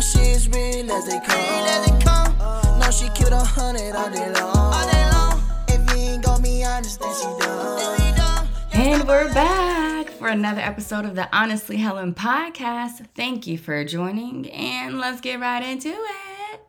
now 0.00 0.06
she's 0.06 0.48
real 0.48 0.90
as 0.90 1.06
they 1.06 1.20
come. 1.20 2.38
No, 2.78 2.90
she 2.90 3.08
killed 3.10 3.32
a 3.32 3.44
hundred 3.44 3.94
all 3.94 4.10
day 4.10 4.32
long. 4.32 5.42
If 5.68 5.90
you 5.90 6.12
ain't 6.12 6.24
got 6.24 6.40
me 6.40 6.64
honest, 6.64 7.00
then 7.00 7.12
she 7.14 7.44
done. 7.44 8.48
And 8.72 9.06
we're 9.06 9.32
back 9.34 10.08
for 10.08 10.28
another 10.28 10.62
episode 10.62 11.04
of 11.04 11.16
the 11.16 11.28
Honestly 11.36 11.76
Helen 11.76 12.14
podcast. 12.14 13.06
Thank 13.14 13.46
you 13.46 13.58
for 13.58 13.84
joining, 13.84 14.50
and 14.50 14.98
let's 14.98 15.20
get 15.20 15.38
right 15.38 15.62
into 15.62 15.90
it. 15.90 16.60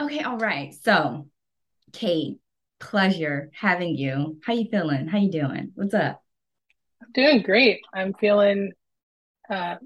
Okay, 0.00 0.20
all 0.20 0.38
right. 0.38 0.74
So, 0.82 1.28
Kate, 1.92 2.38
pleasure 2.80 3.50
having 3.54 3.96
you. 3.96 4.40
How 4.44 4.54
you 4.54 4.68
feeling? 4.68 5.06
How 5.06 5.18
you 5.18 5.30
doing? 5.30 5.70
What's 5.76 5.94
up? 5.94 6.20
I'm 7.00 7.12
Doing 7.14 7.42
great. 7.42 7.80
I'm 7.94 8.12
feeling 8.14 8.72
uh, 9.48 9.76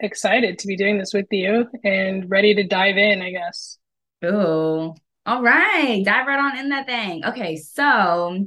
excited 0.00 0.58
to 0.58 0.66
be 0.66 0.76
doing 0.76 0.98
this 0.98 1.12
with 1.12 1.26
you 1.30 1.66
and 1.84 2.28
ready 2.30 2.54
to 2.54 2.64
dive 2.64 2.96
in, 2.96 3.22
I 3.22 3.30
guess. 3.30 3.78
Ooh, 4.24 4.94
all 5.26 5.42
right. 5.42 6.02
Dive 6.04 6.26
right 6.26 6.38
on 6.38 6.58
in 6.58 6.68
that 6.70 6.86
thing. 6.86 7.24
Okay, 7.24 7.56
so 7.56 8.46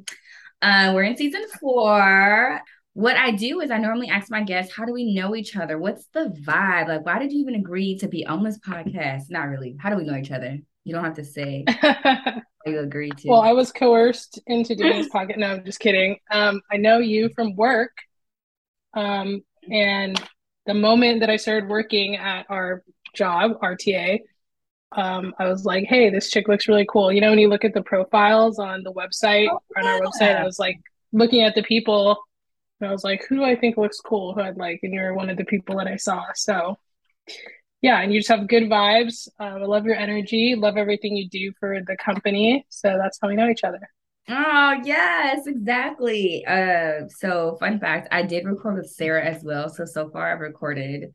uh, 0.61 0.91
we're 0.93 1.03
in 1.03 1.17
season 1.17 1.43
four. 1.59 2.61
What 2.93 3.15
I 3.15 3.31
do 3.31 3.61
is 3.61 3.71
I 3.71 3.77
normally 3.77 4.09
ask 4.09 4.31
my 4.31 4.43
guests, 4.43 4.73
how 4.75 4.85
do 4.85 4.93
we 4.93 5.13
know 5.13 5.35
each 5.35 5.55
other? 5.55 5.77
What's 5.77 6.05
the 6.13 6.35
vibe? 6.41 6.87
Like, 6.87 7.05
why 7.05 7.19
did 7.19 7.31
you 7.31 7.39
even 7.39 7.55
agree 7.55 7.97
to 7.99 8.07
be 8.07 8.25
on 8.25 8.43
this 8.43 8.59
podcast? 8.59 9.29
Not 9.29 9.49
really. 9.49 9.75
How 9.79 9.89
do 9.89 9.95
we 9.95 10.03
know 10.03 10.15
each 10.15 10.31
other? 10.31 10.57
You 10.83 10.93
don't 10.93 11.03
have 11.03 11.15
to 11.15 11.23
say 11.23 11.65
you 12.65 12.79
agree 12.79 13.11
to. 13.11 13.27
well, 13.27 13.41
I 13.41 13.53
was 13.53 13.71
coerced 13.71 14.39
into 14.47 14.75
doing 14.75 14.97
this 14.97 15.09
podcast. 15.13 15.37
No, 15.37 15.47
I'm 15.47 15.65
just 15.65 15.79
kidding. 15.79 16.17
Um, 16.31 16.61
I 16.71 16.77
know 16.77 16.99
you 16.99 17.29
from 17.35 17.55
work. 17.55 17.91
Um, 18.93 19.41
and 19.71 20.19
the 20.69 20.75
moment 20.75 21.21
that 21.21 21.31
I 21.31 21.35
started 21.37 21.67
working 21.67 22.15
at 22.15 22.45
our 22.47 22.83
job, 23.15 23.59
RTA, 23.59 24.19
um, 24.91 25.33
I 25.39 25.47
was 25.47 25.65
like, 25.65 25.85
hey, 25.85 26.11
this 26.11 26.29
chick 26.29 26.47
looks 26.47 26.67
really 26.67 26.85
cool. 26.87 27.11
You 27.11 27.21
know, 27.21 27.31
when 27.31 27.39
you 27.39 27.49
look 27.49 27.65
at 27.65 27.73
the 27.73 27.81
profiles 27.81 28.59
on 28.59 28.83
the 28.83 28.93
website, 28.93 29.49
oh, 29.51 29.59
on 29.75 29.87
our 29.87 29.99
website, 29.99 30.39
I 30.39 30.43
was 30.43 30.59
like 30.59 30.79
looking 31.11 31.41
at 31.41 31.55
the 31.55 31.63
people 31.63 32.19
and 32.79 32.87
I 32.87 32.91
was 32.91 33.03
like, 33.03 33.25
who 33.27 33.37
do 33.37 33.43
I 33.43 33.55
think 33.55 33.77
looks 33.77 33.99
cool? 33.99 34.35
Who 34.35 34.41
I'd 34.41 34.57
like? 34.57 34.81
And 34.83 34.93
you're 34.93 35.15
one 35.15 35.31
of 35.31 35.37
the 35.37 35.45
people 35.45 35.77
that 35.77 35.87
I 35.87 35.95
saw. 35.95 36.21
So 36.35 36.77
yeah, 37.81 37.99
and 38.01 38.13
you 38.13 38.19
just 38.19 38.29
have 38.29 38.47
good 38.47 38.63
vibes. 38.63 39.27
Um, 39.39 39.63
I 39.63 39.65
love 39.65 39.85
your 39.85 39.95
energy, 39.95 40.53
love 40.55 40.77
everything 40.77 41.15
you 41.15 41.27
do 41.27 41.51
for 41.59 41.79
the 41.87 41.97
company. 41.97 42.63
So 42.69 42.95
that's 43.01 43.17
how 43.19 43.27
we 43.27 43.35
know 43.35 43.49
each 43.49 43.63
other. 43.63 43.89
Oh 44.31 44.79
yes, 44.83 45.47
exactly. 45.47 46.45
Uh, 46.45 47.07
so 47.09 47.57
fun 47.59 47.79
fact, 47.79 48.07
I 48.11 48.21
did 48.21 48.45
record 48.45 48.75
with 48.75 48.91
Sarah 48.91 49.25
as 49.25 49.43
well. 49.43 49.69
So 49.69 49.85
so 49.85 50.09
far, 50.11 50.31
I've 50.31 50.39
recorded 50.39 51.13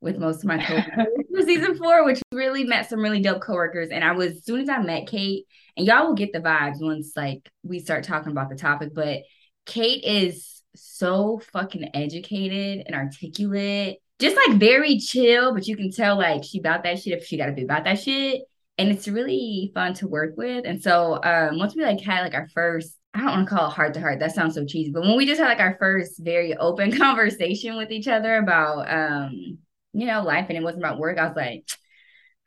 with 0.00 0.16
most 0.18 0.38
of 0.38 0.46
my 0.46 0.62
coworkers 0.64 1.06
for 1.34 1.42
season 1.42 1.76
four, 1.76 2.04
which 2.04 2.22
really 2.32 2.64
met 2.64 2.88
some 2.88 3.00
really 3.00 3.20
dope 3.20 3.42
coworkers. 3.42 3.90
And 3.90 4.02
I 4.02 4.12
was 4.12 4.32
as 4.32 4.44
soon 4.44 4.60
as 4.60 4.70
I 4.70 4.78
met 4.78 5.06
Kate, 5.06 5.44
and 5.76 5.86
y'all 5.86 6.06
will 6.06 6.14
get 6.14 6.32
the 6.32 6.40
vibes 6.40 6.80
once 6.80 7.12
like 7.14 7.46
we 7.62 7.78
start 7.78 8.04
talking 8.04 8.32
about 8.32 8.48
the 8.48 8.56
topic. 8.56 8.94
But 8.94 9.24
Kate 9.66 10.02
is 10.04 10.62
so 10.74 11.42
fucking 11.52 11.90
educated 11.94 12.86
and 12.86 12.94
articulate, 12.94 13.98
just 14.18 14.36
like 14.36 14.58
very 14.58 14.98
chill. 14.98 15.52
But 15.52 15.66
you 15.66 15.76
can 15.76 15.92
tell 15.92 16.16
like 16.16 16.42
she 16.42 16.58
about 16.58 16.84
that 16.84 17.00
shit 17.00 17.18
if 17.18 17.26
she 17.26 17.36
got 17.36 17.46
to 17.46 17.52
be 17.52 17.64
about 17.64 17.84
that 17.84 18.00
shit 18.00 18.44
and 18.78 18.90
it's 18.90 19.08
really 19.08 19.70
fun 19.74 19.94
to 19.94 20.08
work 20.08 20.36
with. 20.36 20.64
And 20.66 20.82
so 20.82 21.20
um, 21.22 21.58
once 21.58 21.74
we 21.74 21.82
like 21.82 22.00
had 22.00 22.22
like 22.22 22.34
our 22.34 22.48
first, 22.48 22.96
I 23.14 23.20
don't 23.20 23.28
want 23.28 23.48
to 23.48 23.54
call 23.54 23.68
it 23.68 23.72
heart 23.72 23.94
to 23.94 24.00
heart. 24.00 24.20
That 24.20 24.32
sounds 24.32 24.54
so 24.54 24.64
cheesy, 24.64 24.90
but 24.90 25.02
when 25.02 25.16
we 25.16 25.26
just 25.26 25.40
had 25.40 25.48
like 25.48 25.60
our 25.60 25.76
first 25.78 26.22
very 26.22 26.56
open 26.56 26.92
conversation 26.98 27.76
with 27.76 27.90
each 27.90 28.08
other 28.08 28.36
about 28.36 28.90
um, 28.92 29.58
you 29.92 30.06
know, 30.06 30.22
life, 30.22 30.46
and 30.48 30.58
it 30.58 30.62
wasn't 30.62 30.84
about 30.84 30.98
work, 30.98 31.18
I 31.18 31.26
was 31.26 31.36
like. 31.36 31.64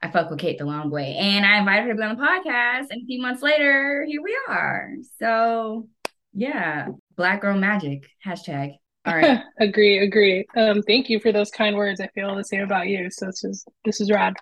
I 0.01 0.09
fuck 0.09 0.29
with 0.29 0.39
Kate 0.39 0.57
the 0.57 0.63
long 0.63 0.89
way. 0.89 1.17
And 1.19 1.45
I 1.45 1.59
invited 1.59 1.83
her 1.83 1.89
to 1.89 1.95
be 1.97 2.03
on 2.03 2.15
the 2.15 2.23
podcast. 2.23 2.85
And 2.89 3.01
a 3.01 3.05
few 3.05 3.21
months 3.21 3.43
later, 3.43 4.05
here 4.07 4.21
we 4.23 4.33
are. 4.47 4.93
So 5.19 5.89
yeah. 6.33 6.87
Black 7.15 7.41
girl 7.41 7.57
magic. 7.57 8.07
Hashtag. 8.25 8.75
All 9.05 9.15
right. 9.15 9.41
agree, 9.59 9.99
agree. 9.99 10.45
Um, 10.55 10.81
thank 10.83 11.09
you 11.09 11.19
for 11.19 11.31
those 11.31 11.51
kind 11.51 11.75
words. 11.75 11.99
I 11.99 12.07
feel 12.07 12.35
the 12.35 12.43
same 12.43 12.61
about 12.61 12.87
you. 12.87 13.09
So 13.11 13.27
this 13.27 13.43
is 13.43 13.65
this 13.85 14.01
is 14.01 14.11
rad. 14.11 14.35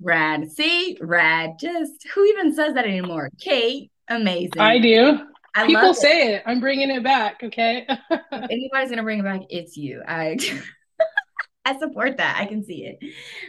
Rad. 0.00 0.50
See, 0.50 0.96
rad. 1.00 1.52
Just 1.60 2.06
who 2.14 2.24
even 2.24 2.54
says 2.54 2.74
that 2.74 2.84
anymore? 2.84 3.30
Kate, 3.40 3.90
amazing. 4.08 4.60
I 4.60 4.78
do. 4.78 5.20
I 5.54 5.66
People 5.66 5.94
say 5.94 6.34
it. 6.34 6.42
I'm 6.46 6.60
bringing 6.60 6.90
it 6.90 7.02
back. 7.02 7.42
Okay. 7.42 7.86
if 8.10 8.22
anybody's 8.32 8.90
gonna 8.90 9.02
bring 9.02 9.20
it 9.20 9.24
back, 9.24 9.42
it's 9.50 9.76
you. 9.76 10.02
I. 10.06 10.38
I 11.64 11.78
support 11.78 12.16
that. 12.16 12.38
I 12.40 12.46
can 12.46 12.64
see 12.64 12.86
it. 12.86 12.98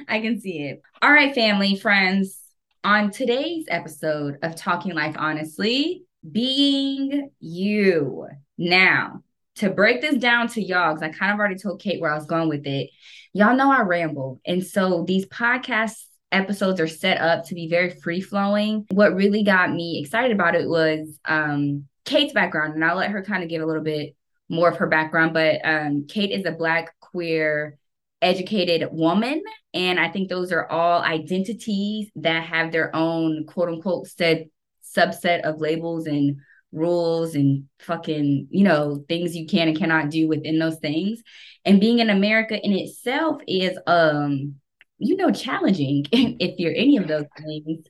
I 0.09 0.19
can 0.19 0.41
see 0.41 0.63
it. 0.63 0.81
All 1.01 1.09
right, 1.09 1.33
family, 1.33 1.77
friends. 1.77 2.37
On 2.83 3.11
today's 3.11 3.63
episode 3.69 4.39
of 4.41 4.57
Talking 4.57 4.93
Life 4.93 5.15
Honestly, 5.17 6.03
being 6.29 7.29
you. 7.39 8.27
Now, 8.57 9.23
to 9.55 9.69
break 9.69 10.01
this 10.01 10.17
down 10.17 10.49
to 10.49 10.61
y'all, 10.61 10.93
because 10.93 11.03
I 11.03 11.17
kind 11.17 11.31
of 11.31 11.39
already 11.39 11.55
told 11.55 11.81
Kate 11.81 12.01
where 12.01 12.11
I 12.11 12.15
was 12.15 12.25
going 12.25 12.49
with 12.49 12.67
it. 12.67 12.89
Y'all 13.31 13.55
know 13.55 13.71
I 13.71 13.83
ramble. 13.83 14.41
And 14.45 14.65
so 14.65 15.05
these 15.07 15.25
podcasts 15.27 16.03
episodes 16.31 16.79
are 16.79 16.87
set 16.87 17.19
up 17.19 17.45
to 17.45 17.55
be 17.55 17.67
very 17.67 17.89
free 17.89 18.21
flowing. 18.21 18.85
What 18.91 19.15
really 19.15 19.43
got 19.43 19.71
me 19.71 19.99
excited 19.99 20.31
about 20.31 20.55
it 20.55 20.67
was 20.67 21.19
um, 21.25 21.85
Kate's 22.05 22.33
background, 22.33 22.73
and 22.73 22.83
I'll 22.83 22.97
let 22.97 23.11
her 23.11 23.23
kind 23.23 23.43
of 23.43 23.49
give 23.49 23.61
a 23.61 23.65
little 23.65 23.83
bit 23.83 24.15
more 24.49 24.69
of 24.69 24.77
her 24.77 24.87
background. 24.87 25.33
But 25.33 25.61
um, 25.63 26.05
Kate 26.07 26.31
is 26.31 26.45
a 26.45 26.51
Black 26.51 26.93
queer 26.99 27.77
educated 28.21 28.89
woman. 28.91 29.41
And 29.73 29.99
I 29.99 30.09
think 30.09 30.29
those 30.29 30.51
are 30.51 30.69
all 30.69 31.01
identities 31.01 32.09
that 32.15 32.43
have 32.45 32.71
their 32.71 32.95
own 32.95 33.45
quote 33.45 33.69
unquote 33.69 34.07
said 34.07 34.49
subset 34.95 35.41
of 35.41 35.61
labels 35.61 36.07
and 36.07 36.37
rules 36.71 37.35
and 37.35 37.65
fucking, 37.79 38.47
you 38.49 38.63
know, 38.63 39.03
things 39.07 39.35
you 39.35 39.47
can 39.47 39.67
and 39.67 39.77
cannot 39.77 40.09
do 40.09 40.27
within 40.27 40.59
those 40.59 40.77
things. 40.77 41.21
And 41.65 41.79
being 41.79 41.99
in 41.99 42.09
America 42.09 42.59
in 42.59 42.73
itself 42.73 43.41
is 43.47 43.77
um 43.87 44.55
you 44.99 45.15
know, 45.15 45.31
challenging 45.31 46.05
if 46.11 46.59
you're 46.59 46.75
any 46.75 46.97
of 46.97 47.07
those 47.07 47.25
things. 47.37 47.85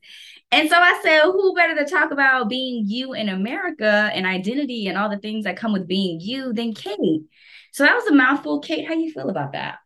And 0.52 0.70
so 0.70 0.78
I 0.78 1.00
said, 1.04 1.24
who 1.24 1.54
better 1.54 1.76
to 1.76 1.90
talk 1.90 2.12
about 2.12 2.50
being 2.50 2.86
you 2.88 3.14
in 3.14 3.30
America 3.30 4.10
and 4.14 4.26
identity 4.26 4.88
and 4.88 4.98
all 4.98 5.10
the 5.10 5.18
things 5.18 5.44
that 5.44 5.58
come 5.58 5.74
with 5.74 5.88
being 5.88 6.20
you 6.20 6.54
than 6.54 6.74
Kate? 6.74 7.24
So 7.72 7.84
that 7.84 7.96
was 7.96 8.08
a 8.08 8.16
mouthful. 8.16 8.60
Kate, 8.60 8.88
how 8.88 8.94
you 8.94 9.12
feel 9.12 9.30
about 9.30 9.54
that? 9.54 9.78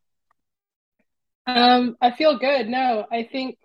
Um, 1.46 1.98
I 2.02 2.12
feel 2.12 2.38
good. 2.38 2.68
No, 2.68 3.06
I 3.12 3.28
think 3.30 3.58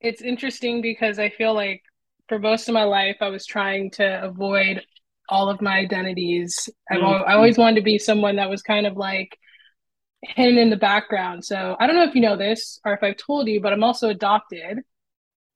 it's 0.00 0.20
interesting 0.20 0.82
because 0.82 1.18
I 1.18 1.30
feel 1.30 1.54
like 1.54 1.82
for 2.28 2.38
most 2.38 2.68
of 2.68 2.74
my 2.74 2.84
life 2.84 3.16
I 3.20 3.28
was 3.28 3.46
trying 3.46 3.90
to 3.92 4.22
avoid 4.22 4.82
all 5.30 5.48
of 5.48 5.60
my 5.60 5.78
identities. 5.78 6.68
Mm-hmm. 6.90 7.28
i 7.28 7.34
always 7.34 7.58
wanted 7.58 7.76
to 7.76 7.82
be 7.82 7.98
someone 7.98 8.36
that 8.36 8.50
was 8.50 8.62
kind 8.62 8.86
of 8.86 8.96
like 8.96 9.38
hidden 10.22 10.58
in 10.58 10.70
the 10.70 10.76
background. 10.76 11.44
So 11.44 11.76
I 11.78 11.86
don't 11.86 11.96
know 11.96 12.04
if 12.04 12.14
you 12.14 12.20
know 12.20 12.36
this 12.36 12.80
or 12.84 12.92
if 12.92 13.02
I've 13.02 13.16
told 13.16 13.48
you, 13.48 13.60
but 13.60 13.72
I'm 13.72 13.84
also 13.84 14.08
adopted. 14.08 14.80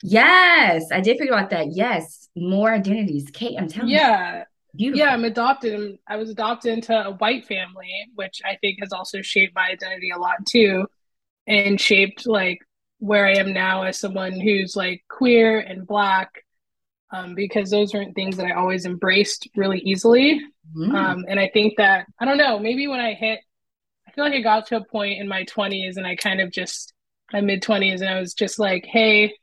Yes, 0.02 0.84
I 0.92 1.00
did 1.00 1.18
figure 1.18 1.34
out 1.34 1.50
that. 1.50 1.72
Yes, 1.72 2.28
more 2.36 2.72
identities. 2.72 3.30
Kate, 3.32 3.56
I'm 3.58 3.68
telling 3.68 3.90
yeah. 3.90 4.44
you. 4.74 4.94
Yeah. 4.94 5.04
Yeah, 5.04 5.12
I'm 5.12 5.24
adopted. 5.24 5.98
I 6.08 6.16
was 6.16 6.30
adopted 6.30 6.72
into 6.72 6.94
a 6.94 7.12
white 7.12 7.44
family, 7.44 7.92
which 8.14 8.40
I 8.44 8.56
think 8.60 8.78
has 8.80 8.92
also 8.92 9.20
shaped 9.20 9.54
my 9.54 9.68
identity 9.68 10.10
a 10.10 10.18
lot 10.18 10.46
too, 10.46 10.86
and 11.46 11.78
shaped 11.78 12.26
like 12.26 12.58
where 12.98 13.26
I 13.26 13.32
am 13.32 13.52
now 13.52 13.82
as 13.82 14.00
someone 14.00 14.40
who's 14.40 14.74
like 14.74 15.04
queer 15.08 15.58
and 15.60 15.86
black, 15.86 16.30
um, 17.12 17.34
because 17.34 17.68
those 17.68 17.94
aren't 17.94 18.14
things 18.14 18.38
that 18.38 18.46
I 18.46 18.52
always 18.52 18.86
embraced 18.86 19.46
really 19.56 19.80
easily. 19.80 20.40
Mm. 20.74 20.94
Um, 20.94 21.24
and 21.28 21.38
I 21.38 21.50
think 21.52 21.74
that 21.76 22.06
I 22.18 22.24
don't 22.24 22.38
know, 22.38 22.58
maybe 22.58 22.88
when 22.88 23.00
I 23.00 23.12
hit 23.12 23.40
I 24.12 24.14
feel 24.14 24.24
like 24.24 24.34
I 24.34 24.40
got 24.40 24.66
to 24.66 24.76
a 24.76 24.84
point 24.84 25.20
in 25.20 25.26
my 25.26 25.44
20s 25.44 25.96
and 25.96 26.06
I 26.06 26.16
kind 26.16 26.42
of 26.42 26.50
just, 26.50 26.92
my 27.32 27.40
mid 27.40 27.62
20s, 27.62 28.00
and 28.00 28.10
I 28.10 28.20
was 28.20 28.34
just 28.34 28.58
like, 28.58 28.84
hey, 28.84 29.34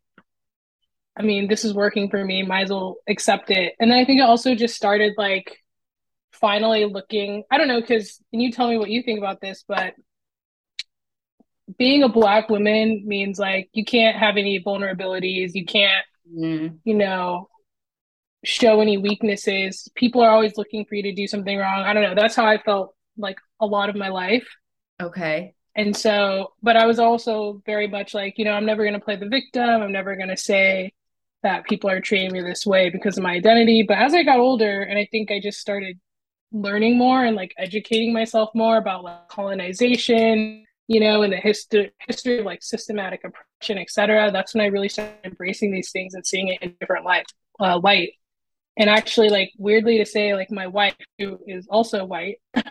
I 1.17 1.23
mean, 1.23 1.47
this 1.47 1.65
is 1.65 1.73
working 1.73 2.09
for 2.09 2.23
me. 2.23 2.43
Might 2.43 2.65
as 2.65 2.69
well 2.69 2.97
accept 3.07 3.49
it. 3.49 3.73
And 3.79 3.89
then 3.89 3.97
I 3.97 4.05
think 4.05 4.19
it 4.19 4.25
also 4.25 4.53
just 4.53 4.75
started 4.75 5.13
like 5.17 5.57
finally 6.33 6.85
looking, 6.85 7.43
I 7.49 7.57
don't 7.57 7.67
know, 7.67 7.81
because, 7.81 8.21
and 8.31 8.41
you 8.43 8.51
tell 8.51 8.69
me 8.69 8.77
what 8.77 8.91
you 8.91 9.01
think 9.01 9.17
about 9.17 9.41
this, 9.41 9.65
but 9.67 9.95
being 11.77 12.03
a 12.03 12.09
Black 12.09 12.47
woman 12.47 13.03
means 13.05 13.39
like 13.39 13.69
you 13.73 13.83
can't 13.83 14.17
have 14.17 14.37
any 14.37 14.61
vulnerabilities. 14.61 15.51
You 15.55 15.65
can't, 15.65 16.05
mm. 16.31 16.77
you 16.83 16.93
know, 16.93 17.49
show 18.45 18.81
any 18.81 18.99
weaknesses. 18.99 19.87
People 19.95 20.21
are 20.21 20.29
always 20.29 20.57
looking 20.57 20.85
for 20.85 20.93
you 20.93 21.03
to 21.03 21.13
do 21.13 21.27
something 21.27 21.57
wrong. 21.57 21.81
I 21.81 21.93
don't 21.93 22.03
know. 22.03 22.15
That's 22.15 22.35
how 22.35 22.45
I 22.45 22.59
felt 22.59 22.95
like 23.17 23.37
a 23.59 23.65
lot 23.65 23.89
of 23.89 23.95
my 23.95 24.09
life. 24.09 24.47
Okay. 25.01 25.55
And 25.75 25.95
so, 25.95 26.53
but 26.61 26.75
I 26.75 26.85
was 26.85 26.99
also 26.99 27.61
very 27.65 27.87
much 27.87 28.13
like, 28.13 28.37
you 28.37 28.45
know, 28.45 28.51
I'm 28.51 28.65
never 28.65 28.83
going 28.83 28.95
to 28.95 28.99
play 28.99 29.15
the 29.15 29.29
victim. 29.29 29.63
I'm 29.63 29.91
never 29.91 30.15
going 30.15 30.29
to 30.29 30.37
say 30.37 30.91
that 31.43 31.65
people 31.65 31.89
are 31.89 32.01
treating 32.01 32.33
me 32.33 32.41
this 32.41 32.65
way 32.65 32.89
because 32.89 33.17
of 33.17 33.23
my 33.23 33.33
identity. 33.33 33.83
But 33.87 33.97
as 33.97 34.13
I 34.13 34.23
got 34.23 34.39
older, 34.39 34.81
and 34.81 34.97
I 34.97 35.07
think 35.09 35.31
I 35.31 35.39
just 35.39 35.59
started 35.59 35.97
learning 36.51 36.97
more 36.97 37.23
and 37.23 37.35
like 37.35 37.53
educating 37.57 38.11
myself 38.11 38.49
more 38.53 38.77
about 38.77 39.03
like 39.03 39.29
colonization, 39.29 40.65
you 40.87 40.99
know, 40.99 41.21
and 41.21 41.31
the 41.31 41.37
history 41.37 41.91
history 42.07 42.39
of 42.39 42.45
like 42.45 42.61
systematic 42.63 43.21
oppression, 43.23 43.77
etc. 43.77 44.31
That's 44.31 44.53
when 44.53 44.63
I 44.63 44.67
really 44.67 44.89
started 44.89 45.15
embracing 45.23 45.71
these 45.71 45.91
things 45.91 46.13
and 46.13 46.25
seeing 46.25 46.49
it 46.49 46.61
in 46.61 46.75
different 46.79 47.05
light. 47.05 47.25
Uh, 47.59 47.79
light. 47.79 48.13
And 48.79 48.89
actually, 48.89 49.27
like 49.27 49.51
weirdly 49.57 49.97
to 49.97 50.05
say, 50.05 50.33
like 50.33 50.49
my 50.49 50.65
wife, 50.65 50.95
who 51.17 51.37
is 51.45 51.67
also 51.69 52.05
white, 52.05 52.37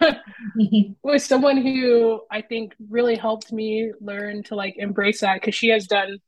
was 1.03 1.23
someone 1.23 1.59
who 1.59 2.23
I 2.31 2.41
think 2.41 2.75
really 2.89 3.15
helped 3.15 3.53
me 3.53 3.93
learn 4.01 4.43
to 4.45 4.55
like 4.55 4.77
embrace 4.79 5.21
that 5.21 5.35
because 5.35 5.55
she 5.55 5.69
has 5.69 5.87
done. 5.87 6.19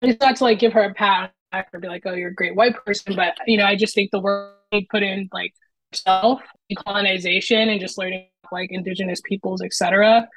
It's 0.00 0.20
not 0.20 0.36
to 0.36 0.44
like 0.44 0.60
give 0.60 0.72
her 0.74 0.84
a 0.84 0.94
pat 0.94 1.32
or 1.72 1.80
be 1.80 1.88
like, 1.88 2.04
"Oh, 2.06 2.14
you're 2.14 2.30
a 2.30 2.34
great 2.34 2.54
white 2.54 2.76
person," 2.84 3.16
but 3.16 3.36
you 3.48 3.58
know, 3.58 3.64
I 3.64 3.74
just 3.74 3.96
think 3.96 4.12
the 4.12 4.20
work 4.20 4.54
put 4.90 5.02
in 5.02 5.28
like 5.32 5.54
self 5.92 6.40
colonization 6.86 7.68
and 7.68 7.80
just 7.80 7.98
learning 7.98 8.28
like 8.52 8.70
indigenous 8.70 9.20
peoples, 9.24 9.60
etc., 9.60 10.28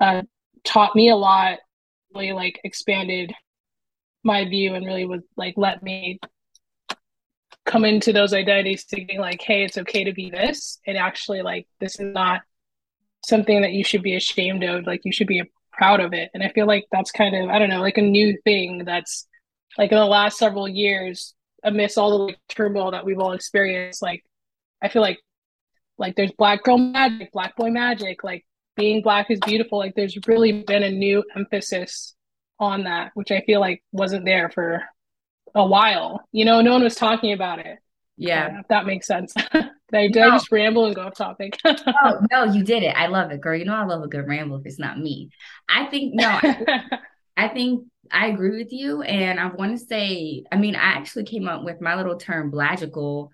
uh, 0.00 0.22
taught 0.64 0.94
me 0.94 1.08
a 1.08 1.16
lot. 1.16 1.60
Really, 2.14 2.32
like 2.32 2.60
expanded 2.62 3.32
my 4.22 4.44
view 4.44 4.74
and 4.74 4.84
really 4.84 5.06
was 5.06 5.22
like 5.36 5.54
let 5.56 5.82
me 5.82 6.18
come 7.68 7.84
into 7.84 8.12
those 8.12 8.32
identities 8.32 8.84
thinking 8.84 9.20
like, 9.20 9.42
hey, 9.42 9.62
it's 9.62 9.78
okay 9.78 10.04
to 10.04 10.12
be 10.12 10.30
this, 10.30 10.80
and 10.86 10.96
actually 10.96 11.42
like 11.42 11.68
this 11.80 12.00
is 12.00 12.12
not 12.12 12.40
something 13.24 13.60
that 13.60 13.72
you 13.72 13.84
should 13.84 14.02
be 14.02 14.16
ashamed 14.16 14.64
of. 14.64 14.86
Like 14.86 15.02
you 15.04 15.12
should 15.12 15.26
be 15.26 15.42
proud 15.72 16.00
of 16.00 16.12
it. 16.12 16.30
And 16.34 16.42
I 16.42 16.48
feel 16.48 16.66
like 16.66 16.86
that's 16.90 17.12
kind 17.12 17.36
of 17.36 17.50
I 17.50 17.58
don't 17.58 17.68
know, 17.68 17.80
like 17.80 17.98
a 17.98 18.02
new 18.02 18.36
thing 18.44 18.84
that's 18.84 19.26
like 19.76 19.92
in 19.92 19.98
the 19.98 20.04
last 20.04 20.38
several 20.38 20.68
years 20.68 21.34
amidst 21.62 21.98
all 21.98 22.10
the 22.10 22.24
like, 22.24 22.38
turmoil 22.48 22.90
that 22.92 23.04
we've 23.04 23.18
all 23.18 23.32
experienced. 23.32 24.02
Like 24.02 24.24
I 24.82 24.88
feel 24.88 25.02
like 25.02 25.18
like 25.98 26.16
there's 26.16 26.32
black 26.32 26.62
girl 26.62 26.78
magic, 26.78 27.32
black 27.32 27.56
boy 27.56 27.70
magic, 27.70 28.24
like 28.24 28.46
being 28.76 29.02
black 29.02 29.30
is 29.30 29.40
beautiful. 29.40 29.78
Like 29.78 29.94
there's 29.94 30.16
really 30.26 30.62
been 30.62 30.82
a 30.82 30.90
new 30.90 31.22
emphasis 31.36 32.14
on 32.58 32.84
that, 32.84 33.10
which 33.14 33.30
I 33.30 33.42
feel 33.42 33.60
like 33.60 33.82
wasn't 33.92 34.24
there 34.24 34.48
for 34.50 34.82
a 35.54 35.66
while. 35.66 36.20
You 36.32 36.44
know, 36.44 36.60
no 36.60 36.72
one 36.72 36.82
was 36.82 36.94
talking 36.94 37.32
about 37.32 37.60
it. 37.60 37.78
Yeah. 38.16 38.60
if 38.60 38.68
that 38.68 38.84
makes 38.84 39.06
sense. 39.06 39.32
did 39.52 39.64
I, 39.92 40.08
did 40.08 40.16
no. 40.16 40.28
I 40.28 40.30
just 40.30 40.50
ramble 40.50 40.86
and 40.86 40.94
go 40.94 41.02
off 41.02 41.16
topic? 41.16 41.56
oh, 41.64 42.20
no, 42.30 42.44
you 42.44 42.64
did 42.64 42.82
it. 42.82 42.94
I 42.96 43.06
love 43.06 43.30
it, 43.30 43.40
girl. 43.40 43.56
You 43.56 43.64
know, 43.64 43.76
I 43.76 43.84
love 43.84 44.02
a 44.02 44.08
good 44.08 44.26
ramble 44.26 44.56
if 44.56 44.66
it's 44.66 44.78
not 44.78 44.98
me. 44.98 45.30
I 45.68 45.86
think, 45.86 46.14
no, 46.14 46.28
I 46.28 46.40
think, 46.40 46.68
I 47.36 47.48
think 47.48 47.86
I 48.10 48.26
agree 48.26 48.58
with 48.58 48.72
you. 48.72 49.02
And 49.02 49.38
I 49.38 49.46
want 49.46 49.78
to 49.78 49.84
say, 49.84 50.42
I 50.50 50.56
mean, 50.56 50.74
I 50.74 50.82
actually 50.82 51.24
came 51.24 51.46
up 51.46 51.62
with 51.62 51.80
my 51.80 51.94
little 51.94 52.16
term, 52.16 52.50
blagical, 52.50 53.30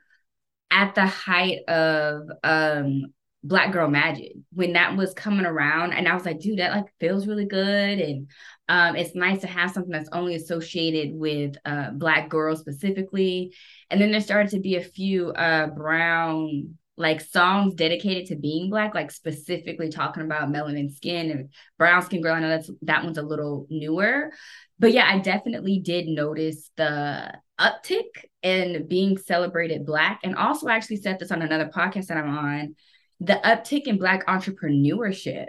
at 0.70 0.94
the 0.94 1.06
height 1.06 1.60
of 1.69 2.28
um 2.43 3.05
Black 3.44 3.73
Girl 3.73 3.88
Magic 3.88 4.32
when 4.52 4.73
that 4.73 4.96
was 4.96 5.12
coming 5.12 5.44
around. 5.44 5.93
And 5.93 6.08
I 6.08 6.14
was 6.14 6.25
like, 6.25 6.41
dude, 6.41 6.58
that 6.58 6.73
like 6.73 6.87
feels 6.99 7.26
really 7.26 7.44
good. 7.44 8.00
And 8.00 8.31
um, 8.69 8.96
it's 8.96 9.14
nice 9.14 9.43
to 9.43 9.46
have 9.46 9.70
something 9.70 9.93
that's 9.93 10.08
only 10.12 10.35
associated 10.35 11.14
with 11.14 11.55
uh, 11.67 11.91
Black 11.91 12.31
girls 12.31 12.61
specifically. 12.61 13.55
And 13.91 14.00
then 14.00 14.11
there 14.11 14.23
started 14.23 14.50
to 14.52 14.61
be 14.61 14.76
a 14.76 14.82
few 14.82 15.31
uh, 15.32 15.67
brown 15.67 16.75
like 16.96 17.20
songs 17.20 17.75
dedicated 17.75 18.26
to 18.26 18.37
being 18.37 18.70
black, 18.70 18.94
like 18.94 19.11
specifically 19.11 19.91
talking 19.91 20.23
about 20.23 20.52
melanin 20.52 20.94
skin 20.94 21.31
and 21.31 21.49
brown 21.76 22.02
skin 22.02 22.23
girl. 22.23 22.35
I 22.35 22.41
know 22.41 22.49
that's 22.49 22.70
that 22.82 23.02
one's 23.02 23.19
a 23.19 23.23
little 23.23 23.67
newer. 23.69 24.31
But 24.79 24.93
yeah, 24.93 25.08
I 25.12 25.19
definitely 25.19 25.81
did 25.81 26.06
notice 26.06 26.70
the 26.76 27.35
uptick 27.61 28.05
in 28.43 28.87
being 28.87 29.19
celebrated 29.19 29.85
black. 29.85 30.20
And 30.23 30.37
also 30.37 30.69
I 30.69 30.76
actually 30.76 30.96
said 30.99 31.19
this 31.19 31.32
on 31.32 31.43
another 31.43 31.69
podcast 31.75 32.06
that 32.06 32.17
I'm 32.17 32.31
on 32.31 32.76
the 33.25 33.41
uptick 33.44 33.87
in 33.87 33.99
black 33.99 34.26
entrepreneurship 34.26 35.49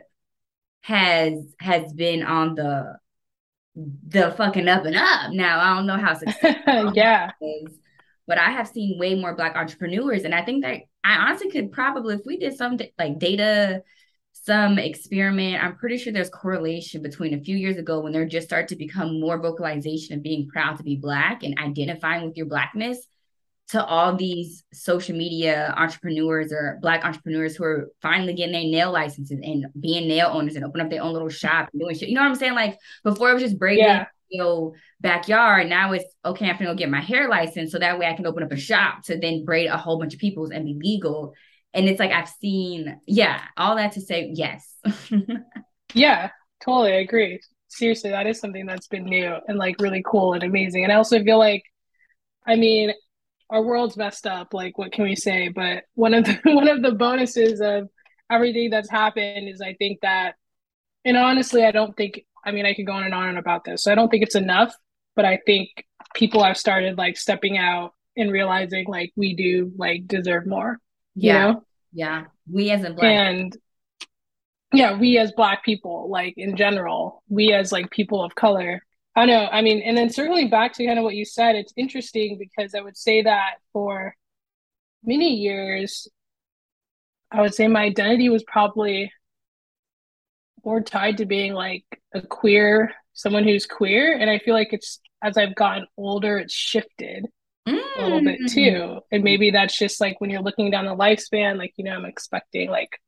has 0.82 1.34
has 1.60 1.92
been 1.94 2.24
on 2.24 2.56
the 2.56 2.98
the 4.08 4.32
fucking 4.38 4.68
up 4.68 4.86
and 4.86 4.96
up. 4.96 5.32
Now 5.32 5.60
I 5.60 5.76
don't 5.76 5.88
know 5.88 5.98
how 5.98 6.14
successful 6.14 6.94
yeah 6.96 7.32
is, 7.42 7.78
but 8.28 8.38
I 8.38 8.52
have 8.52 8.68
seen 8.68 9.00
way 9.00 9.16
more 9.16 9.36
black 9.36 9.56
entrepreneurs, 9.56 10.24
and 10.24 10.34
I 10.34 10.44
think 10.44 10.64
that 10.64 10.82
I 11.04 11.16
honestly 11.18 11.50
could 11.50 11.72
probably 11.72 12.16
if 12.16 12.22
we 12.26 12.38
did 12.38 12.56
some 12.56 12.78
like 12.98 13.20
data 13.20 13.84
some 14.44 14.78
experiment 14.78 15.64
i'm 15.64 15.78
pretty 15.78 15.98
sure 15.98 16.12
there's 16.12 16.30
correlation 16.30 17.02
between 17.02 17.34
a 17.34 17.40
few 17.40 17.56
years 17.56 17.78
ago 17.78 18.02
when 18.02 18.12
there 18.12 18.26
just 18.26 18.46
started 18.46 18.68
to 18.68 18.76
become 18.76 19.20
more 19.20 19.42
vocalization 19.42 20.16
of 20.16 20.22
being 20.22 20.48
proud 20.48 20.78
to 20.78 20.84
be 20.84 20.98
black 20.98 21.42
and 21.42 21.58
identifying 21.58 22.26
with 22.26 22.36
your 22.36 22.46
blackness 22.46 23.08
to 23.70 23.84
all 23.84 24.16
these 24.16 24.64
social 24.74 25.16
media 25.16 25.74
entrepreneurs 25.76 26.52
or 26.52 26.78
black 26.82 27.04
entrepreneurs 27.04 27.56
who 27.56 27.64
are 27.64 27.90
finally 28.02 28.34
getting 28.34 28.54
their 28.54 28.64
nail 28.64 28.92
licenses 28.92 29.40
and 29.42 29.66
being 29.80 30.08
nail 30.08 30.30
owners 30.32 30.56
and 30.56 30.64
open 30.64 30.82
up 30.82 30.90
their 30.90 31.02
own 31.02 31.14
little 31.14 31.30
shop 31.30 31.70
and 31.74 31.82
doing 31.82 31.96
shit. 31.96 32.10
You 32.10 32.16
know 32.16 32.22
what 32.22 32.30
I'm 32.30 32.36
saying? 32.36 32.54
Like 32.54 32.78
before 33.04 33.32
it 33.32 33.34
was 33.34 33.42
just 33.42 33.58
braiding 33.58 33.86
yeah. 33.86 34.06
your 34.30 34.74
backyard. 35.02 35.68
Now 35.68 35.94
it's 35.94 36.06
okay, 36.24 36.48
I'm 36.48 36.58
gonna 36.58 36.72
go 36.72 36.76
get 36.76 36.92
my 36.92 37.02
hair 37.02 37.28
license 37.28 37.72
so 37.72 37.80
that 37.80 37.98
way 37.98 38.06
I 38.06 38.14
can 38.14 38.28
open 38.28 38.44
up 38.44 38.52
a 38.52 38.58
shop 38.58 39.04
to 39.06 39.18
then 39.18 39.46
braid 39.46 39.68
a 39.68 39.78
whole 39.78 39.98
bunch 39.98 40.14
of 40.14 40.20
people's 40.20 40.52
and 40.52 40.66
be 40.66 40.78
legal. 40.80 41.34
And 41.74 41.90
it's 41.90 42.00
like 42.00 42.12
I've 42.12 42.30
seen, 42.30 43.02
yeah, 43.08 43.42
all 43.58 43.76
that 43.78 43.94
to 43.94 44.02
say 44.02 44.32
yes. 44.32 44.76
yeah, 45.94 46.30
totally 46.64 46.94
I 46.94 46.98
agree. 46.98 47.42
Seriously, 47.68 48.12
that 48.12 48.28
is 48.28 48.40
something 48.40 48.68
that's 48.68 48.88
been 48.88 49.06
new 49.06 49.36
and 49.48 49.58
like 49.58 49.78
really 49.80 50.04
cool 50.06 50.34
and 50.34 50.44
amazing. 50.44 50.84
And 50.84 50.94
I 50.94 50.98
also 50.98 51.22
feel 51.24 51.40
like 51.40 51.64
I 52.48 52.56
mean, 52.56 52.94
our 53.50 53.62
world's 53.62 53.98
messed 53.98 54.28
up. 54.28 54.54
Like, 54.54 54.78
what 54.78 54.92
can 54.92 55.04
we 55.04 55.16
say? 55.16 55.50
But 55.50 55.84
one 55.94 56.14
of 56.14 56.26
the 56.26 56.40
one 56.46 56.68
of 56.68 56.82
the 56.82 56.92
bonuses 56.92 57.62
of 57.62 57.90
everything 58.30 58.70
that's 58.70 58.90
happened 58.90 59.50
is 59.50 59.62
I 59.62 59.74
think 59.74 60.02
that, 60.02 60.36
and 61.04 61.18
honestly, 61.18 61.64
I 61.64 61.72
don't 61.72 61.96
think. 61.96 62.26
I 62.44 62.52
mean, 62.52 62.66
I 62.68 62.76
could 62.76 62.86
go 62.86 62.94
on 62.94 63.04
and 63.04 63.14
on 63.14 63.38
about 63.38 63.64
this. 63.64 63.84
So 63.84 63.92
I 63.92 63.96
don't 63.96 64.10
think 64.10 64.22
it's 64.22 64.36
enough, 64.36 64.76
but 65.16 65.26
I 65.26 65.40
think 65.48 65.70
people 66.14 66.44
have 66.44 66.58
started 66.58 66.96
like 66.96 67.18
stepping 67.18 67.58
out 67.58 67.94
and 68.16 68.32
realizing 68.32 68.86
like 68.88 69.12
we 69.16 69.36
do 69.36 69.72
like 69.78 70.08
deserve 70.08 70.46
more. 70.46 70.80
Yeah. 71.16 71.34
You 71.34 71.54
know? 71.54 71.64
Yeah. 71.94 72.24
We 72.52 72.72
as 72.72 72.84
a 72.84 72.92
black 72.92 73.04
and 73.04 73.58
yeah, 74.74 74.98
we 74.98 75.18
as 75.18 75.32
black 75.32 75.64
people, 75.64 76.10
like 76.10 76.34
in 76.38 76.56
general, 76.56 77.24
we 77.30 77.54
as 77.54 77.72
like 77.72 77.90
people 77.92 78.24
of 78.24 78.36
color 78.36 78.84
I 79.16 79.26
know. 79.26 79.48
I 79.52 79.62
mean, 79.62 79.82
and 79.82 79.98
then 79.98 80.10
circling 80.10 80.50
back 80.50 80.74
to 80.74 80.86
kind 80.86 81.00
of 81.00 81.04
what 81.04 81.16
you 81.16 81.24
said, 81.24 81.56
it's 81.56 81.74
interesting 81.78 82.38
because 82.38 82.76
I 82.76 82.82
would 82.82 82.98
say 82.98 83.22
that 83.22 83.56
for 83.72 84.14
many 85.04 85.36
years, 85.36 86.08
I 87.32 87.42
would 87.42 87.54
say 87.54 87.68
my 87.68 87.84
identity 87.84 88.30
was 88.30 88.44
probably 88.44 89.12
more 90.66 90.82
tied 90.82 91.18
to 91.18 91.26
being 91.26 91.54
like 91.54 91.86
a 92.14 92.22
queer, 92.22 92.94
someone 93.14 93.44
who's 93.44 93.66
queer. 93.66 94.18
And 94.18 94.30
I 94.30 94.40
feel 94.40 94.54
like 94.54 94.74
it's 94.74 95.00
as 95.24 95.38
I've 95.38 95.56
gotten 95.56 95.88
older, 95.98 96.38
it's 96.38 96.54
shifted 96.54 97.26
mm. 97.68 97.82
a 97.98 98.04
little 98.04 98.22
bit 98.22 98.40
mm. 98.42 98.52
too. 98.52 99.00
And 99.12 99.24
maybe 99.24 99.52
that's 99.52 99.78
just 99.78 100.02
like 100.02 100.20
when 100.20 100.30
you're 100.30 100.42
looking 100.42 100.72
down 100.72 100.86
the 100.86 100.96
lifespan, 100.96 101.58
like, 101.58 101.74
you 101.78 101.86
know, 101.86 101.94
I'm 101.94 102.06
expecting 102.06 102.70
like 102.70 103.00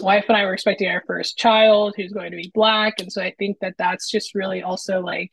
wife 0.00 0.24
and 0.28 0.36
I 0.36 0.44
were 0.44 0.54
expecting 0.54 0.88
our 0.88 1.02
first 1.06 1.38
child 1.38 1.94
who's 1.96 2.12
going 2.12 2.30
to 2.30 2.36
be 2.36 2.50
black. 2.54 2.94
And 3.00 3.12
so 3.12 3.22
I 3.22 3.34
think 3.38 3.58
that 3.60 3.74
that's 3.78 4.10
just 4.10 4.34
really 4.34 4.62
also 4.62 5.00
like 5.00 5.32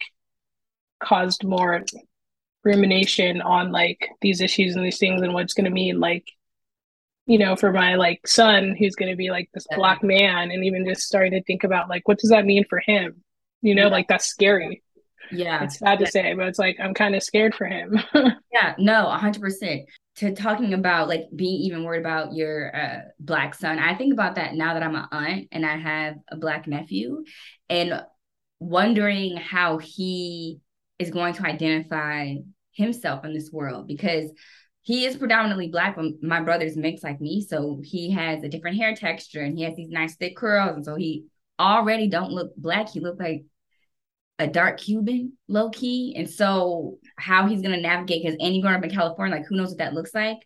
caused 1.00 1.44
more 1.44 1.84
rumination 2.64 3.42
on 3.42 3.72
like 3.72 4.10
these 4.22 4.42
issues 4.42 4.76
and 4.76 4.86
these 4.86 4.98
things 4.98 5.22
and 5.22 5.34
what's 5.34 5.54
going 5.54 5.66
to 5.66 5.72
mean 5.72 6.00
like 6.00 6.26
you 7.26 7.38
know 7.38 7.56
for 7.56 7.72
my 7.72 7.96
like 7.96 8.28
son 8.28 8.76
who's 8.78 8.96
going 8.96 9.12
to 9.12 9.16
be 9.16 9.30
like 9.30 9.50
this 9.54 9.66
yeah. 9.70 9.78
black 9.78 10.04
man 10.04 10.52
and 10.52 10.66
even 10.66 10.86
just 10.86 11.04
starting 11.04 11.32
to 11.32 11.44
think 11.44 11.64
about 11.64 11.88
like 11.88 12.06
what 12.08 12.18
does 12.18 12.30
that 12.30 12.46
mean 12.46 12.66
for 12.70 12.80
him 12.80 13.24
you 13.62 13.74
know 13.74 13.84
yeah. 13.84 13.92
like 13.92 14.08
that's 14.08 14.26
scary 14.26 14.84
yeah. 15.32 15.64
It's 15.64 15.80
sad 15.80 16.00
to 16.00 16.08
say 16.08 16.34
but 16.34 16.48
it's 16.48 16.60
like 16.60 16.78
i'm 16.80 16.94
kind 16.94 17.16
of 17.16 17.24
scared 17.24 17.56
for 17.56 17.66
him. 17.66 18.00
Yeah 18.54 18.74
no 18.80 19.06
100% 19.06 19.84
to 20.18 20.34
talking 20.34 20.74
about 20.74 21.08
like 21.08 21.26
being 21.36 21.62
even 21.62 21.84
worried 21.84 22.00
about 22.00 22.34
your 22.34 22.76
uh, 22.76 23.02
black 23.20 23.54
son 23.54 23.78
i 23.78 23.94
think 23.94 24.14
about 24.14 24.36
that 24.36 24.56
now 24.56 24.74
that 24.74 24.84
i'm 24.84 24.96
an 24.96 25.06
aunt 25.12 25.48
and 25.52 25.66
i 25.66 25.78
have 25.78 26.16
a 26.32 26.38
black 26.38 26.68
nephew 26.68 27.24
and 27.70 28.04
wondering 28.60 29.38
how 29.38 29.78
he 29.78 30.60
is 30.98 31.12
going 31.12 31.34
to 31.36 31.46
identify 31.46 32.34
himself 32.72 33.26
in 33.26 33.34
this 33.34 33.52
world 33.52 33.88
because 33.88 34.32
he 34.82 35.06
is 35.06 35.18
predominantly 35.18 35.68
black 35.68 35.96
but 35.96 36.06
my 36.22 36.42
brother's 36.42 36.78
mixed 36.78 37.04
like 37.04 37.22
me 37.22 37.46
so 37.48 37.80
he 37.84 38.12
has 38.12 38.44
a 38.44 38.50
different 38.50 38.78
hair 38.78 38.96
texture 38.96 39.42
and 39.42 39.58
he 39.58 39.64
has 39.64 39.76
these 39.76 39.90
nice 39.90 40.16
thick 40.16 40.36
curls 40.36 40.76
and 40.76 40.86
so 40.86 40.96
he 40.96 41.26
already 41.60 42.08
don't 42.08 42.32
look 42.32 42.56
black 42.56 42.90
he 42.90 43.00
look 43.00 43.20
like 43.20 43.44
a 44.40 44.48
dark 44.48 44.80
Cuban, 44.80 45.34
low 45.48 45.70
key. 45.70 46.14
And 46.16 46.30
so 46.30 46.98
how 47.18 47.48
he's 47.48 47.62
gonna 47.62 47.82
navigate 47.82 48.24
because 48.24 48.38
any 48.40 48.62
growing 48.62 48.78
up 48.78 48.84
in 48.84 48.92
California, 48.92 49.38
like 49.38 49.46
who 49.48 49.56
knows 49.56 49.70
what 49.70 49.80
that 49.80 49.94
looks 49.94 50.14
like. 50.14 50.40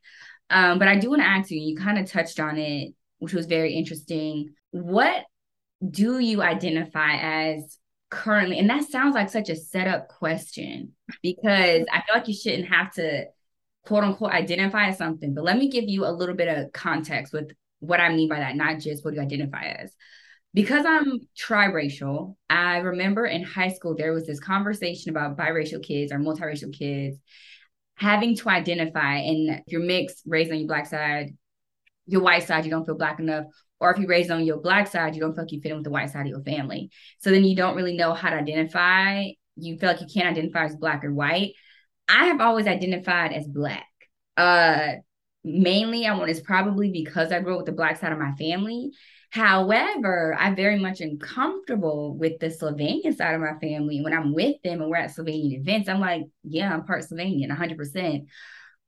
Um, 0.49 0.79
but 0.79 0.87
I 0.87 0.97
do 0.97 1.09
want 1.09 1.21
to 1.21 1.27
ask 1.27 1.49
you, 1.49 1.59
you 1.59 1.77
kind 1.77 1.97
of 1.97 2.09
touched 2.09 2.39
on 2.39 2.57
it, 2.57 2.93
which 3.19 3.33
was 3.33 3.45
very 3.45 3.73
interesting. 3.73 4.53
What 4.71 5.23
do 5.89 6.19
you 6.19 6.41
identify 6.41 7.15
as 7.15 7.77
currently? 8.09 8.59
And 8.59 8.69
that 8.69 8.83
sounds 8.83 9.15
like 9.15 9.29
such 9.29 9.49
a 9.49 9.55
setup 9.55 10.09
question 10.09 10.91
because 11.23 11.85
I 11.91 12.01
feel 12.01 12.15
like 12.15 12.27
you 12.27 12.33
shouldn't 12.33 12.67
have 12.67 12.93
to 12.95 13.25
quote 13.85 14.03
unquote 14.03 14.31
identify 14.31 14.87
as 14.87 14.97
something. 14.97 15.33
But 15.33 15.45
let 15.45 15.57
me 15.57 15.69
give 15.69 15.85
you 15.85 16.05
a 16.05 16.11
little 16.11 16.35
bit 16.35 16.49
of 16.49 16.73
context 16.73 17.33
with 17.33 17.51
what 17.79 17.99
I 17.99 18.13
mean 18.13 18.29
by 18.29 18.39
that, 18.39 18.55
not 18.55 18.79
just 18.79 19.03
what 19.03 19.13
you 19.13 19.21
identify 19.21 19.63
as. 19.63 19.95
Because 20.53 20.85
I'm 20.85 21.19
triracial, 21.37 22.35
I 22.49 22.77
remember 22.77 23.25
in 23.25 23.43
high 23.43 23.69
school 23.69 23.95
there 23.95 24.13
was 24.13 24.25
this 24.25 24.39
conversation 24.39 25.09
about 25.09 25.37
biracial 25.37 25.81
kids 25.81 26.11
or 26.11 26.19
multiracial 26.19 26.73
kids 26.73 27.17
having 27.95 28.35
to 28.35 28.49
identify. 28.49 29.17
And 29.17 29.49
if 29.49 29.63
you're 29.67 29.81
mixed, 29.81 30.23
raised 30.25 30.51
on 30.51 30.57
your 30.57 30.67
black 30.67 30.87
side, 30.87 31.35
your 32.07 32.21
white 32.21 32.43
side, 32.43 32.65
you 32.65 32.71
don't 32.71 32.85
feel 32.85 32.97
black 32.97 33.19
enough. 33.19 33.45
Or 33.79 33.91
if 33.91 33.97
you're 33.97 34.07
raised 34.07 34.31
on 34.31 34.43
your 34.43 34.59
black 34.59 34.87
side, 34.87 35.15
you 35.15 35.21
don't 35.21 35.33
feel 35.33 35.43
like 35.43 35.51
you 35.51 35.61
fit 35.61 35.71
in 35.71 35.77
with 35.77 35.85
the 35.85 35.91
white 35.91 36.09
side 36.09 36.21
of 36.21 36.27
your 36.27 36.43
family. 36.43 36.89
So 37.19 37.31
then 37.31 37.43
you 37.43 37.55
don't 37.55 37.75
really 37.75 37.95
know 37.95 38.13
how 38.13 38.29
to 38.29 38.35
identify. 38.35 39.25
You 39.55 39.77
feel 39.77 39.89
like 39.89 40.01
you 40.01 40.07
can't 40.13 40.29
identify 40.29 40.65
as 40.65 40.75
black 40.75 41.03
or 41.03 41.13
white. 41.13 41.53
I 42.09 42.25
have 42.25 42.41
always 42.41 42.67
identified 42.67 43.33
as 43.33 43.47
black. 43.47 43.87
Uh 44.35 44.93
mainly 45.43 46.05
I 46.05 46.15
want 46.15 46.29
is 46.29 46.41
probably 46.41 46.91
because 46.91 47.31
I 47.31 47.39
grew 47.39 47.53
up 47.53 47.59
with 47.59 47.65
the 47.65 47.71
black 47.71 47.99
side 47.99 48.11
of 48.11 48.19
my 48.19 48.33
family. 48.33 48.91
However, 49.31 50.35
I 50.37 50.53
very 50.53 50.77
much 50.77 50.99
am 50.99 51.17
comfortable 51.17 52.17
with 52.17 52.39
the 52.39 52.47
Slovenian 52.47 53.15
side 53.15 53.33
of 53.33 53.39
my 53.39 53.57
family. 53.61 54.01
When 54.01 54.11
I'm 54.11 54.33
with 54.33 54.61
them 54.61 54.81
and 54.81 54.91
we're 54.91 54.97
at 54.97 55.15
Slovenian 55.15 55.53
events, 55.53 55.87
I'm 55.87 56.01
like, 56.01 56.23
yeah, 56.43 56.73
I'm 56.73 56.85
part 56.85 57.05
Slovenian, 57.05 57.49
100%. 57.49 58.25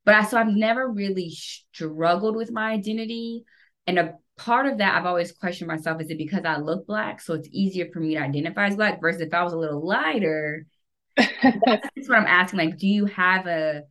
But 0.03 0.15
I, 0.15 0.23
so 0.25 0.38
I've 0.38 0.50
never 0.50 0.91
really 0.91 1.29
struggled 1.29 2.35
with 2.35 2.51
my 2.51 2.71
identity. 2.71 3.45
And 3.88 3.97
a 3.97 4.15
part 4.35 4.65
of 4.65 4.79
that, 4.79 4.95
I've 4.95 5.05
always 5.05 5.31
questioned 5.31 5.69
myself 5.69 6.01
is 6.01 6.09
it 6.09 6.17
because 6.17 6.43
I 6.43 6.57
look 6.57 6.88
black? 6.88 7.21
So 7.21 7.35
it's 7.35 7.47
easier 7.50 7.88
for 7.93 8.01
me 8.01 8.15
to 8.15 8.21
identify 8.21 8.67
as 8.67 8.75
black 8.75 9.00
versus 9.00 9.21
if 9.21 9.33
I 9.33 9.43
was 9.43 9.53
a 9.53 9.57
little 9.57 9.85
lighter. 9.85 10.65
that's 11.15 11.39
what 12.09 12.17
I'm 12.17 12.27
asking. 12.27 12.59
Like, 12.59 12.77
do 12.77 12.88
you 12.88 13.05
have 13.05 13.47
a 13.47 13.83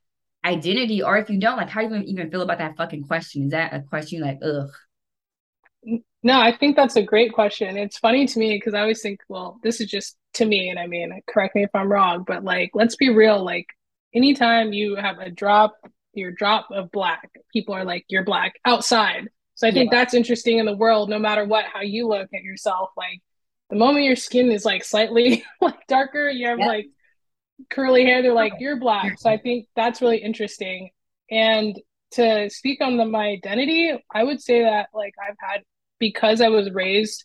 identity? 0.44 1.02
Or 1.02 1.16
if 1.16 1.30
you 1.30 1.40
don't, 1.40 1.56
like, 1.56 1.70
how 1.70 1.80
do 1.80 1.94
you 1.94 2.02
even 2.02 2.30
feel 2.30 2.42
about 2.42 2.58
that 2.58 2.76
fucking 2.76 3.04
question? 3.04 3.44
Is 3.44 3.52
that 3.52 3.72
a 3.72 3.80
question 3.80 4.20
like, 4.20 4.36
ugh? 4.44 4.68
No, 6.22 6.40
I 6.40 6.56
think 6.56 6.76
that's 6.76 6.96
a 6.96 7.02
great 7.02 7.32
question. 7.32 7.76
It's 7.76 7.98
funny 7.98 8.26
to 8.26 8.38
me 8.38 8.56
because 8.56 8.74
I 8.74 8.80
always 8.80 9.02
think, 9.02 9.20
well, 9.28 9.58
this 9.62 9.80
is 9.80 9.90
just 9.90 10.16
to 10.34 10.44
me, 10.44 10.68
and 10.68 10.78
I 10.78 10.86
mean, 10.86 11.20
correct 11.28 11.56
me 11.56 11.64
if 11.64 11.70
I'm 11.74 11.90
wrong, 11.90 12.24
but 12.26 12.44
like, 12.44 12.70
let's 12.74 12.94
be 12.94 13.10
real. 13.10 13.44
Like, 13.44 13.66
anytime 14.14 14.72
you 14.72 14.94
have 14.94 15.18
a 15.18 15.30
drop, 15.30 15.74
your 16.14 16.30
drop 16.30 16.68
of 16.70 16.92
black, 16.92 17.30
people 17.52 17.74
are 17.74 17.84
like, 17.84 18.04
you're 18.08 18.24
black 18.24 18.54
outside. 18.64 19.28
So 19.54 19.66
I 19.66 19.72
think 19.72 19.90
yeah. 19.92 19.98
that's 19.98 20.14
interesting 20.14 20.58
in 20.58 20.66
the 20.66 20.76
world, 20.76 21.10
no 21.10 21.18
matter 21.18 21.44
what, 21.44 21.64
how 21.72 21.80
you 21.80 22.06
look 22.06 22.28
at 22.32 22.42
yourself. 22.42 22.90
Like, 22.96 23.20
the 23.70 23.76
moment 23.76 24.04
your 24.04 24.16
skin 24.16 24.52
is 24.52 24.64
like 24.64 24.84
slightly 24.84 25.44
like 25.60 25.86
darker, 25.88 26.28
you 26.28 26.46
have 26.46 26.58
like 26.58 26.86
curly 27.70 28.04
hair, 28.04 28.22
they're 28.22 28.32
like, 28.32 28.54
you're 28.60 28.78
black. 28.78 29.18
So 29.18 29.28
I 29.28 29.38
think 29.38 29.66
that's 29.74 30.00
really 30.00 30.18
interesting. 30.18 30.90
And 31.30 31.80
to 32.12 32.50
speak 32.50 32.80
on 32.80 32.96
the, 32.96 33.06
my 33.06 33.28
identity, 33.28 33.92
I 34.14 34.22
would 34.22 34.40
say 34.40 34.62
that 34.62 34.88
like 34.94 35.14
I've 35.20 35.36
had 35.40 35.62
because 36.02 36.40
I 36.40 36.48
was 36.48 36.68
raised 36.72 37.24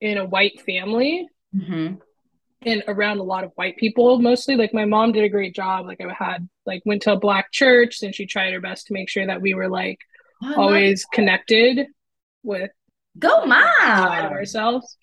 in 0.00 0.16
a 0.16 0.24
white 0.24 0.62
family 0.62 1.28
mm-hmm. 1.54 1.96
and 2.62 2.84
around 2.88 3.18
a 3.18 3.22
lot 3.22 3.44
of 3.44 3.52
white 3.56 3.76
people 3.76 4.18
mostly. 4.18 4.56
Like 4.56 4.72
my 4.72 4.86
mom 4.86 5.12
did 5.12 5.24
a 5.24 5.28
great 5.28 5.54
job. 5.54 5.84
Like 5.84 6.00
I 6.00 6.10
had 6.18 6.48
like 6.64 6.80
went 6.86 7.02
to 7.02 7.12
a 7.12 7.20
black 7.20 7.52
church 7.52 8.02
and 8.02 8.14
she 8.14 8.24
tried 8.24 8.54
her 8.54 8.62
best 8.62 8.86
to 8.86 8.94
make 8.94 9.10
sure 9.10 9.26
that 9.26 9.42
we 9.42 9.52
were 9.52 9.68
like 9.68 9.98
oh, 10.42 10.54
always 10.54 11.04
connected 11.04 11.86
with 12.42 12.70
go 13.18 13.44
mom 13.44 14.32
ourselves. 14.32 14.96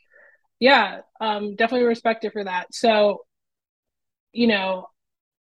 Yeah, 0.60 1.02
um, 1.22 1.56
definitely 1.56 1.86
respected 1.86 2.34
for 2.34 2.44
that. 2.44 2.74
So, 2.74 3.22
you 4.32 4.48
know, 4.48 4.88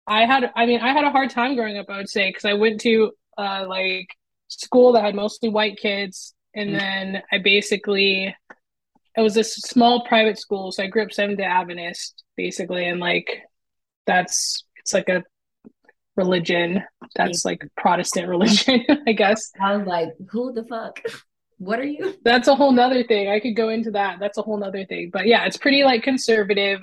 I 0.06 0.26
had 0.26 0.48
I 0.54 0.66
mean 0.66 0.78
I 0.78 0.92
had 0.92 1.04
a 1.04 1.10
hard 1.10 1.30
time 1.30 1.56
growing 1.56 1.76
up. 1.76 1.86
I 1.90 1.96
would 1.96 2.08
say 2.08 2.28
because 2.28 2.44
I 2.44 2.52
went 2.52 2.82
to 2.82 3.10
uh, 3.36 3.64
like 3.68 4.06
school 4.46 4.92
that 4.92 5.02
had 5.02 5.16
mostly 5.16 5.48
white 5.48 5.76
kids 5.76 6.36
and 6.54 6.70
mm-hmm. 6.70 6.78
then 6.78 7.22
I 7.32 7.38
basically 7.38 8.34
it 9.16 9.20
was 9.20 9.36
a 9.36 9.44
small 9.44 10.04
private 10.04 10.38
school, 10.38 10.72
so 10.72 10.82
I 10.82 10.86
grew 10.86 11.02
up 11.02 11.12
Seventh 11.12 11.38
Day 11.38 11.44
Adventist 11.44 12.24
basically, 12.36 12.86
and 12.86 13.00
like 13.00 13.42
that's 14.06 14.64
it's 14.76 14.94
like 14.94 15.08
a 15.08 15.24
religion 16.16 16.82
that's 17.14 17.44
like 17.44 17.66
Protestant 17.76 18.28
religion, 18.34 18.84
I 19.06 19.12
guess. 19.12 19.50
I 19.60 19.76
was 19.76 19.86
like, 19.86 20.10
who 20.30 20.52
the 20.52 20.64
fuck? 20.64 21.00
What 21.60 21.78
are 21.78 21.84
you? 21.84 22.14
That's 22.24 22.48
a 22.48 22.54
whole 22.54 22.72
nother 22.72 23.04
thing. 23.04 23.28
I 23.28 23.38
could 23.38 23.54
go 23.54 23.68
into 23.68 23.90
that. 23.90 24.18
That's 24.18 24.38
a 24.38 24.42
whole 24.42 24.56
nother 24.56 24.86
thing. 24.86 25.10
But 25.12 25.26
yeah, 25.26 25.44
it's 25.44 25.58
pretty 25.58 25.84
like 25.84 26.02
conservative. 26.02 26.80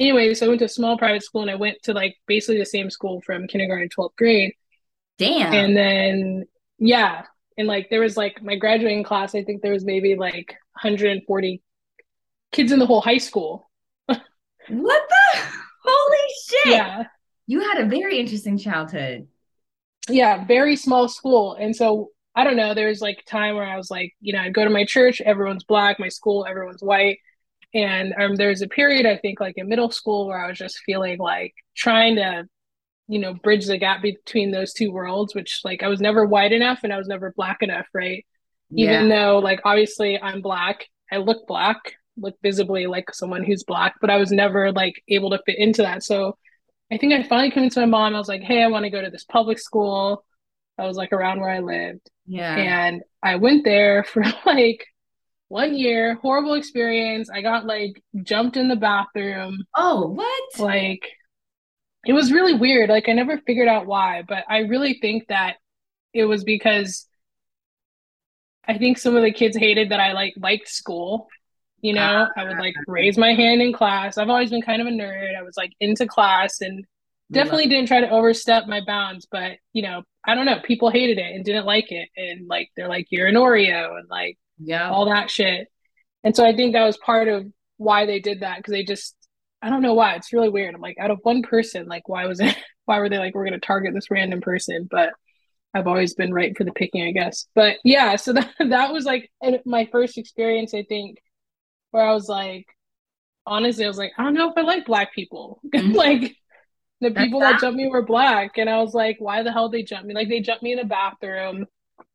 Anyway, 0.00 0.34
so 0.34 0.46
I 0.46 0.48
went 0.48 0.58
to 0.58 0.64
a 0.64 0.68
small 0.68 0.98
private 0.98 1.22
school 1.22 1.42
and 1.42 1.50
I 1.50 1.54
went 1.54 1.80
to 1.84 1.92
like 1.92 2.16
basically 2.26 2.58
the 2.58 2.66
same 2.66 2.90
school 2.90 3.20
from 3.20 3.46
kindergarten 3.46 3.88
to 3.88 3.96
12th 3.96 4.16
grade. 4.16 4.54
Damn. 5.16 5.52
And 5.52 5.76
then 5.76 6.44
yeah, 6.80 7.22
and 7.58 7.66
like 7.68 7.88
there 7.90 8.00
was 8.00 8.16
like 8.16 8.42
my 8.42 8.56
graduating 8.56 9.02
class 9.02 9.34
i 9.34 9.42
think 9.42 9.62
there 9.62 9.72
was 9.72 9.84
maybe 9.84 10.14
like 10.14 10.48
140 10.82 11.62
kids 12.52 12.72
in 12.72 12.78
the 12.78 12.86
whole 12.86 13.00
high 13.00 13.18
school. 13.18 13.70
What 14.68 15.02
the? 15.08 15.40
Holy 15.84 16.28
shit! 16.48 16.72
Yeah. 16.72 17.04
You 17.46 17.60
had 17.60 17.78
a 17.78 17.88
very 17.88 18.18
interesting 18.18 18.58
childhood. 18.58 19.28
Yeah 20.08 20.44
very 20.44 20.74
small 20.74 21.08
school. 21.08 21.54
And 21.54 21.74
so 21.74 22.10
i 22.34 22.44
don't 22.44 22.56
know 22.56 22.74
there 22.74 22.88
was 22.88 23.00
like 23.00 23.24
time 23.26 23.54
where 23.54 23.64
i 23.64 23.78
was 23.78 23.90
like 23.90 24.12
you 24.20 24.30
know 24.30 24.40
i'd 24.40 24.52
go 24.52 24.62
to 24.62 24.68
my 24.68 24.84
church 24.84 25.22
everyone's 25.22 25.64
black 25.64 25.98
my 25.98 26.08
school 26.08 26.44
everyone's 26.48 26.82
white. 26.82 27.18
And 27.72 28.12
um, 28.20 28.36
there 28.36 28.48
was 28.48 28.62
a 28.62 28.68
period 28.68 29.06
i 29.06 29.16
think 29.16 29.38
like 29.40 29.54
in 29.56 29.68
middle 29.68 29.90
school 29.90 30.26
where 30.26 30.44
i 30.44 30.48
was 30.48 30.58
just 30.58 30.80
feeling 30.84 31.18
like 31.18 31.54
trying 31.76 32.16
to 32.16 32.48
you 33.08 33.18
know 33.18 33.34
bridge 33.34 33.66
the 33.66 33.78
gap 33.78 34.02
between 34.02 34.50
those 34.50 34.72
two 34.72 34.90
worlds 34.90 35.34
which 35.34 35.60
like 35.64 35.82
i 35.82 35.88
was 35.88 36.00
never 36.00 36.24
white 36.26 36.52
enough 36.52 36.80
and 36.82 36.92
i 36.92 36.98
was 36.98 37.08
never 37.08 37.32
black 37.36 37.58
enough 37.62 37.86
right? 37.94 38.24
Yeah. 38.70 38.94
even 38.94 39.08
though 39.08 39.38
like 39.38 39.60
obviously 39.64 40.20
i'm 40.20 40.42
black 40.42 40.86
i 41.12 41.18
look 41.18 41.46
black 41.46 41.78
look 42.16 42.34
visibly 42.42 42.86
like 42.86 43.12
someone 43.14 43.44
who's 43.44 43.64
black 43.64 43.94
but 44.00 44.10
i 44.10 44.16
was 44.16 44.32
never 44.32 44.72
like 44.72 45.02
able 45.08 45.30
to 45.30 45.40
fit 45.44 45.58
into 45.58 45.82
that. 45.82 46.02
So 46.02 46.36
i 46.90 46.96
think 46.96 47.12
i 47.12 47.22
finally 47.22 47.50
convinced 47.50 47.76
my 47.76 47.86
mom 47.86 48.14
i 48.14 48.18
was 48.18 48.28
like 48.28 48.42
hey 48.42 48.62
i 48.62 48.68
want 48.68 48.84
to 48.84 48.90
go 48.90 49.02
to 49.02 49.10
this 49.10 49.24
public 49.24 49.58
school. 49.58 50.24
I 50.78 50.86
was 50.86 50.96
like 50.96 51.12
around 51.12 51.40
where 51.40 51.50
i 51.50 51.60
lived. 51.60 52.10
Yeah. 52.26 52.56
And 52.56 53.02
i 53.22 53.36
went 53.36 53.64
there 53.64 54.04
for 54.12 54.24
like 54.44 54.84
one 55.48 55.76
year 55.76 56.16
horrible 56.16 56.54
experience. 56.54 57.30
I 57.30 57.40
got 57.40 57.66
like 57.66 58.02
jumped 58.22 58.56
in 58.56 58.68
the 58.68 58.76
bathroom. 58.76 59.64
Oh 59.76 60.08
what? 60.08 60.58
Like 60.58 61.08
it 62.06 62.12
was 62.12 62.32
really 62.32 62.54
weird. 62.54 62.88
Like 62.88 63.08
I 63.08 63.12
never 63.12 63.38
figured 63.38 63.68
out 63.68 63.86
why, 63.86 64.22
but 64.26 64.44
I 64.48 64.58
really 64.58 64.98
think 65.00 65.28
that 65.28 65.56
it 66.12 66.24
was 66.24 66.44
because 66.44 67.06
I 68.66 68.78
think 68.78 68.98
some 68.98 69.16
of 69.16 69.22
the 69.22 69.32
kids 69.32 69.56
hated 69.56 69.90
that 69.90 70.00
I 70.00 70.12
like 70.12 70.34
liked 70.36 70.68
school. 70.68 71.28
You 71.80 71.92
know, 71.92 72.26
I 72.36 72.44
would 72.44 72.58
like 72.58 72.74
raise 72.86 73.18
my 73.18 73.34
hand 73.34 73.60
in 73.60 73.72
class. 73.72 74.18
I've 74.18 74.30
always 74.30 74.50
been 74.50 74.62
kind 74.62 74.80
of 74.80 74.88
a 74.88 74.90
nerd. 74.90 75.36
I 75.36 75.42
was 75.42 75.56
like 75.56 75.72
into 75.78 76.06
class 76.06 76.60
and 76.60 76.84
definitely 77.30 77.68
didn't 77.68 77.88
try 77.88 78.00
to 78.00 78.10
overstep 78.10 78.66
my 78.66 78.80
bounds, 78.84 79.26
but 79.30 79.58
you 79.72 79.82
know, 79.82 80.02
I 80.24 80.34
don't 80.34 80.46
know, 80.46 80.60
people 80.64 80.90
hated 80.90 81.18
it 81.18 81.34
and 81.34 81.44
didn't 81.44 81.66
like 81.66 81.90
it 81.92 82.08
and 82.16 82.48
like 82.48 82.70
they're 82.76 82.88
like 82.88 83.06
you're 83.10 83.26
an 83.26 83.34
Oreo 83.34 83.98
and 83.98 84.08
like 84.08 84.38
yeah, 84.58 84.90
all 84.90 85.06
that 85.06 85.30
shit. 85.30 85.68
And 86.24 86.34
so 86.34 86.44
I 86.44 86.54
think 86.56 86.72
that 86.72 86.84
was 86.84 86.96
part 86.96 87.28
of 87.28 87.46
why 87.76 88.06
they 88.06 88.20
did 88.20 88.40
that 88.40 88.56
because 88.58 88.72
they 88.72 88.84
just 88.84 89.15
I 89.66 89.70
don't 89.70 89.82
know 89.82 89.94
why. 89.94 90.14
It's 90.14 90.32
really 90.32 90.48
weird. 90.48 90.76
I'm 90.76 90.80
like, 90.80 90.96
out 91.00 91.10
of 91.10 91.18
one 91.24 91.42
person, 91.42 91.86
like, 91.86 92.08
why 92.08 92.26
was 92.26 92.40
it? 92.40 92.56
Why 92.84 93.00
were 93.00 93.08
they 93.08 93.18
like, 93.18 93.34
we're 93.34 93.44
gonna 93.44 93.58
target 93.58 93.94
this 93.94 94.12
random 94.12 94.40
person? 94.40 94.86
But 94.88 95.10
I've 95.74 95.88
always 95.88 96.14
been 96.14 96.32
right 96.32 96.56
for 96.56 96.62
the 96.62 96.70
picking, 96.70 97.02
I 97.02 97.10
guess. 97.10 97.46
But 97.52 97.78
yeah, 97.82 98.14
so 98.14 98.32
that 98.34 98.48
that 98.60 98.92
was 98.92 99.04
like 99.04 99.28
my 99.64 99.88
first 99.90 100.18
experience. 100.18 100.72
I 100.72 100.84
think 100.84 101.18
where 101.90 102.08
I 102.08 102.12
was 102.12 102.28
like, 102.28 102.64
honestly, 103.44 103.84
I 103.84 103.88
was 103.88 103.98
like, 103.98 104.12
I 104.16 104.22
don't 104.22 104.34
know 104.34 104.50
if 104.50 104.56
I 104.56 104.60
like 104.60 104.86
black 104.86 105.12
people. 105.12 105.60
Mm-hmm. 105.74 105.96
like 105.96 106.36
the 107.00 107.10
people 107.10 107.40
that 107.40 107.60
jumped 107.60 107.76
me 107.76 107.88
were 107.88 108.04
black, 108.04 108.56
and 108.56 108.70
I 108.70 108.80
was 108.80 108.94
like, 108.94 109.16
why 109.18 109.42
the 109.42 109.50
hell 109.50 109.68
they 109.68 109.82
jumped 109.82 110.06
me? 110.06 110.14
Like 110.14 110.28
they 110.28 110.38
jumped 110.38 110.62
me 110.62 110.70
in 110.70 110.78
the 110.78 110.84
bathroom. 110.84 111.66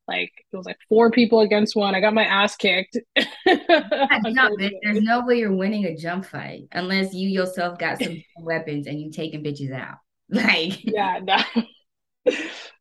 Like 0.08 0.32
it 0.52 0.58
was 0.58 0.66
like 0.66 0.78
four 0.90 1.12
people 1.12 1.42
against 1.42 1.76
one. 1.76 1.96
I 1.96 2.02
got 2.02 2.14
my 2.14 2.26
ass 2.26 2.56
kicked. 2.56 2.98
not, 3.46 4.52
there's 4.58 5.02
no 5.02 5.26
way 5.26 5.40
you're 5.40 5.56
winning 5.56 5.86
a 5.86 5.96
jump 5.96 6.26
fight 6.26 6.68
unless 6.72 7.14
you 7.14 7.30
yourself 7.30 7.78
got 7.78 8.02
some 8.02 8.22
weapons 8.40 8.88
and 8.88 9.00
you 9.00 9.12
taking 9.12 9.44
bitches 9.44 9.74
out. 9.74 9.98
Like 10.30 10.84
yeah, 10.84 11.20
no. 11.22 12.34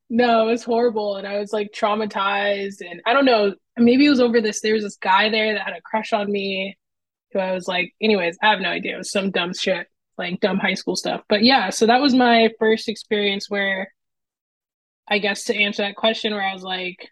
no, 0.08 0.48
it 0.48 0.52
was 0.52 0.64
horrible. 0.64 1.16
And 1.16 1.26
I 1.26 1.38
was 1.38 1.52
like 1.52 1.72
traumatized. 1.72 2.80
And 2.80 3.00
I 3.06 3.12
don't 3.12 3.24
know, 3.24 3.54
maybe 3.76 4.06
it 4.06 4.10
was 4.10 4.20
over 4.20 4.40
this. 4.40 4.60
There 4.60 4.74
was 4.74 4.84
this 4.84 4.96
guy 4.96 5.28
there 5.28 5.54
that 5.54 5.62
had 5.62 5.76
a 5.76 5.82
crush 5.82 6.12
on 6.12 6.30
me 6.30 6.76
who 7.32 7.38
I 7.38 7.52
was 7.52 7.68
like, 7.68 7.92
anyways, 8.00 8.38
I 8.42 8.50
have 8.50 8.60
no 8.60 8.70
idea. 8.70 8.94
It 8.94 8.98
was 8.98 9.12
some 9.12 9.30
dumb 9.30 9.54
shit, 9.54 9.86
like 10.18 10.40
dumb 10.40 10.58
high 10.58 10.74
school 10.74 10.96
stuff. 10.96 11.22
But 11.28 11.44
yeah, 11.44 11.70
so 11.70 11.86
that 11.86 12.00
was 12.00 12.14
my 12.14 12.50
first 12.58 12.88
experience 12.88 13.48
where 13.48 13.92
I 15.11 15.19
guess 15.19 15.45
to 15.45 15.57
answer 15.57 15.83
that 15.83 15.97
question, 15.97 16.33
where 16.33 16.47
I 16.47 16.55
was 16.55 16.62
like, 16.62 17.11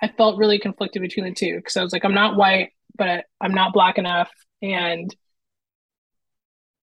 I 0.00 0.08
felt 0.08 0.38
really 0.38 0.58
conflicted 0.58 1.02
between 1.02 1.26
the 1.26 1.34
two 1.34 1.56
because 1.56 1.76
I 1.76 1.82
was 1.82 1.92
like, 1.92 2.04
I'm 2.04 2.14
not 2.14 2.36
white, 2.36 2.70
but 2.96 3.24
I'm 3.40 3.52
not 3.52 3.72
black 3.72 3.98
enough. 3.98 4.30
And 4.62 5.14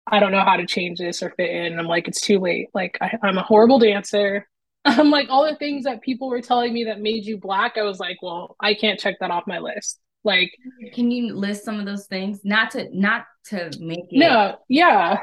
I 0.06 0.18
don't 0.20 0.32
know 0.32 0.44
how 0.44 0.56
to 0.56 0.66
change 0.66 0.98
this 0.98 1.22
or 1.22 1.30
fit 1.30 1.50
in. 1.50 1.78
I'm 1.78 1.86
like, 1.86 2.08
it's 2.08 2.20
too 2.20 2.38
late. 2.38 2.68
Like, 2.74 2.98
I, 3.00 3.16
I'm 3.22 3.38
a 3.38 3.42
horrible 3.42 3.78
dancer. 3.78 4.48
I'm 4.84 5.10
like, 5.10 5.28
all 5.28 5.44
the 5.44 5.56
things 5.56 5.84
that 5.84 6.00
people 6.00 6.28
were 6.28 6.40
telling 6.40 6.72
me 6.72 6.84
that 6.84 7.00
made 7.00 7.24
you 7.26 7.38
black, 7.38 7.76
I 7.76 7.82
was 7.82 8.00
like, 8.00 8.18
well, 8.22 8.56
I 8.60 8.74
can't 8.74 8.98
check 8.98 9.16
that 9.20 9.30
off 9.30 9.44
my 9.46 9.58
list. 9.58 10.00
Like, 10.24 10.52
can 10.92 11.10
you 11.10 11.34
list 11.34 11.64
some 11.64 11.80
of 11.80 11.86
those 11.86 12.06
things? 12.06 12.40
Not 12.44 12.72
to 12.72 12.88
not 12.92 13.24
to 13.46 13.70
make 13.80 14.06
it. 14.10 14.18
No, 14.18 14.56
yeah. 14.68 15.18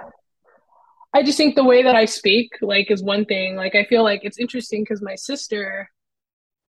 I 1.17 1.23
just 1.23 1.35
think 1.35 1.55
the 1.55 1.63
way 1.63 1.81
that 1.81 1.95
I 1.95 2.05
speak, 2.05 2.51
like, 2.61 2.91
is 2.91 3.01
one 3.01 3.25
thing. 3.25 3.55
Like, 3.55 3.73
I 3.73 3.85
feel 3.85 4.03
like 4.03 4.21
it's 4.23 4.37
interesting 4.37 4.83
because 4.83 5.01
my 5.01 5.15
sister, 5.15 5.89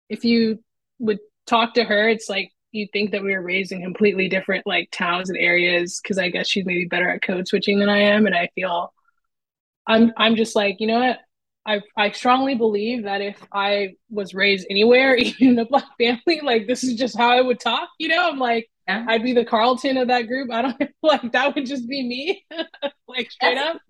if 0.09 0.25
you 0.25 0.64
would 0.99 1.19
talk 1.47 1.75
to 1.75 1.85
her, 1.85 2.09
it's 2.09 2.31
like 2.31 2.50
you 2.73 2.88
think 2.90 3.11
that 3.11 3.23
we 3.23 3.33
were 3.33 3.43
raised 3.43 3.73
in 3.73 3.83
completely 3.83 4.26
different 4.26 4.67
like 4.67 4.90
towns 4.90 5.28
and 5.28 5.37
areas. 5.37 6.00
Because 6.02 6.17
I 6.17 6.31
guess 6.31 6.49
she's 6.49 6.64
maybe 6.64 6.87
better 6.87 7.11
at 7.11 7.21
code 7.21 7.47
switching 7.47 7.78
than 7.78 7.90
I 7.90 7.99
am, 7.99 8.25
and 8.25 8.35
I 8.35 8.49
feel 8.55 8.95
I'm 9.87 10.12
I'm 10.17 10.35
just 10.35 10.57
like 10.57 10.76
you 10.81 10.87
know 10.87 11.00
what 11.00 11.19
I 11.67 11.83
I 11.95 12.11
strongly 12.12 12.55
believe 12.55 13.05
that 13.05 13.21
if 13.21 13.37
I 13.52 13.97
was 14.09 14.33
raised 14.33 14.67
anywhere, 14.71 15.14
even 15.17 15.49
in 15.49 15.59
a 15.59 15.67
black 15.67 15.85
family, 15.99 16.40
like 16.43 16.67
this 16.67 16.83
is 16.85 16.95
just 16.95 17.19
how 17.19 17.28
I 17.28 17.43
would 17.43 17.61
talk. 17.61 17.90
You 17.99 18.09
know, 18.09 18.31
I'm 18.31 18.38
like 18.38 18.71
yeah. 18.88 19.05
I'd 19.07 19.23
be 19.23 19.35
the 19.35 19.45
Carlton 19.45 19.99
of 19.99 20.09
that 20.09 20.23
group. 20.23 20.50
I 20.50 20.62
don't 20.62 20.83
like 21.02 21.33
that 21.33 21.55
would 21.55 21.67
just 21.67 21.87
be 21.87 22.02
me, 22.02 22.47
like 23.09 23.31
straight 23.31 23.57
That's, 23.57 23.76
up. 23.76 23.83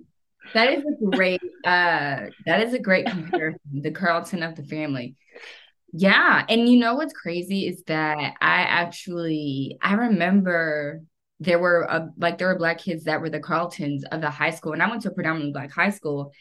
That 0.55 0.73
is 0.73 0.85
a 0.85 1.17
great 1.17 1.40
uh 1.64 2.26
that 2.47 2.62
is 2.62 2.75
a 2.75 2.78
great 2.78 3.07
comparison. 3.07 3.61
the 3.83 3.90
Carlton 3.90 4.43
of 4.43 4.57
the 4.57 4.64
family. 4.64 5.17
Yeah, 5.93 6.45
and 6.49 6.69
you 6.69 6.78
know 6.78 6.95
what's 6.95 7.14
crazy 7.14 7.67
is 7.67 7.83
that 7.85 8.35
I 8.40 8.61
actually 8.62 9.78
I 9.83 9.95
remember 9.95 11.02
there 11.40 11.59
were 11.59 11.83
a, 11.83 12.11
like 12.19 12.38
there 12.38 12.49
were 12.49 12.59
black 12.59 12.78
kids 12.78 13.05
that 13.05 13.21
were 13.21 13.31
the 13.31 13.40
Carltons 13.40 14.05
of 14.05 14.21
the 14.21 14.31
high 14.31 14.50
school, 14.50 14.73
and 14.73 14.83
I 14.83 14.90
went 14.90 15.02
to 15.02 15.11
a 15.11 15.14
predominantly 15.14 15.52
black 15.52 15.71
high 15.73 15.90
school, 15.90 16.33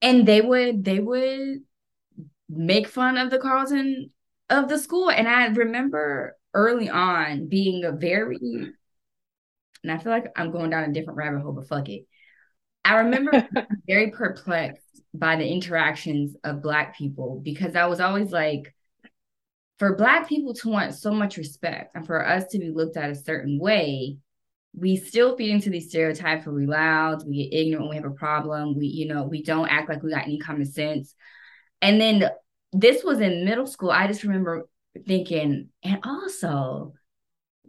and 0.00 0.26
they 0.26 0.40
would 0.40 0.84
they 0.84 1.00
would 1.00 1.60
make 2.48 2.88
fun 2.88 3.18
of 3.18 3.30
the 3.30 3.38
Carlton 3.38 4.10
of 4.50 4.68
the 4.68 4.78
school. 4.78 5.10
And 5.10 5.28
I 5.28 5.46
remember 5.46 6.36
early 6.54 6.88
on 6.88 7.48
being 7.48 7.84
a 7.84 7.92
very 7.92 8.38
and 9.84 9.92
I 9.92 9.98
feel 9.98 10.12
like 10.12 10.26
I'm 10.36 10.50
going 10.50 10.70
down 10.70 10.88
a 10.88 10.92
different 10.92 11.18
rabbit 11.18 11.42
hole, 11.42 11.52
but 11.52 11.68
fuck 11.68 11.88
it. 11.88 12.06
I 12.84 12.96
remember 12.96 13.48
very 13.86 14.10
perplexed 14.10 14.82
by 15.14 15.36
the 15.36 15.48
interactions 15.48 16.36
of 16.44 16.62
black 16.62 16.96
people 16.96 17.40
because 17.42 17.76
I 17.76 17.86
was 17.86 18.00
always 18.00 18.30
like, 18.30 18.74
for 19.78 19.96
black 19.96 20.28
people 20.28 20.54
to 20.54 20.68
want 20.68 20.94
so 20.94 21.12
much 21.12 21.36
respect 21.36 21.96
and 21.96 22.06
for 22.06 22.26
us 22.26 22.46
to 22.48 22.58
be 22.58 22.70
looked 22.70 22.96
at 22.96 23.10
a 23.10 23.14
certain 23.14 23.58
way, 23.58 24.18
we 24.76 24.96
still 24.96 25.36
feed 25.36 25.50
into 25.50 25.70
these 25.70 25.88
stereotypes 25.88 26.46
where 26.46 26.54
we 26.54 26.66
loud, 26.66 27.26
we 27.26 27.48
get 27.48 27.58
ignorant 27.58 27.90
we 27.90 27.96
have 27.96 28.04
a 28.04 28.10
problem, 28.10 28.76
we, 28.76 28.86
you 28.86 29.06
know, 29.06 29.24
we 29.24 29.42
don't 29.42 29.68
act 29.68 29.88
like 29.88 30.02
we 30.02 30.10
got 30.10 30.24
any 30.24 30.38
common 30.38 30.66
sense. 30.66 31.14
And 31.80 32.00
then 32.00 32.28
this 32.72 33.04
was 33.04 33.20
in 33.20 33.44
middle 33.44 33.66
school. 33.66 33.90
I 33.90 34.06
just 34.06 34.24
remember 34.24 34.68
thinking, 35.06 35.68
and 35.82 35.98
also, 36.04 36.94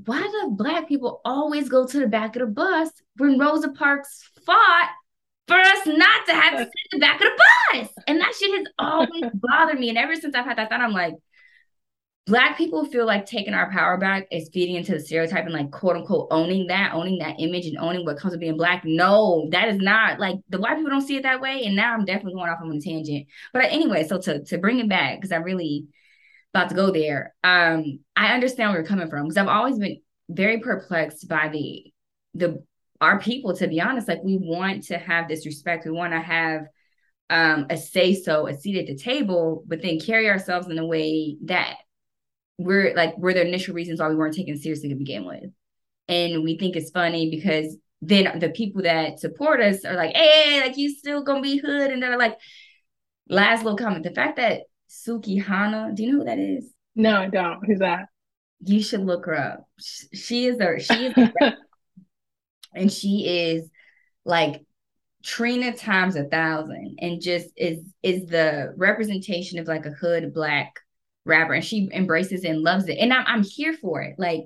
why 0.06 0.22
do 0.22 0.52
black 0.52 0.88
people 0.88 1.22
always 1.24 1.70
go 1.70 1.88
to 1.88 2.00
the 2.00 2.08
back 2.08 2.36
of 2.36 2.42
the 2.42 2.48
bus 2.48 2.90
when 3.18 3.40
Rosa 3.40 3.72
Parks 3.72 4.30
fought 4.46 4.90
for 5.48 5.58
us 5.58 5.86
not 5.86 6.26
to 6.28 6.34
have 6.34 6.54
to 6.54 6.64
sit 6.64 6.72
in 6.92 7.00
the 7.00 7.06
back 7.06 7.16
of 7.16 7.28
the 7.28 7.42
bus? 7.74 7.90
And 8.08 8.20
that 8.20 8.34
shit 8.36 8.58
has 8.58 8.68
always 8.80 9.32
bothered 9.34 9.80
me. 9.80 9.90
And 9.90 9.98
ever 9.98 10.16
since 10.16 10.36
I've 10.36 10.46
had 10.46 10.58
that 10.58 10.70
thought, 10.70 10.82
I'm 10.82 10.92
like, 10.92 11.16
black 12.26 12.58
people 12.58 12.86
feel 12.86 13.06
like 13.06 13.26
taking 13.26 13.54
our 13.54 13.72
power 13.72 13.98
back 13.98 14.28
is 14.32 14.50
feeding 14.52 14.76
into 14.76 14.94
the 14.94 15.00
stereotype 15.00 15.46
and 15.46 15.54
like 15.54 15.72
quote 15.72 15.96
unquote 15.96 16.28
owning 16.32 16.68
that, 16.68 16.94
owning 16.94 17.20
that 17.20 17.36
image 17.40 17.68
and 17.68 17.78
owning 17.78 18.04
what 18.06 18.18
comes 18.18 18.32
with 18.32 18.40
being 18.40 18.58
black. 18.58 18.84
No, 18.84 19.48
that 19.52 19.70
is 19.70 19.78
not 19.78 20.20
like 20.20 20.38
the 20.50 20.60
white 20.60 20.76
people 20.76 20.92
don't 20.92 21.06
see 21.06 21.18
it 21.18 21.24
that 21.24 21.42
way. 21.42 21.64
And 21.66 21.76
now 21.76 21.94
I'm 21.94 22.06
definitely 22.06 22.34
going 22.34 22.50
off 22.50 22.62
on 22.62 22.72
a 22.72 22.82
tangent. 22.82 23.28
But 23.54 23.66
anyway, 23.66 24.08
so 24.08 24.20
to 24.20 24.44
to 24.46 24.58
bring 24.58 24.80
it 24.80 24.90
back, 24.90 25.18
because 25.18 25.32
I'm 25.32 25.44
really 25.44 25.88
about 26.54 26.70
to 26.70 26.76
go 26.76 26.90
there. 26.92 27.36
Um, 27.44 28.00
I 28.16 28.34
understand 28.34 28.70
where 28.72 28.80
you're 28.80 28.88
coming 28.88 29.10
from 29.10 29.24
because 29.24 29.38
I've 29.38 29.48
always 29.48 29.78
been 29.78 30.02
very 30.30 30.60
perplexed 30.60 31.28
by 31.28 31.50
the 31.50 31.92
the 32.34 32.64
our 33.02 33.20
people, 33.20 33.56
to 33.58 33.68
be 33.68 33.82
honest. 33.82 34.08
Like 34.08 34.24
we 34.24 34.38
want 34.38 34.84
to 34.86 34.98
have 34.98 35.28
this 35.28 35.46
respect. 35.46 35.86
We 35.86 35.92
want 35.92 36.14
to 36.14 36.20
have 36.20 36.68
um 37.30 37.68
a 37.70 37.78
say 37.78 38.14
so, 38.14 38.48
a 38.48 38.54
seat 38.54 38.78
at 38.78 38.88
the 38.88 38.98
table, 38.98 39.64
but 39.68 39.82
then 39.82 40.00
carry 40.00 40.30
ourselves 40.30 40.68
in 40.68 40.78
a 40.78 40.86
way 40.86 41.38
that 41.46 41.78
we're 42.58 42.96
like 42.96 43.18
we're 43.18 43.34
the 43.34 43.46
initial 43.46 43.74
reasons 43.74 44.00
why 44.00 44.10
we 44.10 44.16
weren't 44.16 44.36
taken 44.36 44.58
seriously 44.58 44.90
to 44.90 44.96
begin 44.96 45.26
with. 45.26 45.52
And 46.08 46.44
we 46.44 46.58
think 46.58 46.76
it's 46.76 46.92
funny 46.92 47.30
because 47.30 47.78
then 48.02 48.40
the 48.40 48.50
people 48.50 48.84
that 48.84 49.20
support 49.20 49.60
us 49.62 49.84
are 49.86 49.96
like, 49.96 50.16
hey, 50.16 50.62
like 50.62 50.78
you 50.78 50.90
still 50.90 51.24
gonna 51.24 51.42
be 51.42 51.58
hood, 51.58 51.92
and 51.92 52.02
they're 52.02 52.18
like, 52.18 52.38
last 53.30 53.64
little 53.64 53.78
comment, 53.78 54.04
the 54.04 54.12
fact 54.12 54.38
that 54.38 54.62
Sukihana, 54.90 55.96
do 55.96 56.04
you 56.04 56.12
know 56.12 56.20
who 56.20 56.26
that 56.26 56.40
is? 56.40 56.72
No, 56.96 57.18
I 57.18 57.28
don't. 57.28 57.66
Who's 57.66 57.80
that? 57.80 58.06
You 58.64 58.82
should 58.82 59.02
look 59.02 59.26
her 59.26 59.38
up. 59.38 59.68
She 59.80 60.46
is 60.46 60.60
a 60.60 60.80
she 60.80 61.08
is, 61.08 61.14
and 62.76 62.92
she 62.92 63.52
is 63.54 63.70
like 64.26 64.62
Trina 65.24 65.76
times 65.76 66.16
a 66.16 66.26
thousand, 66.26 66.98
and 67.00 67.22
just 67.22 67.50
is 67.56 67.80
is 68.04 68.26
the 68.28 68.74
representation 68.78 69.60
of 69.60 69.68
like 69.68 69.86
a 69.86 69.92
hood 69.92 70.34
black 70.34 70.80
rapper 71.26 71.54
and 71.54 71.66
she 71.66 71.90
embraces 71.92 72.44
and 72.44 72.62
loves 72.62 72.88
it. 72.88 72.98
And 73.00 73.12
I'm, 73.12 73.26
I'm 73.26 73.44
here 73.44 73.74
for 73.74 74.02
it. 74.02 74.16
Like, 74.18 74.42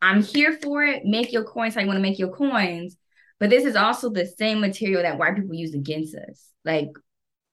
I'm 0.00 0.22
here 0.22 0.56
for 0.62 0.82
it. 0.84 1.04
Make 1.04 1.32
your 1.32 1.44
coins 1.44 1.74
how 1.74 1.80
you 1.80 1.86
want 1.86 1.96
to 1.96 2.02
make 2.02 2.18
your 2.18 2.34
coins. 2.34 2.96
But 3.40 3.50
this 3.50 3.64
is 3.64 3.76
also 3.76 4.10
the 4.10 4.26
same 4.26 4.60
material 4.60 5.02
that 5.02 5.18
white 5.18 5.34
people 5.34 5.54
use 5.54 5.74
against 5.74 6.14
us. 6.14 6.48
Like, 6.64 6.88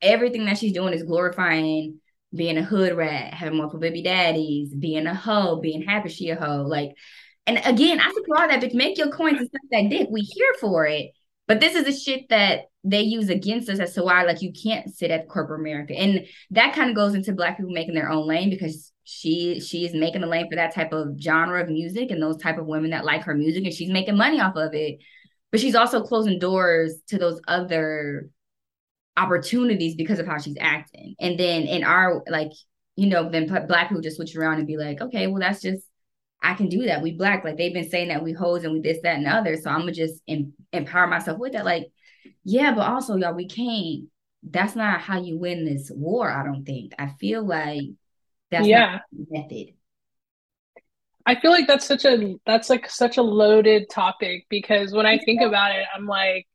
everything 0.01 0.45
that 0.45 0.57
she's 0.57 0.73
doing 0.73 0.93
is 0.93 1.03
glorifying 1.03 1.99
being 2.33 2.57
a 2.57 2.63
hood 2.63 2.95
rat, 2.95 3.33
having 3.33 3.57
multiple 3.57 3.79
baby 3.79 4.03
daddies, 4.03 4.73
being 4.73 5.05
a 5.05 5.13
hoe, 5.13 5.59
being 5.59 5.81
happy 5.81 6.09
she 6.09 6.29
a 6.29 6.35
hoe. 6.35 6.63
Like, 6.63 6.91
and 7.47 7.59
again, 7.65 7.99
I 7.99 8.11
support 8.13 8.39
all 8.39 8.47
that 8.47 8.61
bitch. 8.61 8.73
Make 8.73 8.97
your 8.97 9.09
coins 9.09 9.39
and 9.39 9.47
stuff 9.47 9.61
that 9.71 9.89
dick. 9.89 10.07
We 10.11 10.21
here 10.21 10.53
for 10.59 10.85
it. 10.85 11.11
But 11.47 11.59
this 11.59 11.75
is 11.75 11.85
the 11.85 11.91
shit 11.91 12.29
that 12.29 12.65
they 12.83 13.01
use 13.01 13.29
against 13.29 13.69
us 13.69 13.79
as 13.79 13.93
to 13.93 14.03
why 14.03 14.23
like 14.23 14.41
you 14.41 14.53
can't 14.53 14.93
sit 14.93 15.11
at 15.11 15.27
corporate 15.27 15.59
America. 15.59 15.93
And 15.93 16.25
that 16.51 16.73
kind 16.73 16.89
of 16.89 16.95
goes 16.95 17.13
into 17.13 17.33
black 17.33 17.57
people 17.57 17.71
making 17.71 17.93
their 17.93 18.09
own 18.09 18.27
lane 18.27 18.49
because 18.49 18.91
she 19.03 19.59
she 19.59 19.85
is 19.85 19.93
making 19.93 20.23
a 20.23 20.27
lane 20.27 20.49
for 20.49 20.55
that 20.55 20.73
type 20.73 20.93
of 20.93 21.19
genre 21.19 21.61
of 21.61 21.69
music 21.69 22.11
and 22.11 22.21
those 22.21 22.37
type 22.37 22.57
of 22.57 22.67
women 22.67 22.91
that 22.91 23.03
like 23.03 23.23
her 23.23 23.35
music 23.35 23.65
and 23.65 23.73
she's 23.73 23.91
making 23.91 24.15
money 24.15 24.39
off 24.39 24.55
of 24.55 24.73
it. 24.73 24.99
But 25.51 25.59
she's 25.59 25.75
also 25.75 26.03
closing 26.03 26.39
doors 26.39 27.01
to 27.07 27.17
those 27.17 27.41
other 27.47 28.29
opportunities 29.17 29.95
because 29.95 30.19
of 30.19 30.27
how 30.27 30.37
she's 30.37 30.57
acting. 30.59 31.15
And 31.19 31.37
then 31.37 31.63
in 31.63 31.83
our 31.83 32.23
like, 32.29 32.51
you 32.95 33.07
know, 33.07 33.29
then 33.29 33.47
black 33.67 33.89
people 33.89 34.01
just 34.01 34.15
switch 34.15 34.35
around 34.35 34.59
and 34.59 34.67
be 34.67 34.77
like, 34.77 35.01
okay, 35.01 35.27
well 35.27 35.41
that's 35.41 35.61
just 35.61 35.83
I 36.41 36.55
can 36.55 36.69
do 36.69 36.85
that. 36.85 37.01
We 37.01 37.13
black, 37.13 37.43
like 37.43 37.57
they've 37.57 37.73
been 37.73 37.89
saying 37.89 38.07
that 38.07 38.23
we 38.23 38.33
hoes 38.33 38.63
and 38.63 38.73
we 38.73 38.81
this, 38.81 38.99
that, 39.03 39.15
and 39.15 39.25
the 39.25 39.29
other. 39.29 39.57
So 39.57 39.69
I'm 39.69 39.81
gonna 39.81 39.91
just 39.91 40.21
em- 40.27 40.53
empower 40.73 41.07
myself 41.07 41.37
with 41.37 41.53
that. 41.53 41.65
Like, 41.65 41.91
yeah, 42.43 42.73
but 42.73 42.89
also 42.89 43.15
y'all, 43.15 43.33
we 43.33 43.47
can't. 43.47 44.09
That's 44.43 44.75
not 44.75 45.01
how 45.01 45.21
you 45.21 45.37
win 45.37 45.65
this 45.65 45.91
war. 45.93 46.31
I 46.31 46.43
don't 46.43 46.65
think. 46.65 46.93
I 46.97 47.09
feel 47.19 47.45
like 47.45 47.81
that's 48.49 48.67
yeah 48.67 48.99
method. 49.29 49.75
I 51.25 51.39
feel 51.39 51.51
like 51.51 51.67
that's 51.67 51.85
such 51.85 52.05
a 52.05 52.35
that's 52.47 52.69
like 52.69 52.89
such 52.89 53.17
a 53.17 53.21
loaded 53.21 53.89
topic 53.91 54.47
because 54.49 54.91
when 54.93 55.05
I 55.05 55.19
think 55.19 55.41
about 55.41 55.75
it, 55.75 55.85
I'm 55.95 56.07
like, 56.07 56.47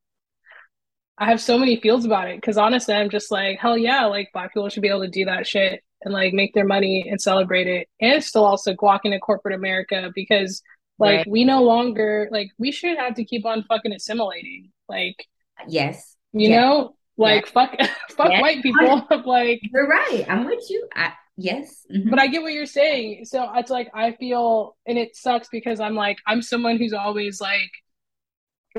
I 1.16 1.26
have 1.26 1.40
so 1.40 1.56
many 1.56 1.80
feels 1.80 2.04
about 2.04 2.28
it. 2.28 2.38
Because 2.38 2.58
honestly, 2.58 2.92
I'm 2.92 3.08
just 3.08 3.30
like, 3.30 3.60
hell 3.60 3.78
yeah, 3.78 4.06
like 4.06 4.30
black 4.32 4.52
people 4.52 4.68
should 4.68 4.82
be 4.82 4.88
able 4.88 5.02
to 5.02 5.08
do 5.08 5.26
that 5.26 5.46
shit 5.46 5.84
and 6.06 6.14
like 6.14 6.32
make 6.32 6.54
their 6.54 6.64
money 6.64 7.04
and 7.10 7.20
celebrate 7.20 7.66
it 7.66 7.88
and 8.00 8.22
still 8.22 8.44
also 8.44 8.74
walk 8.80 9.04
into 9.04 9.18
corporate 9.18 9.56
America 9.56 10.08
because 10.14 10.62
like 11.00 11.16
right. 11.18 11.28
we 11.28 11.44
no 11.44 11.64
longer 11.64 12.28
like 12.30 12.48
we 12.58 12.70
should 12.70 12.96
have 12.96 13.16
to 13.16 13.24
keep 13.24 13.44
on 13.44 13.64
fucking 13.64 13.92
assimilating. 13.92 14.70
Like 14.88 15.26
yes. 15.66 16.14
You 16.32 16.50
know? 16.50 16.94
Like 17.16 17.48
fuck 17.48 17.76
fuck 18.10 18.30
white 18.40 18.62
people. 18.62 19.04
like 19.26 19.60
You're 19.62 19.88
right. 19.88 20.24
I'm 20.28 20.44
with 20.44 20.62
you. 20.70 20.88
I 20.94 21.12
yes. 21.36 21.84
Mm-hmm. 21.92 22.08
But 22.08 22.20
I 22.20 22.28
get 22.28 22.40
what 22.40 22.52
you're 22.52 22.66
saying. 22.66 23.24
So 23.24 23.50
it's 23.56 23.70
like 23.70 23.90
I 23.92 24.12
feel 24.12 24.76
and 24.86 24.96
it 24.96 25.16
sucks 25.16 25.48
because 25.50 25.80
I'm 25.80 25.96
like 25.96 26.18
I'm 26.24 26.40
someone 26.40 26.78
who's 26.78 26.92
always 26.92 27.40
like 27.40 27.72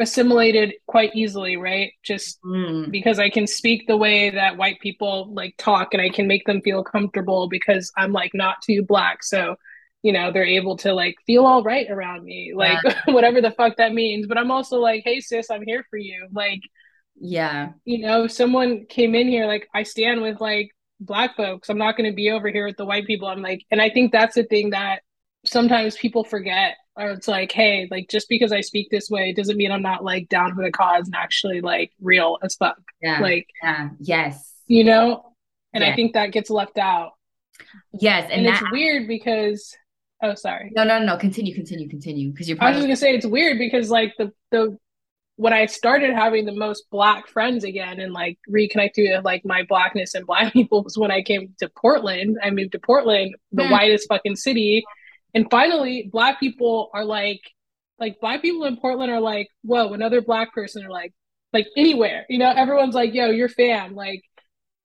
assimilated 0.02 0.74
quite 0.88 1.16
easily, 1.16 1.58
right? 1.58 1.92
Just 2.04 2.42
mm. 2.44 2.90
because 2.92 3.20
I 3.20 3.30
can 3.30 3.48
speak 3.48 3.88
the 3.88 3.98
way 3.98 4.30
that 4.30 4.58
white 4.58 4.80
people 4.80 5.34
like 5.34 5.56
talk 5.58 5.94
and 5.94 6.02
I 6.02 6.10
can 6.10 6.28
make 6.28 6.46
them 6.46 6.62
feel 6.62 6.84
comfortable 6.84 7.48
because 7.50 7.92
I'm 7.98 8.12
like 8.12 8.32
not 8.34 8.62
too 8.62 8.84
black. 8.84 9.24
So, 9.24 9.56
you 10.04 10.14
know, 10.14 10.32
they're 10.32 10.46
able 10.46 10.78
to 10.78 10.94
like 10.94 11.16
feel 11.26 11.46
all 11.46 11.64
right 11.64 11.90
around 11.90 12.24
me, 12.24 12.54
like 12.56 12.84
yeah. 12.84 13.02
whatever 13.14 13.42
the 13.42 13.52
fuck 13.52 13.78
that 13.78 13.94
means. 13.94 14.28
But 14.28 14.38
I'm 14.38 14.52
also 14.52 14.78
like, 14.78 15.04
hey, 15.04 15.20
sis, 15.20 15.50
I'm 15.50 15.64
here 15.64 15.86
for 15.90 15.98
you. 15.98 16.28
Like, 16.32 16.62
yeah, 17.20 17.70
you 17.84 18.00
know, 18.00 18.28
someone 18.28 18.86
came 18.88 19.16
in 19.16 19.28
here, 19.28 19.48
like, 19.48 19.68
I 19.74 19.84
stand 19.84 20.22
with 20.22 20.40
like 20.40 20.70
black 21.00 21.36
folks. 21.36 21.70
I'm 21.70 21.78
not 21.78 21.98
going 21.98 22.10
to 22.10 22.16
be 22.16 22.32
over 22.32 22.50
here 22.50 22.66
with 22.66 22.78
the 22.78 22.86
white 22.86 23.08
people. 23.08 23.28
I'm 23.28 23.42
like, 23.42 23.64
and 23.72 23.82
I 23.82 23.90
think 23.90 24.12
that's 24.12 24.36
the 24.36 24.44
thing 24.44 24.72
that 24.72 25.02
sometimes 25.46 25.96
people 25.96 26.24
forget 26.24 26.76
or 26.98 27.12
it's 27.12 27.28
like 27.28 27.52
hey 27.52 27.88
like 27.92 28.08
just 28.10 28.28
because 28.30 28.52
i 28.52 28.62
speak 28.62 28.88
this 28.90 29.10
way 29.10 29.32
doesn't 29.34 29.58
mean 29.58 29.72
i'm 29.72 29.82
not 29.82 30.04
like 30.04 30.28
down 30.30 30.54
for 30.56 30.64
the 30.64 30.72
cause 30.72 31.06
and 31.06 31.16
actually 31.16 31.62
like 31.62 31.92
real 32.02 32.38
as 32.44 32.56
fuck 32.56 32.78
yeah 33.02 33.20
like 33.20 33.48
yeah 33.64 33.90
yes 34.00 34.54
you 34.68 34.84
know 34.84 35.34
and 35.74 35.84
yes. 35.84 35.94
i 35.94 35.96
think 35.96 36.14
that 36.14 36.32
gets 36.32 36.50
left 36.50 36.78
out 36.78 37.12
yes 37.94 38.24
and, 38.26 38.46
and 38.46 38.48
that- 38.48 38.62
it's 38.62 38.72
weird 38.72 39.08
because 39.08 39.76
Oh, 40.24 40.34
sorry. 40.34 40.72
No, 40.76 40.84
no, 40.84 41.00
no. 41.00 41.18
Continue, 41.18 41.54
continue, 41.54 41.88
continue. 41.88 42.32
Because 42.32 42.50
you're. 42.50 42.58
I 42.60 42.72
was 42.72 42.82
gonna 42.82 42.96
say 42.96 43.14
it's 43.14 43.26
weird 43.26 43.60
because 43.60 43.90
like 43.92 44.14
the 44.18 44.32
the 44.52 44.78
when 45.36 45.54
I 45.54 45.68
started 45.68 46.14
having 46.16 46.46
the 46.46 46.54
most 46.54 46.86
black 46.90 47.28
friends 47.28 47.64
again 47.64 48.00
and 48.00 48.12
like 48.12 48.40
reconnecting 48.50 49.16
with 49.16 49.24
like 49.24 49.46
my 49.46 49.64
blackness 49.64 50.16
and 50.16 50.26
black 50.28 50.54
people 50.54 50.84
was 50.84 50.98
when 50.98 51.12
I 51.12 51.22
came 51.22 51.54
to 51.60 51.70
Portland. 51.70 52.38
I 52.44 52.50
moved 52.50 52.72
to 52.72 52.80
Portland, 52.80 53.36
the 53.52 53.64
mm. 53.64 53.72
whitest 53.72 54.08
fucking 54.10 54.36
city. 54.36 54.84
And 55.38 55.46
finally, 55.52 56.10
black 56.12 56.40
people 56.40 56.90
are 56.96 57.06
like, 57.06 57.42
like 58.00 58.20
black 58.20 58.42
people 58.42 58.64
in 58.64 58.76
Portland 58.78 59.12
are 59.12 59.22
like, 59.22 59.48
whoa, 59.62 59.94
another 59.94 60.20
black 60.20 60.52
person 60.52 60.84
are 60.84 60.90
like, 60.90 61.14
like 61.54 61.68
anywhere, 61.78 62.26
you 62.28 62.40
know, 62.40 62.50
everyone's 62.50 62.96
like, 62.96 63.14
yo, 63.14 63.30
you're 63.30 63.48
fam. 63.48 63.94
Like, 63.94 64.24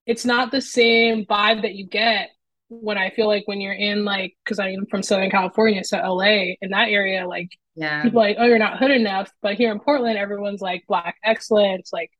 it's 0.04 0.26
not 0.26 0.50
the 0.50 0.60
same 0.60 1.24
vibe 1.24 1.62
that 1.62 1.72
you 1.72 1.88
get 1.88 2.32
when 2.68 2.98
I 2.98 3.08
feel 3.08 3.28
like 3.28 3.48
when 3.48 3.62
you're 3.62 3.72
in 3.72 4.04
like, 4.04 4.34
because 4.44 4.58
I'm 4.58 4.84
from 4.90 5.02
Southern 5.02 5.30
California, 5.30 5.84
so 5.84 5.96
LA, 5.96 6.56
in 6.60 6.68
that 6.68 6.90
area, 6.90 7.26
like 7.26 7.48
yeah. 7.74 8.02
People 8.02 8.20
like, 8.20 8.36
oh, 8.38 8.44
you're 8.44 8.58
not 8.58 8.78
hood 8.78 8.90
enough. 8.90 9.30
But 9.40 9.54
here 9.54 9.72
in 9.72 9.80
Portland, 9.80 10.18
everyone's 10.18 10.60
like 10.60 10.84
black 10.86 11.16
excellence. 11.24 11.94
Like, 11.94 12.10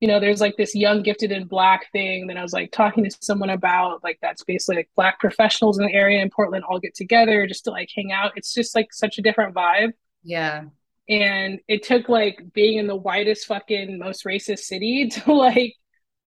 you 0.00 0.08
know, 0.08 0.20
there's 0.20 0.40
like 0.40 0.56
this 0.56 0.74
young 0.74 1.02
gifted 1.02 1.32
in 1.32 1.46
black 1.46 1.90
thing 1.92 2.26
that 2.26 2.36
I 2.36 2.42
was 2.42 2.52
like 2.52 2.72
talking 2.72 3.04
to 3.04 3.16
someone 3.20 3.50
about. 3.50 4.02
Like 4.02 4.18
that's 4.20 4.44
basically 4.44 4.76
like 4.76 4.90
black 4.96 5.18
professionals 5.20 5.78
in 5.78 5.86
the 5.86 5.92
area 5.92 6.20
in 6.20 6.30
Portland 6.30 6.64
all 6.68 6.78
get 6.78 6.94
together 6.94 7.46
just 7.46 7.64
to 7.64 7.70
like 7.70 7.88
hang 7.94 8.12
out. 8.12 8.32
It's 8.36 8.52
just 8.52 8.74
like 8.74 8.92
such 8.92 9.18
a 9.18 9.22
different 9.22 9.54
vibe. 9.54 9.92
Yeah. 10.22 10.64
And 11.08 11.60
it 11.68 11.82
took 11.82 12.08
like 12.08 12.52
being 12.52 12.78
in 12.78 12.86
the 12.86 12.96
whitest 12.96 13.46
fucking 13.46 13.98
most 13.98 14.24
racist 14.24 14.60
city 14.60 15.08
to 15.10 15.32
like 15.32 15.74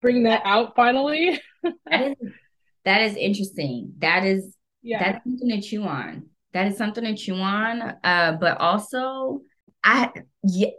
bring 0.00 0.24
that 0.24 0.42
out 0.44 0.76
finally. 0.76 1.40
that 1.62 2.08
is 2.08 2.16
that 2.84 3.02
is 3.02 3.16
interesting. 3.16 3.94
That 3.98 4.24
is 4.24 4.54
yeah. 4.82 5.02
that's 5.02 5.24
something 5.24 5.48
to 5.48 5.60
chew 5.60 5.82
on 5.82 6.30
that 6.56 6.68
is 6.68 6.78
something 6.78 7.04
to 7.04 7.14
chew 7.14 7.34
on. 7.34 7.82
Uh, 8.02 8.32
but 8.40 8.58
also, 8.58 9.42
I 9.84 10.10
yeah, 10.42 10.70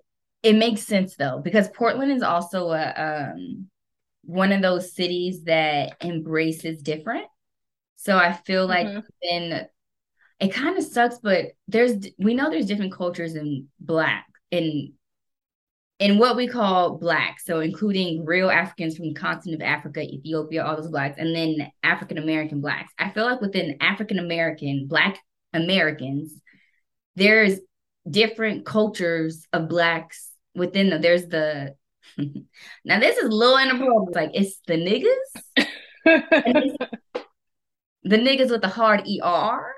it 0.48 0.56
makes 0.56 0.84
sense 0.84 1.18
though 1.18 1.42
because 1.44 1.68
Portland 1.68 2.10
is 2.10 2.24
also 2.24 2.72
a 2.72 2.94
um 3.34 3.68
one 4.22 4.54
of 4.54 4.62
those 4.62 4.94
cities 4.94 5.44
that 5.44 5.98
embraces 6.02 6.82
different. 6.82 7.26
So 7.98 8.18
I 8.18 8.32
feel 8.32 8.66
like 8.66 8.88
mm-hmm. 8.88 9.00
then 9.30 9.68
it 10.40 10.54
kind 10.54 10.78
of 10.78 10.86
sucks, 10.86 11.20
but 11.20 11.48
there's 11.68 12.08
we 12.18 12.34
know 12.34 12.50
there's 12.50 12.66
different 12.66 12.94
cultures 12.94 13.36
in 13.36 13.68
black 13.82 14.26
in 14.50 14.94
in 16.00 16.18
what 16.18 16.38
we 16.38 16.48
call 16.48 16.98
black, 16.98 17.42
so 17.42 17.60
including 17.60 18.24
real 18.24 18.50
Africans 18.50 18.96
from 18.96 19.08
the 19.08 19.16
continent 19.16 19.62
of 19.62 19.68
Africa, 19.68 20.02
Ethiopia, 20.02 20.64
all 20.64 20.78
those 20.78 20.92
blacks, 20.92 21.18
and 21.18 21.36
then 21.36 21.70
African 21.84 22.18
American 22.18 22.62
blacks. 22.62 22.94
I 22.98 23.10
feel 23.10 23.26
like 23.26 23.42
within 23.42 23.76
African 23.82 24.18
American 24.18 24.88
black 24.88 25.20
Americans, 25.52 26.40
there's 27.18 27.60
different 28.10 28.66
cultures 28.66 29.46
of 29.52 29.68
blacks 29.68 30.27
within 30.58 30.89
them. 30.89 31.02
There's 31.02 31.28
the 31.28 31.76
now 32.86 33.00
this 33.00 33.17
is 33.17 33.26
a 33.26 33.36
little 33.36 33.58
inappropriate. 33.58 34.15
Like 34.15 34.32
it's 34.34 34.60
the 34.67 34.74
niggas, 34.76 35.65
the 38.04 38.17
niggas 38.17 38.52
with 38.52 38.62
the 38.62 38.67
hard 38.67 39.08
er, 39.24 39.74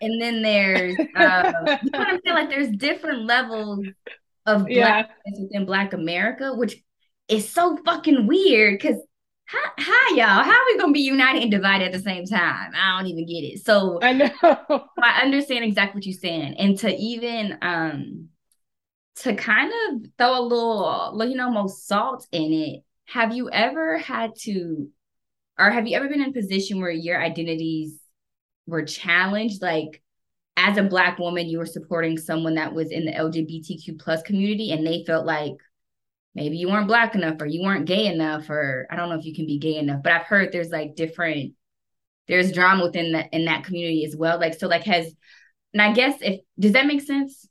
and 0.00 0.20
then 0.20 0.42
there's 0.42 0.98
uh, 0.98 1.52
you 1.82 1.90
know 1.90 1.98
what 1.98 2.08
I'm 2.08 2.20
saying? 2.24 2.36
Like 2.36 2.50
there's 2.50 2.70
different 2.70 3.24
levels 3.24 3.86
of 4.46 4.66
black 4.66 5.10
yeah. 5.26 5.32
within 5.40 5.66
Black 5.66 5.92
America, 5.92 6.54
which 6.54 6.76
is 7.28 7.48
so 7.48 7.78
fucking 7.84 8.26
weird 8.26 8.78
because 8.78 8.96
Hi, 9.48 9.70
hi, 9.76 10.16
y'all. 10.16 10.44
How 10.44 10.50
are 10.50 10.66
we 10.66 10.78
gonna 10.78 10.92
be 10.92 11.00
united 11.00 11.42
and 11.42 11.50
divided 11.50 11.84
at 11.86 11.92
the 11.92 11.98
same 11.98 12.24
time? 12.24 12.72
I 12.74 12.96
don't 12.96 13.10
even 13.10 13.26
get 13.26 13.44
it. 13.44 13.62
So 13.62 13.98
I 14.00 14.12
know 14.14 14.30
I 15.02 15.20
understand 15.22 15.64
exactly 15.64 15.98
what 15.98 16.06
you're 16.06 16.14
saying, 16.14 16.54
and 16.54 16.78
to 16.78 16.94
even 16.94 17.58
um 17.60 18.28
to 19.16 19.34
kind 19.34 19.72
of 19.88 20.10
throw 20.18 20.38
a 20.38 20.42
little, 20.42 21.20
you 21.28 21.36
know, 21.36 21.50
more 21.50 21.68
salt 21.68 22.26
in 22.32 22.52
it. 22.52 22.80
Have 23.06 23.34
you 23.34 23.50
ever 23.50 23.98
had 23.98 24.32
to, 24.42 24.88
or 25.58 25.70
have 25.70 25.86
you 25.86 25.96
ever 25.96 26.08
been 26.08 26.22
in 26.22 26.30
a 26.30 26.32
position 26.32 26.80
where 26.80 26.90
your 26.90 27.22
identities 27.22 27.98
were 28.66 28.84
challenged? 28.84 29.60
Like, 29.60 30.02
as 30.56 30.76
a 30.76 30.82
black 30.82 31.18
woman, 31.18 31.48
you 31.48 31.58
were 31.58 31.66
supporting 31.66 32.18
someone 32.18 32.54
that 32.54 32.74
was 32.74 32.90
in 32.90 33.04
the 33.04 33.12
LGBTQ 33.12 33.98
plus 33.98 34.22
community, 34.22 34.72
and 34.72 34.86
they 34.86 35.04
felt 35.06 35.26
like 35.26 35.54
maybe 36.34 36.56
you 36.56 36.68
weren't 36.68 36.88
black 36.88 37.14
enough 37.14 37.40
or 37.40 37.46
you 37.46 37.62
weren't 37.62 37.86
gay 37.86 38.06
enough 38.06 38.48
or 38.48 38.86
I 38.90 38.96
don't 38.96 39.08
know 39.08 39.18
if 39.18 39.24
you 39.24 39.34
can 39.34 39.46
be 39.46 39.58
gay 39.58 39.76
enough, 39.76 40.02
but 40.02 40.12
I've 40.12 40.26
heard 40.26 40.52
there's 40.52 40.70
like 40.70 40.96
different 40.96 41.54
there's 42.28 42.52
drama 42.52 42.84
within 42.84 43.12
that 43.12 43.28
in 43.32 43.44
that 43.46 43.64
community 43.64 44.04
as 44.04 44.16
well. 44.16 44.38
Like 44.38 44.54
so 44.54 44.68
like 44.68 44.84
has 44.84 45.12
and 45.72 45.82
I 45.82 45.92
guess 45.92 46.16
if 46.20 46.40
does 46.58 46.72
that 46.72 46.86
make 46.86 47.02
sense? 47.02 47.46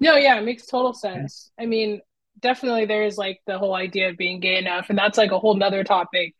No, 0.00 0.16
yeah, 0.16 0.38
it 0.38 0.44
makes 0.44 0.66
total 0.66 0.92
sense. 0.92 1.50
I 1.58 1.66
mean, 1.66 2.00
definitely 2.40 2.84
there's 2.84 3.16
like 3.16 3.40
the 3.46 3.58
whole 3.58 3.74
idea 3.74 4.10
of 4.10 4.16
being 4.16 4.40
gay 4.40 4.58
enough, 4.58 4.90
and 4.90 4.98
that's 4.98 5.18
like 5.18 5.32
a 5.32 5.38
whole 5.38 5.54
nother 5.54 5.84
topic 5.84 6.34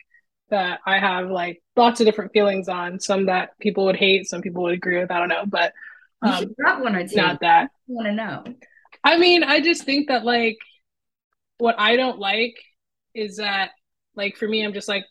that 0.50 0.80
I 0.86 0.98
have 0.98 1.30
like 1.30 1.62
lots 1.76 2.00
of 2.00 2.06
different 2.06 2.32
feelings 2.32 2.68
on. 2.68 3.00
Some 3.00 3.26
that 3.26 3.58
people 3.60 3.86
would 3.86 3.96
hate, 3.96 4.26
some 4.28 4.42
people 4.42 4.64
would 4.64 4.74
agree 4.74 4.98
with. 4.98 5.10
I 5.10 5.18
don't 5.18 5.28
know, 5.28 5.44
but 5.46 5.72
um, 6.22 6.32
you 6.32 6.38
should 6.38 6.56
drop 6.56 6.82
one 6.82 6.96
or 6.96 7.06
two. 7.06 7.16
Not 7.16 7.40
that. 7.40 7.64
I 7.64 7.68
want 7.86 8.06
to 8.06 8.12
know. 8.12 8.44
I 9.02 9.18
mean, 9.18 9.42
I 9.44 9.60
just 9.60 9.84
think 9.84 10.08
that 10.08 10.24
like 10.24 10.58
what 11.58 11.76
I 11.78 11.96
don't 11.96 12.18
like 12.18 12.56
is 13.14 13.36
that 13.36 13.70
like 14.16 14.36
for 14.36 14.48
me, 14.48 14.64
I'm 14.64 14.72
just 14.72 14.88
like 14.88 15.04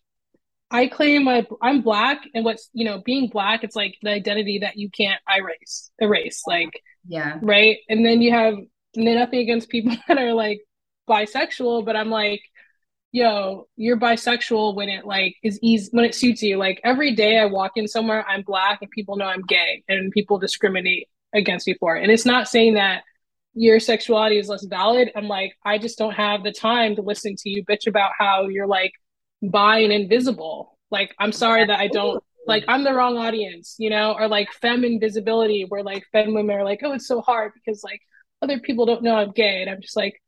I 0.74 0.88
claim 0.88 1.26
my 1.26 1.46
I'm 1.62 1.82
black, 1.82 2.24
and 2.34 2.44
what's 2.44 2.70
you 2.74 2.84
know 2.84 3.02
being 3.06 3.30
black, 3.30 3.64
it's 3.64 3.76
like 3.76 3.96
the 4.02 4.10
identity 4.10 4.60
that 4.60 4.76
you 4.76 4.90
can't 4.90 5.22
erase, 5.34 5.92
erase, 6.00 6.42
like 6.48 6.82
yeah, 7.08 7.38
right. 7.42 7.78
And 7.90 8.04
then 8.04 8.22
you 8.22 8.32
have 8.32 8.56
nothing 8.96 9.40
against 9.40 9.70
people 9.70 9.96
that 10.08 10.18
are 10.18 10.34
like 10.34 10.62
bisexual, 11.08 11.86
but 11.86 11.96
I'm 11.96 12.10
like, 12.10 12.42
yo, 13.12 13.68
you're 13.76 14.00
bisexual 14.00 14.76
when 14.76 14.90
it 14.90 15.06
like 15.06 15.36
is 15.44 15.60
easy 15.62 15.90
when 15.92 16.06
it 16.06 16.16
suits 16.16 16.42
you. 16.42 16.58
Like 16.58 16.82
every 16.84 17.14
day 17.16 17.38
I 17.38 17.46
walk 17.46 17.74
in 17.76 17.88
somewhere, 17.88 18.26
I'm 18.28 18.42
black, 18.42 18.80
and 18.82 18.90
people 18.90 19.16
know 19.16 19.26
I'm 19.26 19.44
gay, 19.44 19.84
and 19.88 20.12
people 20.12 20.40
discriminate 20.40 21.08
against 21.36 21.68
me 21.68 21.76
for 21.80 21.96
it. 21.98 22.02
And 22.04 22.12
it's 22.12 22.26
not 22.26 22.48
saying 22.48 22.74
that 22.74 23.04
your 23.54 23.80
sexuality 23.80 24.40
is 24.40 24.50
less 24.50 24.66
valid. 24.66 25.12
I'm 25.16 25.28
like, 25.28 25.54
I 25.64 25.78
just 25.78 26.00
don't 26.00 26.14
have 26.14 26.44
the 26.44 26.52
time 26.52 26.96
to 26.96 27.04
listen 27.04 27.36
to 27.38 27.50
you 27.50 27.64
bitch 27.64 27.86
about 27.86 28.14
how 28.18 28.48
you're 28.48 28.66
like 28.68 28.94
bi 29.43 29.79
and 29.79 29.93
invisible. 29.93 30.77
Like, 30.91 31.13
I'm 31.19 31.32
sorry 31.32 31.65
that 31.65 31.79
I 31.79 31.88
don't 31.88 32.23
like 32.45 32.65
I'm 32.67 32.84
the 32.84 32.93
wrong 32.93 33.17
audience, 33.17 33.75
you 33.79 33.89
know, 33.89 34.13
or 34.13 34.27
like 34.27 34.51
femme 34.53 34.84
invisibility, 34.84 35.65
where 35.67 35.84
like 35.84 36.06
femme 36.12 36.34
women 36.34 36.58
are 36.58 36.63
like, 36.63 36.82
oh, 36.84 36.93
it's 36.93 37.08
so 37.08 37.21
hard 37.21 37.51
because 37.53 37.84
like 37.84 38.01
other 38.41 38.60
people 38.60 38.86
don't 38.86 39.03
know 39.03 39.15
I'm 39.15 39.32
gay. 39.32 39.62
And 39.62 39.69
I'm 39.69 39.82
just 39.82 39.95
like, 39.95 40.21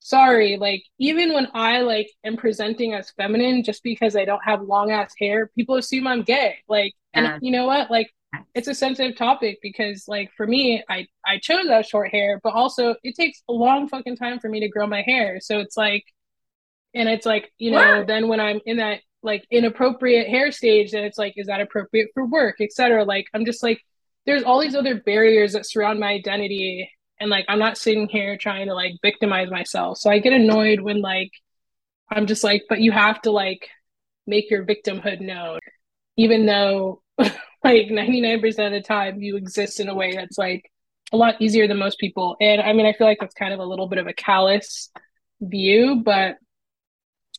sorry, 0.00 0.56
like 0.56 0.82
even 0.98 1.32
when 1.34 1.48
I 1.54 1.80
like 1.80 2.10
am 2.24 2.36
presenting 2.36 2.94
as 2.94 3.10
feminine, 3.12 3.62
just 3.62 3.82
because 3.82 4.16
I 4.16 4.24
don't 4.24 4.42
have 4.44 4.62
long 4.62 4.90
ass 4.90 5.12
hair, 5.18 5.50
people 5.54 5.76
assume 5.76 6.06
I'm 6.06 6.22
gay. 6.22 6.56
Like, 6.68 6.92
and 7.14 7.42
you 7.42 7.50
know 7.50 7.66
what? 7.66 7.90
Like 7.90 8.10
it's 8.54 8.68
a 8.68 8.74
sensitive 8.74 9.16
topic 9.16 9.58
because 9.62 10.06
like 10.08 10.30
for 10.36 10.46
me 10.46 10.82
i 10.88 11.06
i 11.24 11.38
chose 11.38 11.66
that 11.68 11.86
short 11.86 12.10
hair 12.10 12.40
but 12.42 12.52
also 12.52 12.94
it 13.02 13.14
takes 13.14 13.42
a 13.48 13.52
long 13.52 13.88
fucking 13.88 14.16
time 14.16 14.38
for 14.38 14.48
me 14.48 14.60
to 14.60 14.68
grow 14.68 14.86
my 14.86 15.02
hair 15.02 15.38
so 15.40 15.58
it's 15.58 15.76
like 15.76 16.04
and 16.96 17.08
it's 17.08 17.26
like 17.26 17.52
you 17.58 17.70
know 17.70 17.98
what? 17.98 18.06
then 18.06 18.28
when 18.28 18.40
i'm 18.40 18.60
in 18.66 18.78
that 18.78 19.00
like 19.22 19.46
inappropriate 19.50 20.28
hair 20.28 20.50
stage 20.50 20.92
then 20.92 21.04
it's 21.04 21.18
like 21.18 21.34
is 21.36 21.46
that 21.46 21.60
appropriate 21.60 22.08
for 22.14 22.26
work 22.26 22.56
etc 22.60 23.04
like 23.04 23.26
i'm 23.34 23.44
just 23.44 23.62
like 23.62 23.80
there's 24.26 24.42
all 24.42 24.60
these 24.60 24.74
other 24.74 25.00
barriers 25.00 25.52
that 25.52 25.66
surround 25.66 26.00
my 26.00 26.08
identity. 26.08 26.90
And 27.18 27.30
like 27.30 27.46
i'm 27.48 27.58
not 27.58 27.78
sitting 27.78 28.08
here 28.08 28.36
trying 28.36 28.66
to 28.66 28.74
like 28.74 28.92
victimize 29.00 29.50
myself. 29.50 29.98
So 29.98 30.10
i 30.10 30.18
get 30.18 30.34
annoyed 30.34 30.80
when 30.80 31.00
like 31.00 31.30
i'm 32.10 32.26
just 32.26 32.44
like 32.44 32.64
but 32.68 32.80
you 32.80 32.92
have 32.92 33.22
to 33.22 33.30
like 33.30 33.68
make 34.26 34.50
your 34.50 34.66
victimhood 34.66 35.20
known. 35.20 35.60
Even 36.18 36.44
though 36.44 37.02
like 37.18 37.32
99% 37.64 38.44
of 38.66 38.72
the 38.72 38.82
time 38.82 39.22
you 39.22 39.36
exist 39.36 39.80
in 39.80 39.88
a 39.88 39.94
way 39.94 40.14
that's 40.14 40.36
like 40.36 40.70
a 41.12 41.16
lot 41.16 41.40
easier 41.40 41.66
than 41.66 41.78
most 41.78 41.98
people. 41.98 42.36
And 42.40 42.60
i 42.60 42.74
mean 42.74 42.84
i 42.84 42.92
feel 42.92 43.06
like 43.06 43.18
that's 43.18 43.34
kind 43.34 43.54
of 43.54 43.60
a 43.60 43.64
little 43.64 43.88
bit 43.88 43.98
of 43.98 44.06
a 44.06 44.12
callous 44.12 44.90
view 45.40 46.02
but 46.04 46.36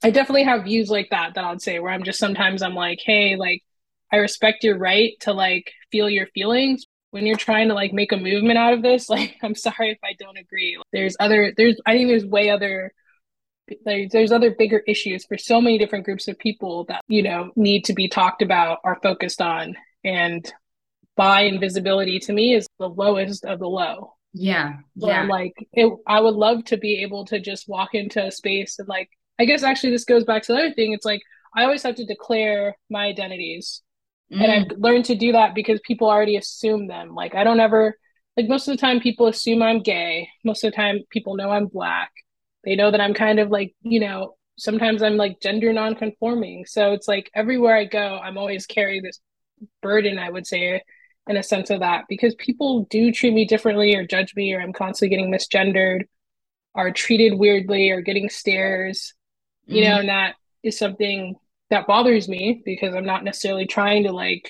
i 0.04 0.10
definitely 0.10 0.44
have 0.44 0.64
views 0.64 0.90
like 0.90 1.10
that 1.10 1.34
that 1.36 1.44
i'd 1.44 1.62
say 1.62 1.80
where 1.80 1.92
i'm 1.92 2.04
just 2.04 2.20
sometimes 2.20 2.62
i'm 2.62 2.76
like 2.76 3.00
hey 3.04 3.36
like 3.36 3.64
i 4.12 4.18
respect 4.18 4.64
your 4.64 4.78
right 4.78 5.14
to 5.20 5.34
like 5.34 5.72
feel 5.92 6.10
your 6.10 6.28
feelings. 6.28 6.86
When 7.12 7.26
you're 7.26 7.38
trying 7.38 7.70
to 7.70 7.74
like 7.74 7.94
make 7.94 8.12
a 8.12 8.18
movement 8.18 8.58
out 8.58 8.74
of 8.74 8.82
this 8.82 9.10
like 9.16 9.38
i'm 9.42 9.56
sorry 9.56 9.92
if 9.92 10.00
i 10.04 10.14
don't 10.20 10.38
agree. 10.38 10.80
There's 10.92 11.16
other 11.20 11.54
there's 11.56 11.80
i 11.86 11.94
think 11.94 12.10
there's 12.10 12.26
way 12.26 12.50
other 12.50 12.94
like, 13.86 14.12
there's 14.12 14.32
other 14.32 14.56
bigger 14.58 14.82
issues 14.88 15.26
for 15.26 15.38
so 15.38 15.60
many 15.60 15.78
different 15.78 16.06
groups 16.06 16.30
of 16.30 16.40
people 16.40 16.86
that 16.86 17.02
you 17.08 17.24
know 17.24 17.52
need 17.56 17.86
to 17.86 17.94
be 17.94 18.08
talked 18.08 18.42
about 18.42 18.80
or 18.84 19.00
focused 19.02 19.42
on. 19.42 19.76
And 20.04 20.46
bi 21.16 21.42
invisibility 21.42 22.20
to 22.20 22.34
me 22.34 22.54
is 22.54 22.68
the 22.80 22.90
lowest 22.90 23.44
of 23.46 23.60
the 23.60 23.68
low. 23.68 24.14
Yeah 24.34 24.78
yeah. 24.96 25.24
like 25.24 25.54
it, 25.74 25.92
i 26.06 26.20
would 26.20 26.36
love 26.36 26.64
to 26.66 26.78
be 26.78 27.02
able 27.02 27.26
to 27.26 27.40
just 27.40 27.68
walk 27.68 27.94
into 27.94 28.24
a 28.24 28.32
space 28.32 28.78
and 28.80 28.88
like 28.88 29.10
i 29.40 29.46
guess 29.46 29.64
actually 29.64 29.92
this 29.92 30.06
goes 30.06 30.24
back 30.24 30.44
to 30.44 30.54
the 30.54 30.58
other 30.58 30.74
thing 30.74 30.94
it's 30.94 31.06
like 31.06 31.22
i 31.56 31.64
always 31.64 31.84
have 31.84 31.96
to 31.96 32.06
declare 32.06 32.76
my 32.90 33.06
identities 33.06 33.82
Mm. 34.32 34.44
And 34.44 34.52
I've 34.52 34.78
learned 34.78 35.06
to 35.06 35.16
do 35.16 35.32
that 35.32 35.56
because 35.56 35.80
people 35.84 36.10
already 36.10 36.36
assume 36.36 36.88
them. 36.88 37.16
Like 37.16 37.36
I 37.36 37.44
don't 37.44 37.60
ever 37.60 37.98
like 38.36 38.48
most 38.48 38.68
of 38.68 38.74
the 38.74 38.82
time 38.82 39.00
people 39.00 39.28
assume 39.28 39.62
I'm 39.62 39.82
gay. 39.82 40.30
Most 40.44 40.64
of 40.64 40.72
the 40.72 40.76
time 40.76 41.00
people 41.10 41.36
know 41.36 41.50
I'm 41.50 41.68
black. 41.68 42.12
They 42.64 42.76
know 42.76 42.92
that 42.92 43.02
I'm 43.02 43.14
kind 43.14 43.40
of 43.40 43.50
like, 43.50 43.74
you 43.82 44.00
know, 44.00 44.36
sometimes 44.58 45.02
I'm 45.02 45.16
like 45.16 45.40
gender 45.42 45.72
non-conforming. 45.72 46.66
So 46.66 46.92
it's 46.92 47.08
like 47.08 47.32
everywhere 47.34 47.78
I 47.78 47.86
go, 47.86 48.20
I'm 48.22 48.38
always 48.38 48.66
carrying 48.66 49.04
this 49.04 49.20
burden, 49.82 50.20
I 50.20 50.30
would 50.30 50.46
say, 50.46 50.82
in 51.28 51.38
a 51.38 51.44
sense 51.44 51.70
of 51.70 51.80
that, 51.80 52.06
because 52.10 52.36
people 52.36 52.86
do 52.90 53.12
treat 53.12 53.34
me 53.34 53.46
differently 53.46 53.96
or 53.96 54.06
judge 54.06 54.36
me, 54.36 54.54
or 54.54 54.62
I'm 54.62 54.74
constantly 54.74 55.16
getting 55.16 55.32
misgendered, 55.32 56.04
are 56.76 56.92
treated 56.92 57.40
weirdly, 57.40 57.90
or 57.90 58.02
getting 58.02 58.30
stares, 58.30 59.14
you 59.68 59.84
mm-hmm. 59.84 59.90
know, 59.90 60.00
and 60.00 60.10
that 60.10 60.36
is 60.64 60.78
something 60.78 61.36
that 61.70 61.88
bothers 61.88 62.28
me 62.28 62.62
because 62.66 62.96
I'm 62.96 63.06
not 63.06 63.24
necessarily 63.24 63.66
trying 63.66 64.04
to 64.04 64.12
like 64.12 64.50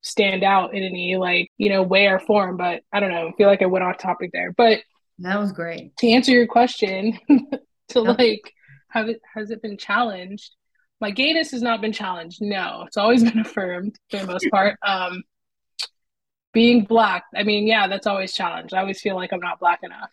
stand 0.00 0.42
out 0.42 0.74
in 0.74 0.82
any 0.82 1.16
like, 1.16 1.50
you 1.58 1.68
know, 1.68 1.82
way 1.82 2.06
or 2.06 2.18
form, 2.18 2.56
but 2.56 2.82
I 2.92 3.00
don't 3.00 3.10
know, 3.10 3.28
I 3.28 3.32
feel 3.36 3.48
like 3.48 3.62
I 3.62 3.66
went 3.66 3.84
off 3.84 3.98
topic 3.98 4.30
there. 4.32 4.52
But 4.52 4.80
that 5.18 5.38
was 5.38 5.52
great. 5.52 5.96
To 5.98 6.08
answer 6.08 6.32
your 6.32 6.46
question, 6.46 7.18
to 7.88 8.00
like 8.00 8.52
have 8.90 9.08
it 9.08 9.20
has 9.34 9.50
it 9.50 9.62
been 9.62 9.76
challenged? 9.76 10.54
My 11.00 11.10
gayness 11.10 11.50
has 11.52 11.62
not 11.62 11.80
been 11.80 11.92
challenged. 11.92 12.40
No, 12.40 12.84
it's 12.86 12.96
always 12.96 13.22
been 13.30 13.40
affirmed 13.40 13.98
for 14.10 14.18
the 14.18 14.26
most 14.26 14.46
part. 14.50 14.78
Um 14.86 15.22
being 16.54 16.84
black, 16.84 17.24
I 17.36 17.42
mean, 17.42 17.66
yeah, 17.66 17.88
that's 17.88 18.06
always 18.06 18.32
challenged. 18.32 18.72
I 18.72 18.80
always 18.80 19.00
feel 19.00 19.14
like 19.14 19.32
I'm 19.32 19.40
not 19.40 19.60
black 19.60 19.80
enough 19.82 20.10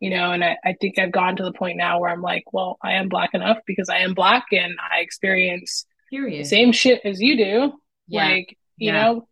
you 0.00 0.10
know 0.10 0.32
and 0.32 0.42
I, 0.42 0.56
I 0.64 0.74
think 0.80 0.98
i've 0.98 1.12
gone 1.12 1.36
to 1.36 1.44
the 1.44 1.52
point 1.52 1.76
now 1.76 2.00
where 2.00 2.10
i'm 2.10 2.22
like 2.22 2.52
well 2.52 2.78
i 2.82 2.94
am 2.94 3.08
black 3.08 3.34
enough 3.34 3.58
because 3.66 3.88
i 3.88 3.98
am 3.98 4.14
black 4.14 4.46
and 4.50 4.76
i 4.92 5.00
experience 5.00 5.86
Period. 6.10 6.40
the 6.40 6.48
same 6.48 6.72
shit 6.72 7.02
as 7.04 7.20
you 7.20 7.36
do 7.36 7.72
yeah. 8.08 8.24
like 8.24 8.58
you 8.76 8.92
yeah. 8.92 9.02
know 9.02 9.28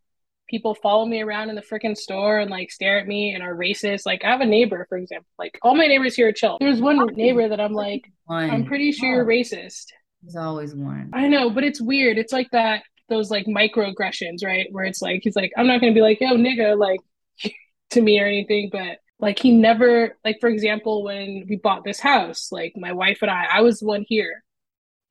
people 0.48 0.74
follow 0.74 1.04
me 1.04 1.20
around 1.20 1.50
in 1.50 1.56
the 1.56 1.62
freaking 1.62 1.96
store 1.96 2.38
and 2.38 2.50
like 2.50 2.70
stare 2.70 2.98
at 2.98 3.06
me 3.06 3.34
and 3.34 3.42
are 3.42 3.54
racist 3.54 4.06
like 4.06 4.24
i 4.24 4.30
have 4.30 4.40
a 4.40 4.46
neighbor 4.46 4.86
for 4.88 4.96
example 4.96 5.28
like 5.38 5.58
all 5.62 5.74
my 5.74 5.86
neighbors 5.86 6.14
here 6.14 6.28
are 6.28 6.32
chill 6.32 6.58
there's 6.60 6.80
one 6.80 7.04
neighbor 7.14 7.48
that 7.48 7.60
i'm 7.60 7.72
like 7.72 8.10
one. 8.26 8.50
i'm 8.50 8.64
pretty 8.64 8.92
sure 8.92 9.08
you're 9.08 9.24
racist 9.24 9.86
there's 10.22 10.36
always 10.36 10.74
one 10.74 11.10
i 11.12 11.26
know 11.26 11.50
but 11.50 11.64
it's 11.64 11.80
weird 11.80 12.18
it's 12.18 12.32
like 12.32 12.50
that 12.52 12.82
those 13.08 13.30
like 13.30 13.46
microaggressions 13.46 14.44
right 14.44 14.68
where 14.70 14.84
it's 14.84 15.00
like 15.00 15.20
he's 15.22 15.36
like 15.36 15.52
i'm 15.56 15.66
not 15.66 15.80
gonna 15.80 15.94
be 15.94 16.02
like 16.02 16.20
yo 16.20 16.36
nigga 16.36 16.78
like 16.78 17.00
to 17.90 18.00
me 18.00 18.20
or 18.20 18.26
anything 18.26 18.68
but 18.70 18.98
like 19.20 19.38
he 19.38 19.52
never 19.52 20.16
like 20.24 20.38
for 20.40 20.48
example 20.48 21.02
when 21.02 21.44
we 21.48 21.56
bought 21.56 21.84
this 21.84 22.00
house 22.00 22.52
like 22.52 22.72
my 22.76 22.92
wife 22.92 23.18
and 23.22 23.30
i 23.30 23.46
i 23.50 23.60
was 23.60 23.80
the 23.80 23.86
one 23.86 24.04
here. 24.06 24.44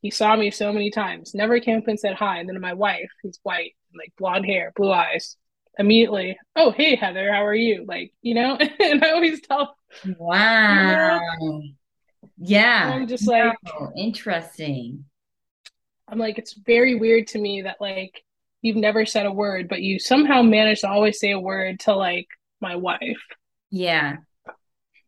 He 0.02 0.12
saw 0.12 0.36
me 0.36 0.52
so 0.52 0.72
many 0.72 0.92
times 0.92 1.34
never 1.34 1.60
came 1.60 1.80
up 1.80 1.88
and 1.88 2.00
said 2.00 2.14
hi. 2.14 2.38
And 2.38 2.48
then 2.48 2.60
my 2.62 2.74
wife 2.74 3.10
who's 3.22 3.40
white 3.44 3.76
like 3.98 4.14
blonde 4.18 4.46
hair 4.46 4.72
blue 4.76 4.92
eyes 4.92 5.36
immediately 5.80 6.38
oh 6.56 6.72
hey 6.72 6.96
heather 6.96 7.32
how 7.32 7.46
are 7.46 7.56
you? 7.56 7.86
Like 7.88 8.14
you 8.22 8.36
know? 8.36 8.58
And 8.80 9.04
i 9.04 9.12
always 9.12 9.42
tell 9.42 9.76
wow. 10.18 11.20
You 11.42 11.50
know? 11.50 11.62
yeah 12.38 12.92
i'm 12.94 13.08
just 13.08 13.28
like 13.28 13.58
interesting. 13.98 15.06
I'm 16.10 16.20
like 16.20 16.38
it's 16.38 16.54
very 16.54 16.96
weird 16.96 17.28
to 17.28 17.40
me 17.40 17.64
that 17.64 17.82
like 17.82 18.24
you've 18.62 18.78
never 18.78 19.06
said 19.06 19.26
a 19.26 19.32
word 19.32 19.68
but 19.68 19.82
you 19.82 20.00
somehow 20.00 20.42
manage 20.42 20.82
to 20.82 20.90
always 20.90 21.20
say 21.20 21.32
a 21.32 21.40
word 21.40 21.82
to 21.82 21.96
like 21.96 22.28
my 22.62 22.76
wife 22.76 23.18
yeah. 23.70 24.18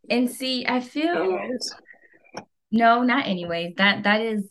And 0.09 0.29
see, 0.29 0.65
I 0.67 0.79
feel 0.79 1.15
anyways. 1.15 1.73
no, 2.71 3.03
not 3.03 3.27
anyways. 3.27 3.75
That 3.77 4.03
that 4.03 4.21
is 4.21 4.49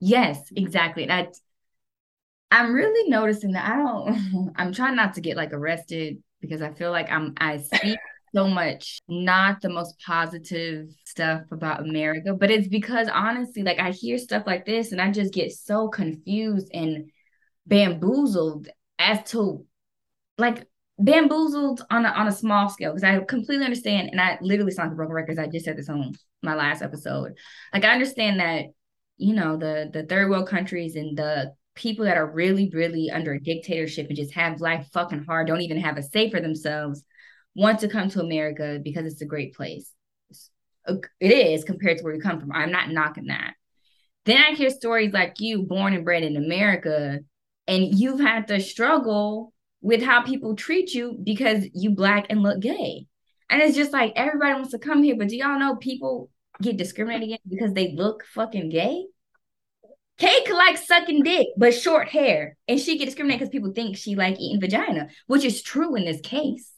yes, 0.00 0.40
exactly. 0.54 1.06
That 1.06 1.34
I'm 2.50 2.72
really 2.72 3.08
noticing 3.10 3.52
that 3.52 3.70
I 3.70 3.76
don't 3.76 4.52
I'm 4.56 4.72
trying 4.72 4.96
not 4.96 5.14
to 5.14 5.20
get 5.20 5.36
like 5.36 5.52
arrested 5.52 6.22
because 6.40 6.62
I 6.62 6.72
feel 6.72 6.90
like 6.90 7.10
I'm 7.10 7.34
I 7.38 7.58
speak 7.58 7.98
so 8.34 8.48
much 8.48 9.00
not 9.08 9.60
the 9.62 9.68
most 9.68 9.98
positive 10.04 10.88
stuff 11.04 11.42
about 11.50 11.80
America, 11.80 12.34
but 12.34 12.50
it's 12.50 12.68
because 12.68 13.08
honestly, 13.08 13.62
like 13.62 13.78
I 13.78 13.90
hear 13.90 14.18
stuff 14.18 14.44
like 14.46 14.66
this 14.66 14.92
and 14.92 15.00
I 15.00 15.10
just 15.10 15.32
get 15.32 15.52
so 15.52 15.88
confused 15.88 16.70
and 16.72 17.10
bamboozled 17.66 18.68
as 18.98 19.30
to 19.30 19.64
like 20.38 20.66
bamboozled 20.98 21.84
on 21.90 22.06
a, 22.06 22.08
on 22.08 22.28
a 22.28 22.32
small 22.32 22.68
scale 22.68 22.92
because 22.92 23.04
I 23.04 23.18
completely 23.24 23.64
understand, 23.64 24.10
and 24.10 24.20
I 24.20 24.38
literally 24.40 24.72
sound 24.72 24.90
like 24.90 24.96
broken 24.96 25.14
records. 25.14 25.38
I 25.38 25.46
just 25.46 25.64
said 25.64 25.76
this 25.76 25.88
on 25.88 26.14
my 26.42 26.54
last 26.54 26.82
episode. 26.82 27.34
Like 27.72 27.84
I 27.84 27.92
understand 27.92 28.40
that 28.40 28.66
you 29.18 29.34
know 29.34 29.56
the 29.56 29.90
the 29.92 30.04
third 30.04 30.30
world 30.30 30.48
countries 30.48 30.96
and 30.96 31.16
the 31.16 31.54
people 31.74 32.06
that 32.06 32.16
are 32.16 32.30
really 32.30 32.70
really 32.72 33.10
under 33.10 33.34
a 33.34 33.42
dictatorship 33.42 34.06
and 34.08 34.16
just 34.16 34.34
have 34.34 34.60
life 34.60 34.86
fucking 34.92 35.24
hard, 35.24 35.46
don't 35.46 35.60
even 35.60 35.78
have 35.78 35.98
a 35.98 36.02
say 36.02 36.30
for 36.30 36.40
themselves, 36.40 37.02
want 37.54 37.80
to 37.80 37.88
come 37.88 38.08
to 38.10 38.20
America 38.20 38.80
because 38.82 39.06
it's 39.06 39.22
a 39.22 39.26
great 39.26 39.54
place. 39.54 39.90
It 40.88 41.32
is 41.32 41.64
compared 41.64 41.98
to 41.98 42.04
where 42.04 42.14
you 42.14 42.20
come 42.20 42.38
from. 42.38 42.52
I'm 42.52 42.70
not 42.70 42.90
knocking 42.90 43.26
that. 43.26 43.54
Then 44.24 44.38
I 44.38 44.54
hear 44.54 44.70
stories 44.70 45.12
like 45.12 45.40
you, 45.40 45.62
born 45.62 45.94
and 45.94 46.04
bred 46.04 46.22
in 46.22 46.36
America, 46.36 47.20
and 47.66 47.98
you've 47.98 48.20
had 48.20 48.48
to 48.48 48.60
struggle 48.60 49.52
with 49.86 50.02
how 50.02 50.20
people 50.20 50.56
treat 50.56 50.92
you 50.92 51.16
because 51.22 51.64
you 51.72 51.92
black 51.92 52.26
and 52.28 52.42
look 52.42 52.58
gay. 52.58 53.06
And 53.48 53.62
it's 53.62 53.76
just 53.76 53.92
like 53.92 54.12
everybody 54.16 54.52
wants 54.54 54.72
to 54.72 54.80
come 54.80 55.04
here, 55.04 55.14
but 55.16 55.28
do 55.28 55.36
y'all 55.36 55.60
know 55.60 55.76
people 55.76 56.28
get 56.60 56.76
discriminated 56.76 57.28
against 57.28 57.48
because 57.48 57.72
they 57.72 57.92
look 57.92 58.24
fucking 58.34 58.70
gay? 58.70 59.04
Kate 60.18 60.52
like 60.52 60.76
sucking 60.76 61.22
dick, 61.22 61.46
but 61.56 61.72
short 61.72 62.08
hair. 62.08 62.56
And 62.66 62.80
she 62.80 62.98
get 62.98 63.04
discriminated 63.04 63.38
because 63.38 63.52
people 63.52 63.72
think 63.74 63.96
she 63.96 64.16
like 64.16 64.40
eating 64.40 64.60
vagina, 64.60 65.06
which 65.28 65.44
is 65.44 65.62
true 65.62 65.94
in 65.94 66.04
this 66.04 66.20
case. 66.20 66.68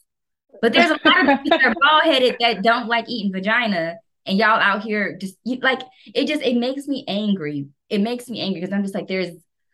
But 0.61 0.73
there's 0.73 0.91
a 0.91 0.99
lot 1.03 1.29
of 1.29 1.43
people 1.43 1.57
that 1.57 1.65
are 1.65 1.75
bald 1.81 2.03
headed 2.03 2.35
that 2.41 2.61
don't 2.61 2.87
like 2.87 3.09
eating 3.09 3.33
vagina. 3.33 3.95
And 4.27 4.37
y'all 4.37 4.59
out 4.59 4.83
here 4.83 5.17
just 5.19 5.35
you, 5.43 5.57
like 5.63 5.81
it 6.13 6.27
just 6.27 6.43
it 6.43 6.57
makes 6.57 6.85
me 6.85 7.05
angry. 7.07 7.69
It 7.89 8.01
makes 8.01 8.29
me 8.29 8.39
angry 8.39 8.61
because 8.61 8.71
I'm 8.71 8.83
just 8.83 8.93
like, 8.93 9.07
there's 9.07 9.31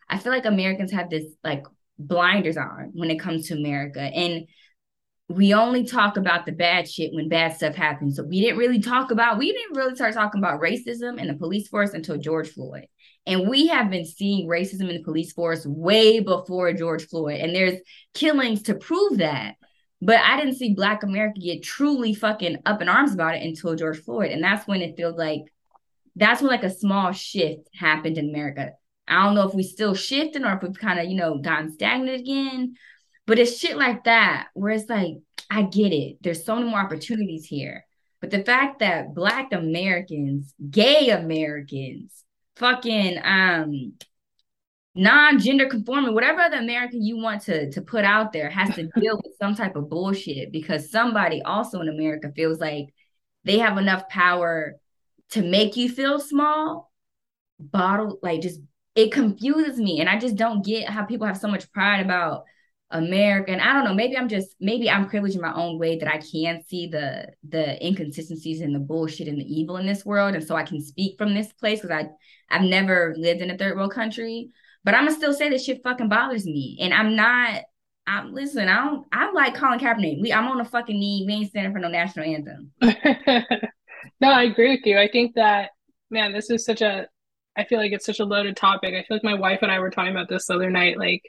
I 0.08 0.20
feel 0.20 0.32
like 0.32 0.46
Americans 0.46 0.94
have 0.94 1.10
this 1.10 1.26
like 1.44 1.66
blinders 1.98 2.58
on 2.58 2.92
when 2.94 3.12
it 3.12 3.20
comes 3.20 3.48
to 3.48 3.56
America. 3.56 4.02
And 4.02 4.48
we 5.28 5.54
only 5.54 5.86
talk 5.86 6.18
about 6.18 6.46
the 6.46 6.52
bad 6.52 6.90
shit 6.90 7.14
when 7.14 7.30
bad 7.30 7.56
stuff 7.56 7.76
happens. 7.76 8.16
So 8.16 8.24
we 8.24 8.42
didn't 8.42 8.60
really 8.60 8.80
talk 8.80 9.10
about, 9.12 9.40
we 9.40 9.52
didn't 9.52 9.76
really 9.76 9.96
start 9.96 10.14
talking 10.14 10.40
about 10.40 10.62
racism 10.62 11.20
in 11.20 11.28
the 11.28 11.34
police 11.34 11.68
force 11.68 11.94
until 11.94 12.18
George 12.18 12.50
Floyd. 12.50 12.86
And 13.26 13.50
we 13.50 13.68
have 13.68 13.90
been 13.90 14.06
seeing 14.06 14.48
racism 14.48 14.82
in 14.82 14.98
the 14.98 15.04
police 15.04 15.34
force 15.34 15.66
way 15.66 16.20
before 16.20 16.74
George 16.74 17.08
Floyd. 17.08 17.40
And 17.40 17.56
there's 17.56 17.80
killings 18.14 18.64
to 18.64 18.76
prove 18.76 19.18
that. 19.18 19.56
But 20.00 20.20
I 20.20 20.38
didn't 20.38 20.58
see 20.58 20.76
Black 20.76 21.02
America 21.02 21.40
get 21.40 21.64
truly 21.64 22.14
fucking 22.14 22.58
up 22.66 22.82
in 22.84 22.90
arms 22.90 23.14
about 23.14 23.36
it 23.36 23.42
until 23.42 23.76
George 23.76 24.04
Floyd. 24.04 24.30
And 24.30 24.44
that's 24.44 24.68
when 24.68 24.82
it 24.82 24.96
feels 24.96 25.18
like, 25.18 25.42
that's 26.16 26.42
when 26.42 26.52
like 26.52 26.64
a 26.64 26.70
small 26.70 27.12
shift 27.14 27.68
happened 27.74 28.20
in 28.20 28.30
America. 28.30 28.74
I 29.08 29.24
don't 29.24 29.36
know 29.36 29.48
if 29.48 29.54
we 29.54 29.64
still 29.64 29.94
shifting 29.94 30.46
or 30.46 30.54
if 30.54 30.64
we've 30.64 30.78
kind 30.78 31.00
of, 31.00 31.06
you 31.06 31.16
know, 31.16 31.38
gotten 31.38 31.72
stagnant 31.72 32.20
again. 32.20 32.76
But 33.28 33.40
it's 33.40 33.58
shit 33.58 33.78
like 33.78 34.04
that 34.06 34.48
where 34.54 34.72
it's 34.72 34.90
like, 34.90 35.16
I 35.50 35.64
get 35.64 35.94
it. 35.94 36.18
There's 36.22 36.46
so 36.46 36.56
many 36.56 36.70
more 36.70 36.80
opportunities 36.80 37.46
here. 37.46 37.86
But 38.22 38.32
the 38.32 38.44
fact 38.44 38.80
that 38.80 39.14
black 39.14 39.52
Americans, 39.52 40.54
gay 40.70 41.10
Americans, 41.10 42.24
fucking 42.56 43.20
um 43.24 43.94
non-gender 44.96 45.68
conforming, 45.68 46.14
whatever 46.14 46.42
other 46.42 46.58
American 46.58 47.04
you 47.04 47.18
want 47.18 47.42
to 47.44 47.70
to 47.72 47.82
put 47.82 48.06
out 48.06 48.32
there 48.32 48.50
has 48.50 48.74
to 48.76 48.90
deal 49.00 49.18
with 49.18 49.38
some 49.40 49.56
type 49.56 49.76
of 49.76 49.90
bullshit 49.90 50.52
because 50.52 50.90
somebody 50.90 51.42
also 51.42 51.82
in 51.82 51.90
America 51.90 52.32
feels 52.36 52.60
like 52.60 52.94
they 53.44 53.60
have 53.60 53.78
enough 53.78 54.08
power 54.10 54.76
to 55.32 55.42
make 55.42 55.76
you 55.76 55.90
feel 55.90 56.20
small, 56.20 56.92
bottle 57.60 58.20
like 58.22 58.42
just 58.42 58.60
it 58.96 59.12
confuses 59.12 59.78
me 59.78 60.00
and 60.00 60.10
i 60.10 60.18
just 60.18 60.36
don't 60.36 60.66
get 60.66 60.90
how 60.90 61.04
people 61.04 61.28
have 61.28 61.38
so 61.38 61.48
much 61.48 61.72
pride 61.72 62.04
about 62.04 62.44
america 62.92 63.52
and 63.52 63.62
i 63.62 63.74
don't 63.74 63.84
know 63.84 63.94
maybe 63.94 64.18
i'm 64.18 64.30
just 64.30 64.56
maybe 64.60 64.90
i'm 64.90 65.10
privileged 65.10 65.36
in 65.36 65.42
my 65.42 65.54
own 65.54 65.78
way 65.78 65.98
that 65.98 66.08
i 66.08 66.18
can 66.18 66.64
see 66.68 66.88
the 66.88 67.28
the 67.50 67.86
inconsistencies 67.86 68.62
and 68.62 68.74
the 68.74 68.80
bullshit 68.80 69.28
and 69.28 69.40
the 69.40 69.54
evil 69.54 69.78
in 69.78 69.86
this 69.86 70.06
world 70.06 70.36
and 70.36 70.44
so 70.44 70.56
i 70.56 70.64
can 70.64 70.82
speak 70.82 71.18
from 71.18 71.34
this 71.34 71.52
place 71.54 71.82
because 71.82 71.96
i 71.96 72.08
i've 72.56 72.64
never 72.64 73.14
lived 73.18 73.42
in 73.42 73.50
a 73.50 73.58
third 73.58 73.76
world 73.76 73.92
country 73.92 74.50
but 74.84 74.94
i'm 74.94 75.06
gonna 75.06 75.16
still 75.16 75.34
say 75.34 75.50
this 75.50 75.66
shit 75.66 75.84
fucking 75.84 76.10
bothers 76.10 76.46
me 76.46 76.78
and 76.80 76.94
i'm 76.94 77.16
not 77.16 77.64
I'm 78.08 78.34
listen. 78.34 78.68
I 78.70 78.86
don't. 78.86 79.08
I'm 79.12 79.34
like 79.34 79.56
Colin 79.56 79.80
Kaepernick. 79.80 80.22
We. 80.22 80.32
I'm 80.32 80.48
on 80.48 80.62
a 80.62 80.66
fucking 80.66 81.00
knee. 81.00 81.24
We 81.26 81.34
ain't 81.34 81.50
standing 81.50 81.74
for 81.74 81.80
no 81.80 81.88
national 81.88 82.26
anthem. 82.26 82.72
no, 84.22 84.30
I 84.30 84.44
agree 84.44 84.76
with 84.76 84.86
you. 84.86 85.00
I 85.00 85.10
think 85.12 85.34
that 85.36 85.72
man, 86.12 86.32
this 86.32 86.50
is 86.50 86.64
such 86.66 86.82
a 86.82 87.08
I 87.58 87.64
feel 87.64 87.80
like 87.80 87.92
it's 87.92 88.06
such 88.06 88.20
a 88.20 88.26
loaded 88.26 88.58
topic. 88.58 88.94
I 88.94 89.04
feel 89.04 89.18
like 89.18 89.24
my 89.24 89.36
wife 89.36 89.60
and 89.62 89.72
I 89.72 89.80
were 89.80 89.90
talking 89.90 90.12
about 90.12 90.30
this 90.30 90.48
the 90.48 90.56
other 90.56 90.70
night, 90.70 90.98
like, 90.98 91.24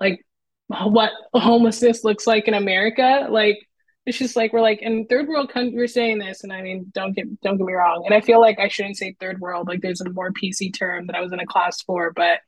like 0.00 0.24
what 0.68 1.12
homelessness 1.34 2.04
looks 2.04 2.26
like 2.26 2.46
in 2.46 2.54
America. 2.54 3.26
Like, 3.28 3.58
it's 4.06 4.18
just 4.18 4.36
like 4.36 4.52
we're 4.52 4.60
like 4.60 4.82
in 4.82 5.06
third 5.06 5.28
world 5.28 5.52
country. 5.52 5.76
We're 5.76 5.86
saying 5.86 6.18
this, 6.18 6.42
and 6.42 6.52
I 6.52 6.62
mean, 6.62 6.90
don't 6.94 7.12
get 7.12 7.40
don't 7.42 7.58
get 7.58 7.66
me 7.66 7.72
wrong. 7.72 8.04
And 8.06 8.14
I 8.14 8.20
feel 8.20 8.40
like 8.40 8.58
I 8.58 8.68
shouldn't 8.68 8.96
say 8.96 9.16
third 9.20 9.40
world. 9.40 9.68
Like, 9.68 9.82
there's 9.82 10.00
a 10.00 10.10
more 10.10 10.32
PC 10.32 10.76
term 10.76 11.06
that 11.06 11.16
I 11.16 11.20
was 11.20 11.32
in 11.32 11.40
a 11.40 11.46
class 11.46 11.82
for, 11.82 12.12
but 12.12 12.40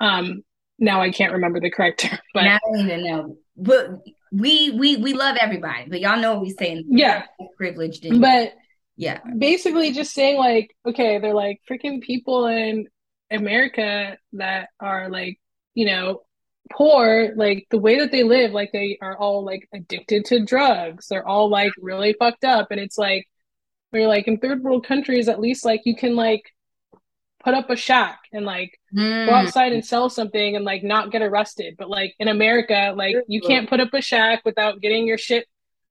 um, 0.00 0.42
now 0.78 1.00
I 1.00 1.10
can't 1.10 1.32
remember 1.32 1.60
the 1.60 1.70
correct 1.70 2.00
term, 2.00 2.18
but 2.34 2.44
I 2.44 2.58
don't 2.64 2.86
even 2.86 3.04
know. 3.04 3.36
But 3.56 3.88
we 4.32 4.70
we 4.70 4.96
we 4.96 5.12
love 5.14 5.36
everybody, 5.40 5.88
but 5.88 6.00
y'all 6.00 6.20
know 6.20 6.34
what 6.34 6.42
we 6.42 6.50
saying. 6.50 6.84
Yeah, 6.88 7.24
privileged. 7.56 8.06
But 8.20 8.52
yeah, 8.96 9.20
basically 9.36 9.92
just 9.92 10.14
saying 10.14 10.38
like, 10.38 10.74
okay, 10.86 11.18
they're 11.18 11.34
like 11.34 11.60
freaking 11.70 12.00
people 12.00 12.46
in 12.46 12.86
America 13.30 14.16
that 14.32 14.70
are 14.80 15.10
like, 15.10 15.38
you 15.74 15.86
know, 15.86 16.22
poor, 16.72 17.32
like 17.36 17.66
the 17.70 17.78
way 17.78 17.98
that 17.98 18.10
they 18.10 18.22
live, 18.22 18.52
like 18.52 18.70
they 18.72 18.98
are 19.02 19.16
all 19.16 19.44
like 19.44 19.68
addicted 19.74 20.24
to 20.26 20.44
drugs. 20.44 21.08
They're 21.08 21.26
all 21.26 21.50
like 21.50 21.72
really 21.78 22.14
fucked 22.18 22.44
up, 22.44 22.68
and 22.70 22.80
it's 22.80 22.96
like 22.96 23.28
we're 23.92 24.08
like 24.08 24.26
in 24.28 24.38
third 24.38 24.62
world 24.62 24.86
countries, 24.86 25.28
at 25.28 25.40
least 25.40 25.64
like 25.64 25.82
you 25.84 25.94
can 25.94 26.16
like 26.16 26.42
put 27.44 27.54
up 27.54 27.70
a 27.70 27.76
shack 27.76 28.20
and 28.32 28.44
like 28.44 28.78
mm. 28.94 29.26
go 29.26 29.32
outside 29.32 29.72
and 29.72 29.84
sell 29.84 30.10
something 30.10 30.56
and 30.56 30.64
like 30.64 30.82
not 30.82 31.12
get 31.12 31.22
arrested. 31.22 31.74
But 31.78 31.90
like 31.90 32.14
in 32.18 32.28
America, 32.28 32.94
like 32.96 33.14
you 33.28 33.40
can't 33.40 33.68
put 33.68 33.80
up 33.80 33.92
a 33.92 34.00
shack 34.00 34.42
without 34.44 34.80
getting 34.80 35.06
your 35.06 35.18
shit 35.18 35.46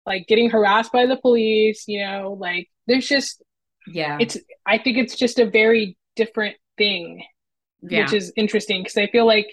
like 0.06 0.28
getting 0.28 0.50
harassed 0.50 0.91
by 0.91 1.06
the 1.06 1.18
police, 1.18 1.86
you 1.88 2.06
know, 2.06 2.38
like 2.39 2.70
there's 2.88 3.08
just 3.08 3.44
yeah. 3.88 4.18
It's 4.20 4.38
I 4.65 4.78
think 4.78 4.98
it's 4.98 5.15
just 5.15 5.39
a 5.39 5.50
very 5.50 5.98
different 6.15 6.58
thing. 6.78 7.24
Yeah. 7.82 8.04
Which 8.04 8.13
is 8.13 8.34
interesting 8.36 8.82
because 8.82 8.98
I 8.98 9.08
feel 9.08 9.26
like 9.26 9.48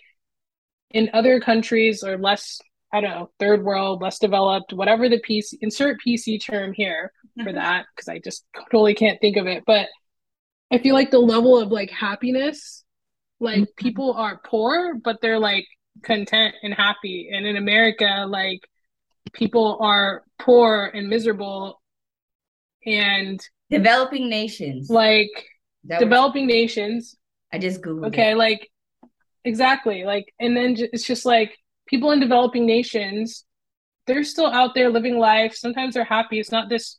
in 0.91 1.11
other 1.13 1.41
countries 1.41 2.03
or 2.03 2.19
less 2.19 2.61
I 2.95 3.01
don't 3.01 3.11
know, 3.11 3.31
third 3.39 3.65
world, 3.65 4.03
less 4.03 4.19
developed, 4.19 4.75
whatever 4.75 5.09
the 5.09 5.21
PC 5.21 5.55
insert 5.63 5.99
PC 6.07 6.45
term 6.45 6.75
here 6.75 7.11
for 7.39 7.45
mm-hmm. 7.45 7.55
that 7.55 7.87
because 7.95 8.09
I 8.09 8.19
just 8.19 8.45
totally 8.71 8.95
can't 8.95 9.21
think 9.21 9.39
of 9.39 9.47
it. 9.47 9.65
But 9.67 9.89
I 10.71 10.79
feel 10.79 10.95
like 10.95 11.11
the 11.11 11.19
level 11.19 11.59
of 11.59 11.71
like 11.71 11.91
happiness, 11.91 12.85
like 13.41 13.61
mm-hmm. 13.61 13.85
people 13.85 14.13
are 14.13 14.41
poor, 14.45 14.95
but 14.95 15.23
they're 15.23 15.39
like 15.39 15.67
content 16.03 16.55
and 16.63 16.75
happy. 16.75 17.31
And 17.33 17.47
in 17.47 17.57
America, 17.57 18.27
like 18.29 18.61
people 19.33 19.79
are 19.81 20.25
poor 20.39 20.91
and 20.95 21.09
miserable 21.09 21.81
and 22.85 23.41
developing 23.71 24.29
nations. 24.29 24.91
Like 24.91 25.31
developing 25.87 26.47
was... 26.47 26.55
nations. 26.55 27.17
I 27.53 27.59
just 27.59 27.83
googled. 27.83 28.09
Okay, 28.09 28.33
it. 28.33 28.37
like 28.37 28.71
exactly. 29.45 30.05
Like 30.05 30.33
and 30.39 30.57
then 30.57 30.77
it's 30.79 31.07
just 31.07 31.25
like 31.25 31.57
people 31.87 32.11
in 32.13 32.21
developing 32.21 32.67
nations, 32.67 33.45
they're 34.07 34.25
still 34.25 34.51
out 34.51 34.75
there 34.75 34.91
living 34.91 35.19
life. 35.19 35.55
Sometimes 35.55 35.95
they're 35.95 36.05
happy. 36.05 36.39
It's 36.39 36.53
not 36.53 36.69
this 36.69 36.99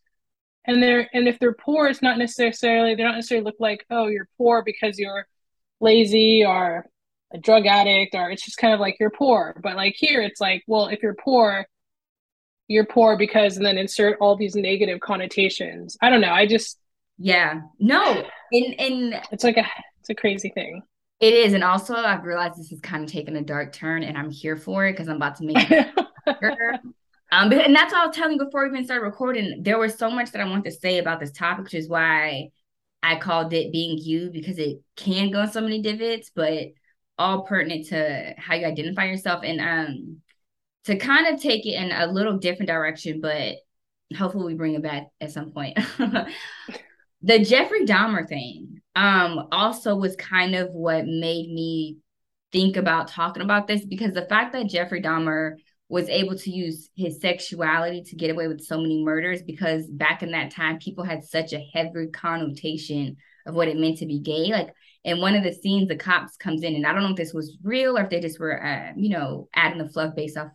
and 0.65 0.81
they're 0.81 1.09
and 1.13 1.27
if 1.27 1.39
they're 1.39 1.53
poor 1.53 1.87
it's 1.87 2.01
not 2.01 2.17
necessarily 2.17 2.95
they 2.95 3.03
don't 3.03 3.15
necessarily 3.15 3.43
look 3.43 3.55
like 3.59 3.85
oh 3.89 4.07
you're 4.07 4.27
poor 4.37 4.63
because 4.63 4.97
you're 4.97 5.27
lazy 5.79 6.45
or 6.45 6.85
a 7.33 7.37
drug 7.37 7.65
addict 7.65 8.15
or 8.15 8.29
it's 8.29 8.45
just 8.45 8.57
kind 8.57 8.73
of 8.73 8.79
like 8.79 8.95
you're 8.99 9.09
poor 9.09 9.59
but 9.61 9.75
like 9.75 9.95
here 9.97 10.21
it's 10.21 10.39
like 10.39 10.63
well 10.67 10.87
if 10.87 11.01
you're 11.01 11.15
poor 11.15 11.65
you're 12.67 12.85
poor 12.85 13.17
because 13.17 13.57
and 13.57 13.65
then 13.65 13.77
insert 13.77 14.17
all 14.19 14.35
these 14.35 14.55
negative 14.55 14.99
connotations. 14.99 15.97
I 16.01 16.09
don't 16.09 16.21
know. 16.21 16.33
I 16.33 16.45
just 16.45 16.79
yeah. 17.17 17.61
No. 17.79 18.25
In 18.51 18.73
in 18.73 19.21
it's 19.31 19.43
like 19.43 19.57
a 19.57 19.65
it's 19.99 20.09
a 20.09 20.15
crazy 20.15 20.49
thing. 20.49 20.81
It 21.19 21.33
is. 21.33 21.53
And 21.53 21.63
also 21.63 21.95
i've 21.95 22.23
realized 22.23 22.57
this 22.57 22.71
is 22.71 22.81
kind 22.81 23.03
of 23.03 23.11
taking 23.11 23.35
a 23.35 23.41
dark 23.41 23.73
turn 23.73 24.03
and 24.03 24.17
i'm 24.17 24.29
here 24.29 24.57
for 24.57 24.85
it 24.85 24.93
because 24.93 25.07
i'm 25.07 25.17
about 25.17 25.37
to 25.37 25.45
make 25.45 25.71
it. 25.71 25.87
Um, 27.33 27.49
but, 27.49 27.65
and 27.65 27.75
that's 27.75 27.91
what 27.91 28.03
I 28.03 28.05
was 28.05 28.15
telling 28.15 28.33
you 28.37 28.45
before 28.45 28.61
we 28.61 28.69
even 28.69 28.85
started 28.85 29.03
recording. 29.03 29.63
There 29.63 29.79
was 29.79 29.95
so 29.97 30.11
much 30.11 30.31
that 30.31 30.41
I 30.41 30.47
want 30.47 30.65
to 30.65 30.71
say 30.71 30.99
about 30.99 31.19
this 31.19 31.31
topic, 31.31 31.63
which 31.63 31.73
is 31.73 31.89
why 31.89 32.51
I 33.01 33.15
called 33.15 33.53
it 33.53 33.71
being 33.71 33.97
you 33.97 34.29
because 34.31 34.59
it 34.59 34.81
can 34.95 35.31
go 35.31 35.41
in 35.41 35.51
so 35.51 35.59
many 35.59 35.81
divots, 35.81 36.29
but 36.35 36.67
all 37.17 37.41
pertinent 37.41 37.87
to 37.87 38.35
how 38.37 38.53
you 38.53 38.67
identify 38.67 39.05
yourself. 39.05 39.43
And 39.43 39.59
um 39.59 40.21
to 40.85 40.97
kind 40.97 41.27
of 41.27 41.41
take 41.41 41.65
it 41.65 41.73
in 41.73 41.91
a 41.91 42.07
little 42.07 42.37
different 42.37 42.69
direction, 42.69 43.21
but 43.21 43.55
hopefully 44.15 44.53
we 44.53 44.57
bring 44.57 44.75
it 44.75 44.83
back 44.83 45.07
at 45.21 45.31
some 45.31 45.51
point. 45.51 45.77
the 47.21 47.39
Jeffrey 47.39 47.85
Dahmer 47.85 48.27
thing 48.27 48.81
um 48.95 49.47
also 49.51 49.95
was 49.95 50.15
kind 50.15 50.53
of 50.53 50.69
what 50.71 51.05
made 51.05 51.49
me 51.51 51.97
think 52.51 52.77
about 52.77 53.07
talking 53.07 53.41
about 53.41 53.65
this 53.67 53.83
because 53.83 54.13
the 54.13 54.25
fact 54.25 54.53
that 54.53 54.67
Jeffrey 54.67 55.01
Dahmer 55.01 55.55
was 55.89 56.07
able 56.09 56.37
to 56.37 56.51
use 56.51 56.89
his 56.95 57.19
sexuality 57.19 58.03
to 58.03 58.15
get 58.15 58.31
away 58.31 58.47
with 58.47 58.61
so 58.61 58.79
many 58.79 59.03
murders 59.03 59.41
because 59.41 59.87
back 59.87 60.23
in 60.23 60.31
that 60.31 60.51
time 60.51 60.77
people 60.79 61.03
had 61.03 61.23
such 61.23 61.53
a 61.53 61.69
heavy 61.73 62.07
connotation 62.07 63.17
of 63.45 63.55
what 63.55 63.67
it 63.67 63.77
meant 63.77 63.97
to 63.97 64.05
be 64.05 64.19
gay 64.19 64.51
like 64.51 64.73
in 65.03 65.19
one 65.19 65.35
of 65.35 65.43
the 65.43 65.53
scenes 65.53 65.87
the 65.87 65.95
cops 65.95 66.37
comes 66.37 66.63
in 66.63 66.75
and 66.75 66.87
i 66.87 66.93
don't 66.93 67.03
know 67.03 67.09
if 67.09 67.15
this 67.15 67.33
was 67.33 67.57
real 67.63 67.97
or 67.97 68.01
if 68.01 68.09
they 68.09 68.19
just 68.19 68.39
were 68.39 68.63
uh, 68.65 68.91
you 68.95 69.09
know 69.09 69.47
adding 69.53 69.77
the 69.77 69.89
fluff 69.89 70.15
based 70.15 70.37
off 70.37 70.47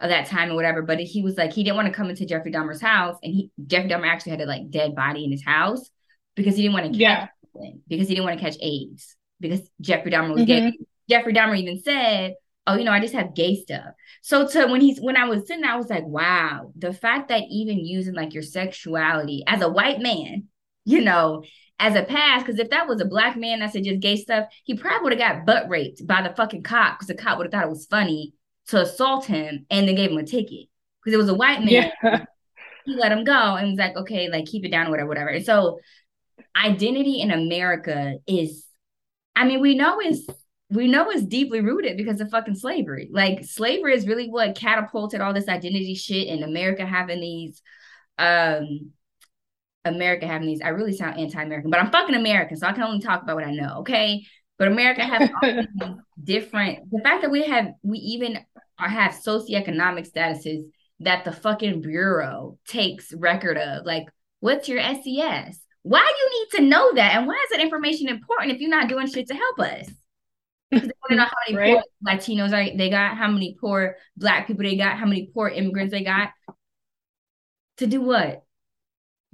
of 0.00 0.10
that 0.10 0.26
time 0.26 0.50
or 0.50 0.54
whatever 0.54 0.82
but 0.82 0.98
he 0.98 1.22
was 1.22 1.36
like 1.36 1.52
he 1.52 1.64
didn't 1.64 1.76
want 1.76 1.88
to 1.88 1.94
come 1.94 2.10
into 2.10 2.26
jeffrey 2.26 2.52
dahmer's 2.52 2.80
house 2.80 3.16
and 3.22 3.32
he 3.32 3.50
jeffrey 3.66 3.88
dahmer 3.88 4.08
actually 4.08 4.30
had 4.30 4.40
a 4.40 4.46
like 4.46 4.70
dead 4.70 4.94
body 4.94 5.24
in 5.24 5.32
his 5.32 5.44
house 5.44 5.90
because 6.34 6.56
he 6.56 6.62
didn't 6.62 6.74
want 6.74 6.86
to 6.86 6.92
catch 6.92 7.28
yeah. 7.54 7.70
because 7.88 8.08
he 8.08 8.14
didn't 8.14 8.26
want 8.26 8.38
to 8.38 8.44
catch 8.44 8.56
aids 8.60 9.16
because 9.40 9.60
jeffrey 9.80 10.10
dahmer 10.10 10.34
was 10.34 10.42
mm-hmm. 10.42 10.70
gay 10.70 10.78
jeffrey 11.08 11.32
dahmer 11.32 11.58
even 11.58 11.80
said 11.80 12.34
oh, 12.66 12.74
you 12.74 12.84
know, 12.84 12.92
I 12.92 13.00
just 13.00 13.14
have 13.14 13.34
gay 13.34 13.56
stuff. 13.56 13.94
So 14.22 14.46
to 14.46 14.66
when 14.66 14.80
he's 14.80 15.00
when 15.00 15.16
I 15.16 15.26
was 15.26 15.46
sitting, 15.46 15.64
I 15.64 15.76
was 15.76 15.88
like, 15.88 16.04
wow, 16.04 16.72
the 16.76 16.92
fact 16.92 17.28
that 17.28 17.44
even 17.48 17.78
using 17.78 18.14
like 18.14 18.34
your 18.34 18.42
sexuality 18.42 19.44
as 19.46 19.62
a 19.62 19.68
white 19.68 20.00
man, 20.00 20.44
you 20.84 21.00
know, 21.02 21.44
as 21.78 21.94
a 21.94 22.02
pass, 22.02 22.42
because 22.42 22.58
if 22.58 22.70
that 22.70 22.88
was 22.88 23.00
a 23.00 23.06
black 23.06 23.36
man 23.36 23.60
that 23.60 23.72
said 23.72 23.84
just 23.84 24.00
gay 24.00 24.16
stuff, 24.16 24.46
he 24.64 24.76
probably 24.76 25.04
would 25.04 25.20
have 25.20 25.36
got 25.36 25.46
butt 25.46 25.68
raped 25.68 26.06
by 26.06 26.22
the 26.22 26.34
fucking 26.34 26.62
cop 26.62 26.98
because 26.98 27.08
the 27.08 27.14
cop 27.14 27.38
would 27.38 27.46
have 27.46 27.52
thought 27.52 27.64
it 27.64 27.70
was 27.70 27.86
funny 27.86 28.32
to 28.68 28.80
assault 28.82 29.26
him 29.26 29.66
and 29.70 29.88
then 29.88 29.94
gave 29.94 30.10
him 30.10 30.18
a 30.18 30.24
ticket 30.24 30.68
because 31.02 31.14
it 31.14 31.18
was 31.18 31.28
a 31.28 31.34
white 31.34 31.60
man. 31.60 31.92
Yeah. 32.02 32.24
He 32.84 32.94
let 32.94 33.10
him 33.10 33.24
go 33.24 33.56
and 33.56 33.70
was 33.70 33.78
like, 33.78 33.96
okay, 33.96 34.28
like 34.28 34.46
keep 34.46 34.64
it 34.64 34.70
down, 34.70 34.90
whatever, 34.90 35.08
whatever. 35.08 35.30
And 35.30 35.44
so 35.44 35.80
identity 36.56 37.20
in 37.20 37.32
America 37.32 38.14
is, 38.28 38.64
I 39.34 39.44
mean, 39.44 39.60
we 39.60 39.74
know 39.74 40.00
is 40.00 40.24
we 40.70 40.88
know 40.88 41.10
it's 41.10 41.24
deeply 41.24 41.60
rooted 41.60 41.96
because 41.96 42.20
of 42.20 42.30
fucking 42.30 42.54
slavery. 42.54 43.08
Like 43.12 43.44
slavery 43.44 43.94
is 43.94 44.06
really 44.06 44.28
what 44.28 44.56
catapulted 44.56 45.20
all 45.20 45.32
this 45.32 45.48
identity 45.48 45.94
shit 45.94 46.28
and 46.28 46.42
America 46.44 46.86
having 46.86 47.20
these 47.20 47.60
um 48.18 48.92
America 49.84 50.26
having 50.26 50.48
these 50.48 50.60
I 50.62 50.68
really 50.68 50.92
sound 50.92 51.18
anti-American, 51.18 51.70
but 51.70 51.80
I'm 51.80 51.92
fucking 51.92 52.14
American, 52.14 52.56
so 52.56 52.66
I 52.66 52.72
can 52.72 52.82
only 52.82 53.00
talk 53.00 53.22
about 53.22 53.36
what 53.36 53.44
I 53.44 53.52
know, 53.52 53.78
okay? 53.80 54.24
But 54.58 54.68
America 54.68 55.02
has 55.02 55.30
different 56.24 56.90
the 56.90 57.00
fact 57.00 57.22
that 57.22 57.30
we 57.30 57.44
have 57.44 57.68
we 57.82 57.98
even 57.98 58.38
have 58.78 59.12
socioeconomic 59.12 60.10
statuses 60.10 60.64
that 61.00 61.24
the 61.24 61.32
fucking 61.32 61.82
bureau 61.82 62.58
takes 62.66 63.12
record 63.12 63.58
of. 63.58 63.84
Like, 63.84 64.06
what's 64.40 64.68
your 64.68 64.80
SES? 64.80 65.60
Why 65.82 66.00
do 66.00 66.24
you 66.24 66.30
need 66.40 66.48
to 66.56 66.68
know 66.68 66.94
that? 66.94 67.14
And 67.14 67.26
why 67.26 67.34
is 67.34 67.50
that 67.50 67.62
information 67.62 68.08
important 68.08 68.52
if 68.52 68.60
you're 68.60 68.70
not 68.70 68.88
doing 68.88 69.06
shit 69.06 69.28
to 69.28 69.34
help 69.34 69.60
us? 69.60 69.88
Because 70.70 70.88
they 70.88 70.94
want 71.02 71.10
to 71.10 71.16
know 71.16 71.24
how 71.24 71.30
many 71.48 71.58
right? 71.58 71.74
poor 71.74 72.14
Latinos 72.14 72.52
are 72.52 72.76
they 72.76 72.90
got, 72.90 73.16
how 73.16 73.28
many 73.30 73.56
poor 73.60 73.96
black 74.16 74.46
people 74.46 74.64
they 74.64 74.76
got, 74.76 74.98
how 74.98 75.06
many 75.06 75.30
poor 75.32 75.48
immigrants 75.48 75.92
they 75.92 76.02
got. 76.02 76.30
To 77.76 77.86
do 77.86 78.00
what? 78.00 78.45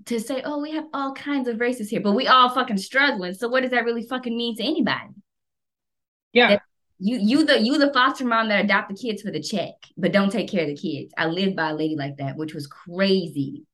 To 0.07 0.19
say, 0.19 0.43
oh, 0.45 0.61
we 0.61 0.73
have 0.73 0.87
all 0.93 1.15
kinds 1.15 1.47
of 1.47 1.61
races 1.61 1.89
here, 1.89 2.01
but 2.01 2.13
we 2.13 2.27
all 2.27 2.49
fucking 2.49 2.79
struggling. 2.79 3.35
So 3.35 3.49
what 3.49 3.63
does 3.63 3.71
that 3.71 3.85
really 3.85 4.03
fucking 4.03 4.37
mean 4.37 4.57
to 4.57 4.65
anybody? 4.65 5.11
Yeah. 6.33 6.49
That 6.49 6.63
you 6.99 7.19
you 7.19 7.45
the 7.45 7.61
you 7.61 7.79
the 7.79 7.93
foster 7.93 8.25
mom 8.25 8.49
that 8.49 8.65
adopt 8.65 8.89
the 8.89 8.97
kids 8.97 9.23
for 9.23 9.31
the 9.31 9.43
check, 9.43 9.75
but 9.97 10.13
don't 10.13 10.31
take 10.31 10.49
care 10.49 10.63
of 10.63 10.69
the 10.69 10.77
kids. 10.77 11.13
I 11.17 11.27
lived 11.27 11.57
by 11.57 11.71
a 11.71 11.75
lady 11.75 11.97
like 11.97 12.17
that, 12.19 12.37
which 12.37 12.55
was 12.55 12.67
crazy. 12.67 13.65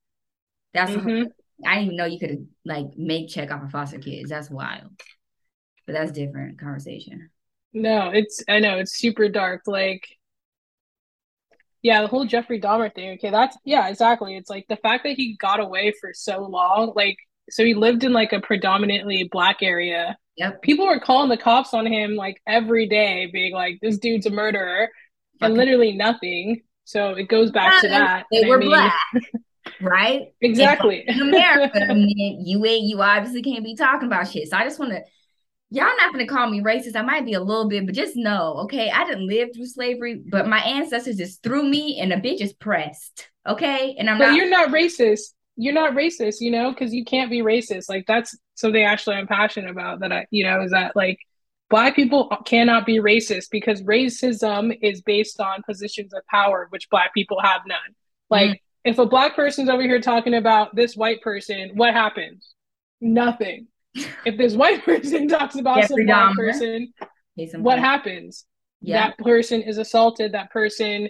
That's 0.73 0.91
mm-hmm. 0.91 1.27
I 1.65 1.75
didn't 1.75 1.85
even 1.85 1.95
know 1.95 2.05
you 2.05 2.19
could 2.19 2.47
like 2.65 2.97
make 2.97 3.29
check 3.29 3.51
off 3.51 3.63
of 3.63 3.71
foster 3.71 3.99
kids. 3.99 4.29
That's 4.29 4.49
wild. 4.49 4.91
But 5.85 5.93
that's 5.93 6.11
different 6.11 6.59
conversation. 6.59 7.29
No, 7.73 8.09
it's 8.09 8.43
I 8.47 8.59
know 8.59 8.77
it's 8.77 8.97
super 8.97 9.29
dark. 9.29 9.63
Like, 9.67 10.07
yeah, 11.81 12.01
the 12.01 12.07
whole 12.07 12.25
Jeffrey 12.25 12.59
Dahmer 12.59 12.93
thing. 12.93 13.11
Okay, 13.11 13.29
that's 13.29 13.57
yeah, 13.63 13.87
exactly. 13.87 14.35
It's 14.35 14.49
like 14.49 14.65
the 14.67 14.75
fact 14.77 15.03
that 15.03 15.15
he 15.15 15.37
got 15.37 15.59
away 15.59 15.93
for 15.99 16.11
so 16.13 16.43
long. 16.43 16.93
Like, 16.95 17.17
so 17.49 17.63
he 17.63 17.73
lived 17.73 18.03
in 18.03 18.13
like 18.13 18.33
a 18.33 18.41
predominantly 18.41 19.29
black 19.31 19.57
area. 19.61 20.17
Yep. 20.37 20.61
People 20.61 20.87
were 20.87 20.99
calling 20.99 21.29
the 21.29 21.37
cops 21.37 21.73
on 21.73 21.85
him 21.85 22.15
like 22.15 22.41
every 22.47 22.87
day, 22.87 23.29
being 23.31 23.53
like, 23.53 23.79
"This 23.81 23.97
dude's 23.97 24.25
a 24.25 24.29
murderer," 24.29 24.89
and 25.41 25.53
literally 25.53 25.93
nothing. 25.93 26.61
So 26.83 27.11
it 27.11 27.27
goes 27.27 27.51
back 27.51 27.75
yeah, 27.75 27.81
to 27.81 27.87
that. 27.89 28.25
They 28.31 28.45
were 28.45 28.57
I 28.57 28.59
mean, 28.59 28.69
black. 28.69 28.93
right? 29.81 30.33
Exactly. 30.41 31.03
In 31.07 31.21
America, 31.21 31.83
I 31.89 31.93
mean, 31.93 32.43
you 32.45 32.65
you 32.65 33.01
obviously 33.01 33.41
can't 33.41 33.63
be 33.63 33.75
talking 33.75 34.07
about 34.07 34.27
shit. 34.27 34.49
So 34.49 34.57
I 34.57 34.63
just 34.63 34.79
want 34.79 34.91
to 34.91 35.01
y'all 35.69 35.85
not 35.97 36.11
gonna 36.11 36.27
call 36.27 36.49
me 36.49 36.61
racist. 36.61 36.95
I 36.95 37.01
might 37.01 37.25
be 37.25 37.33
a 37.33 37.41
little 37.41 37.67
bit, 37.67 37.85
but 37.85 37.95
just 37.95 38.15
know, 38.15 38.55
okay, 38.63 38.89
I 38.89 39.05
didn't 39.05 39.27
live 39.27 39.49
through 39.53 39.67
slavery, 39.67 40.21
but 40.29 40.47
my 40.47 40.59
ancestors 40.59 41.17
just 41.17 41.43
threw 41.43 41.63
me 41.63 41.99
and 41.99 42.11
a 42.13 42.17
bitch 42.17 42.41
is 42.41 42.53
pressed. 42.53 43.29
Okay. 43.47 43.95
And 43.97 44.09
I'm 44.09 44.17
but 44.17 44.27
not 44.27 44.35
you're 44.35 44.49
not 44.49 44.69
racist. 44.69 45.33
You're 45.55 45.73
not 45.73 45.93
racist, 45.93 46.35
you 46.39 46.51
know, 46.51 46.71
because 46.71 46.93
you 46.93 47.03
can't 47.03 47.29
be 47.29 47.41
racist. 47.41 47.89
Like 47.89 48.05
that's 48.07 48.37
something 48.55 48.81
actually 48.83 49.17
I'm 49.17 49.27
passionate 49.27 49.71
about 49.71 49.99
that 49.99 50.11
I, 50.11 50.25
you 50.31 50.45
know, 50.45 50.61
is 50.61 50.71
that 50.71 50.95
like 50.95 51.19
black 51.69 51.95
people 51.95 52.27
cannot 52.45 52.85
be 52.85 52.99
racist 52.99 53.47
because 53.51 53.81
racism 53.83 54.77
is 54.81 55.01
based 55.01 55.39
on 55.39 55.63
positions 55.63 56.13
of 56.13 56.25
power 56.27 56.67
which 56.69 56.89
black 56.89 57.13
people 57.13 57.39
have 57.41 57.61
none 57.67 57.77
like 58.29 58.49
mm. 58.49 58.59
if 58.83 58.97
a 58.97 59.05
black 59.05 59.35
person's 59.35 59.69
over 59.69 59.83
here 59.83 60.01
talking 60.01 60.33
about 60.33 60.75
this 60.75 60.95
white 60.95 61.21
person 61.21 61.71
what 61.75 61.93
happens 61.93 62.53
nothing 62.99 63.67
if 63.95 64.37
this 64.37 64.53
white 64.53 64.83
person 64.85 65.27
talks 65.27 65.55
about 65.55 65.81
Jeffrey 65.81 66.05
some 66.05 66.05
black 66.05 66.35
person 66.35 66.93
what 67.57 67.79
happens? 67.79 68.45
Yeah. 68.81 69.07
that 69.07 69.17
person 69.17 69.61
is 69.61 69.77
assaulted. 69.77 70.33
That 70.33 70.51
person 70.51 71.09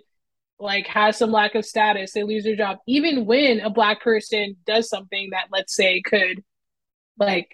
like 0.60 0.88
has 0.88 1.18
some 1.18 1.32
lack 1.32 1.56
of 1.56 1.66
status. 1.66 2.12
They 2.12 2.24
lose 2.24 2.44
their 2.44 2.56
job. 2.56 2.78
Even 2.88 3.26
when 3.26 3.60
a 3.62 3.70
black 3.70 4.02
person 4.02 4.58
does 4.66 4.90
something 4.90 5.30
that 5.32 5.48
let's 5.52 5.76
say 5.76 6.02
could 6.02 6.44
like 7.18 7.50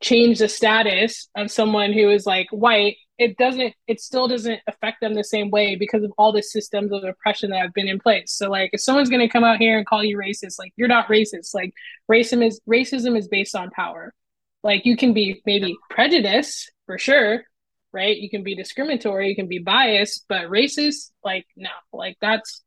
change 0.00 0.38
the 0.38 0.48
status 0.48 1.28
of 1.36 1.50
someone 1.50 1.92
who 1.92 2.08
is 2.10 2.26
like 2.26 2.48
white 2.50 2.96
it 3.18 3.36
doesn't 3.36 3.74
it 3.88 4.00
still 4.00 4.28
doesn't 4.28 4.60
affect 4.68 5.00
them 5.00 5.14
the 5.14 5.24
same 5.24 5.50
way 5.50 5.74
because 5.74 6.04
of 6.04 6.12
all 6.16 6.32
the 6.32 6.42
systems 6.42 6.92
of 6.92 7.02
oppression 7.02 7.50
that 7.50 7.60
have 7.60 7.74
been 7.74 7.88
in 7.88 7.98
place. 7.98 8.32
So 8.32 8.48
like 8.48 8.70
if 8.72 8.80
someone's 8.80 9.10
going 9.10 9.26
to 9.26 9.32
come 9.32 9.44
out 9.44 9.58
here 9.58 9.76
and 9.76 9.86
call 9.86 10.04
you 10.04 10.16
racist 10.16 10.58
like 10.58 10.72
you're 10.76 10.88
not 10.88 11.08
racist. 11.08 11.52
Like 11.52 11.74
racism 12.10 12.46
is 12.46 12.60
racism 12.68 13.18
is 13.18 13.26
based 13.26 13.56
on 13.56 13.70
power. 13.70 14.14
Like 14.62 14.86
you 14.86 14.96
can 14.96 15.14
be 15.14 15.42
maybe 15.44 15.76
prejudiced 15.90 16.72
for 16.86 16.98
sure 16.98 17.42
right? 17.90 18.18
You 18.18 18.28
can 18.28 18.42
be 18.42 18.54
discriminatory 18.54 19.30
you 19.30 19.36
can 19.36 19.48
be 19.48 19.58
biased 19.58 20.26
but 20.28 20.42
racist 20.42 21.10
like 21.24 21.46
no. 21.56 21.70
Like 21.92 22.16
that's 22.20 22.62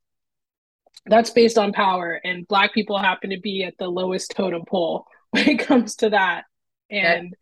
that's 1.06 1.30
based 1.30 1.58
on 1.58 1.72
power 1.72 2.20
and 2.24 2.48
black 2.48 2.74
people 2.74 2.98
happen 2.98 3.30
to 3.30 3.40
be 3.40 3.64
at 3.64 3.78
the 3.80 3.88
lowest 3.88 4.34
totem 4.36 4.64
pole 4.68 5.08
when 5.32 5.48
it 5.48 5.60
comes 5.60 5.96
to 5.96 6.10
that 6.10 6.44
and 6.90 7.34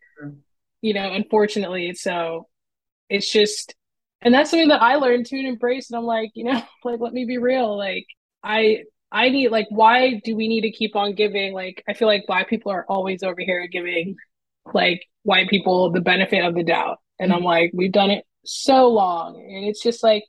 you 0.82 0.94
know 0.94 1.12
unfortunately 1.12 1.94
so 1.94 2.48
it's 3.10 3.32
just 3.32 3.76
and 4.22 4.34
that's 4.34 4.50
something 4.50 4.70
that 4.70 4.82
i 4.82 4.96
learned 4.96 5.26
to 5.26 5.36
embrace 5.36 5.90
and 5.90 5.98
i'm 5.98 6.06
like 6.06 6.32
you 6.36 6.44
know 6.44 6.62
like 6.84 7.00
let 7.00 7.14
me 7.14 7.26
be 7.26 7.38
real 7.38 7.78
like 7.78 8.06
i 8.44 8.80
i 9.12 9.30
need 9.30 9.50
like 9.50 9.68
why 9.70 10.22
do 10.24 10.36
we 10.36 10.48
need 10.48 10.62
to 10.62 10.72
keep 10.72 10.96
on 10.96 11.14
giving 11.14 11.54
like 11.54 11.84
i 11.88 11.94
feel 11.94 12.08
like 12.08 12.28
black 12.28 12.50
people 12.50 12.72
are 12.72 12.86
always 12.88 13.24
over 13.24 13.42
here 13.42 13.68
giving 13.68 14.16
like 14.74 15.02
white 15.24 15.50
people 15.50 15.92
the 15.92 16.02
benefit 16.02 16.44
of 16.44 16.56
the 16.56 16.64
doubt 16.64 17.00
and 17.20 17.34
i'm 17.34 17.44
like 17.44 17.72
we've 17.74 17.92
done 17.92 18.12
it 18.12 18.26
so 18.46 18.88
long 18.88 19.36
and 19.36 19.66
it's 19.66 19.82
just 19.82 20.04
like 20.04 20.24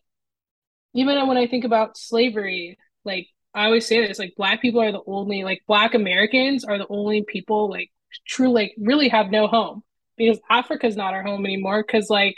even 0.94 1.28
when 1.28 1.36
i 1.36 1.46
think 1.46 1.64
about 1.64 1.96
slavery 1.96 2.76
like 3.04 3.26
i 3.54 3.66
always 3.66 3.86
say 3.86 4.06
this 4.06 4.18
like 4.18 4.34
black 4.36 4.60
people 4.60 4.80
are 4.80 4.92
the 4.92 5.02
only 5.06 5.44
like 5.44 5.62
black 5.68 5.94
americans 5.94 6.64
are 6.64 6.78
the 6.78 6.86
only 6.88 7.22
people 7.22 7.70
like 7.70 7.90
true 8.26 8.52
like 8.52 8.72
really 8.78 9.08
have 9.08 9.30
no 9.30 9.46
home 9.46 9.82
because 10.20 10.38
Africa's 10.50 10.96
not 10.96 11.14
our 11.14 11.22
home 11.22 11.44
anymore. 11.46 11.82
Because 11.82 12.10
like 12.10 12.36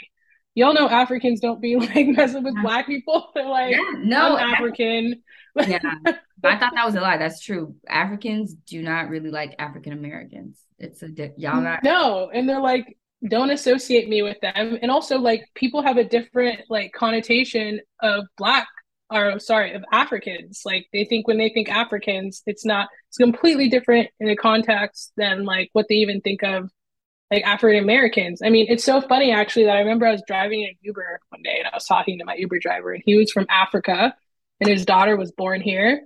y'all 0.54 0.74
know 0.74 0.88
Africans 0.88 1.40
don't 1.40 1.60
be 1.60 1.76
like 1.94 2.06
messing 2.08 2.42
with 2.42 2.54
black 2.62 2.86
people. 2.86 3.30
They're 3.34 3.48
like, 3.48 3.72
yeah, 3.72 3.80
no, 3.98 4.36
I'm 4.36 4.54
African. 4.54 5.22
yeah, 5.56 5.78
I 6.44 6.58
thought 6.58 6.72
that 6.74 6.86
was 6.86 6.94
a 6.94 7.00
lie. 7.00 7.18
That's 7.18 7.40
true. 7.40 7.76
Africans 7.88 8.54
do 8.54 8.82
not 8.82 9.08
really 9.08 9.30
like 9.30 9.54
African 9.58 9.92
Americans. 9.92 10.58
It's 10.78 11.02
a 11.02 11.08
di- 11.08 11.34
y'all 11.36 11.60
not 11.60 11.84
no, 11.84 12.30
and 12.32 12.48
they're 12.48 12.60
like, 12.60 12.96
don't 13.28 13.50
associate 13.50 14.08
me 14.08 14.22
with 14.22 14.40
them. 14.40 14.78
And 14.80 14.90
also, 14.90 15.18
like, 15.18 15.44
people 15.54 15.82
have 15.82 15.96
a 15.96 16.04
different 16.04 16.60
like 16.70 16.92
connotation 16.92 17.80
of 18.00 18.24
black 18.36 18.66
or 19.12 19.38
sorry 19.38 19.74
of 19.74 19.84
africans 19.92 20.62
like 20.64 20.86
they 20.92 21.04
think 21.04 21.28
when 21.28 21.36
they 21.36 21.50
think 21.50 21.68
africans 21.68 22.42
it's 22.46 22.64
not 22.64 22.88
it's 23.08 23.18
completely 23.18 23.68
different 23.68 24.08
in 24.20 24.28
a 24.28 24.36
context 24.36 25.12
than 25.16 25.44
like 25.44 25.68
what 25.74 25.86
they 25.88 25.96
even 25.96 26.20
think 26.22 26.42
of 26.42 26.70
like 27.32 27.44
african 27.44 27.82
americans 27.82 28.40
i 28.44 28.50
mean 28.50 28.66
it's 28.68 28.84
so 28.84 29.00
funny 29.00 29.32
actually 29.32 29.64
that 29.64 29.76
i 29.76 29.80
remember 29.80 30.06
i 30.06 30.12
was 30.12 30.22
driving 30.26 30.64
an 30.64 30.74
uber 30.82 31.20
one 31.30 31.42
day 31.42 31.56
and 31.58 31.66
i 31.66 31.74
was 31.74 31.86
talking 31.86 32.18
to 32.18 32.24
my 32.24 32.34
uber 32.36 32.58
driver 32.58 32.92
and 32.92 33.02
he 33.04 33.16
was 33.16 33.32
from 33.32 33.46
africa 33.48 34.14
and 34.60 34.70
his 34.70 34.86
daughter 34.86 35.16
was 35.16 35.32
born 35.32 35.60
here. 35.60 36.02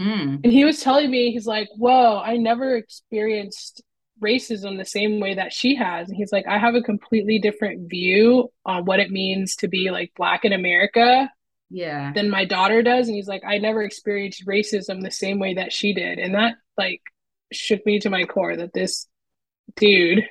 Mm. 0.00 0.44
and 0.44 0.52
he 0.52 0.64
was 0.64 0.80
telling 0.80 1.10
me 1.10 1.32
he's 1.32 1.46
like 1.46 1.68
whoa 1.76 2.20
i 2.24 2.36
never 2.36 2.76
experienced 2.76 3.82
racism 4.22 4.76
the 4.76 4.84
same 4.84 5.20
way 5.20 5.34
that 5.34 5.52
she 5.52 5.74
has. 5.76 6.08
And 6.08 6.16
he's 6.16 6.32
like 6.32 6.46
i 6.46 6.58
have 6.58 6.74
a 6.74 6.82
completely 6.82 7.38
different 7.38 7.88
view 7.88 8.50
on 8.64 8.84
what 8.84 9.00
it 9.00 9.10
means 9.10 9.56
to 9.56 9.68
be 9.68 9.90
like 9.90 10.12
black 10.16 10.44
in 10.44 10.52
america 10.52 11.30
yeah. 11.70 12.12
than 12.14 12.30
my 12.30 12.44
daughter 12.44 12.82
does. 12.82 13.08
And 13.08 13.16
he's 13.16 13.28
like 13.28 13.42
i 13.46 13.58
never 13.58 13.82
experienced 13.82 14.46
racism 14.46 15.02
the 15.02 15.10
same 15.10 15.38
way 15.38 15.54
that 15.54 15.72
she 15.72 15.92
did. 15.92 16.18
And 16.18 16.34
that 16.34 16.54
like 16.76 17.02
shook 17.52 17.84
me 17.86 18.00
to 18.00 18.10
my 18.10 18.24
core 18.24 18.56
that 18.56 18.72
this 18.72 19.06
dude 19.76 20.24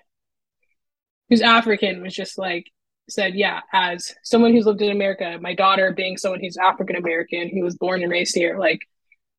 who's 1.29 1.41
african 1.41 2.01
was 2.01 2.13
just 2.13 2.37
like 2.37 2.71
said 3.09 3.35
yeah 3.35 3.61
as 3.73 4.13
someone 4.23 4.51
who's 4.51 4.65
lived 4.65 4.81
in 4.81 4.91
america 4.91 5.37
my 5.41 5.53
daughter 5.53 5.93
being 5.93 6.17
someone 6.17 6.39
who's 6.41 6.57
african 6.57 6.95
american 6.95 7.49
who 7.49 7.61
was 7.61 7.77
born 7.77 8.01
and 8.01 8.11
raised 8.11 8.35
here 8.35 8.57
like 8.59 8.81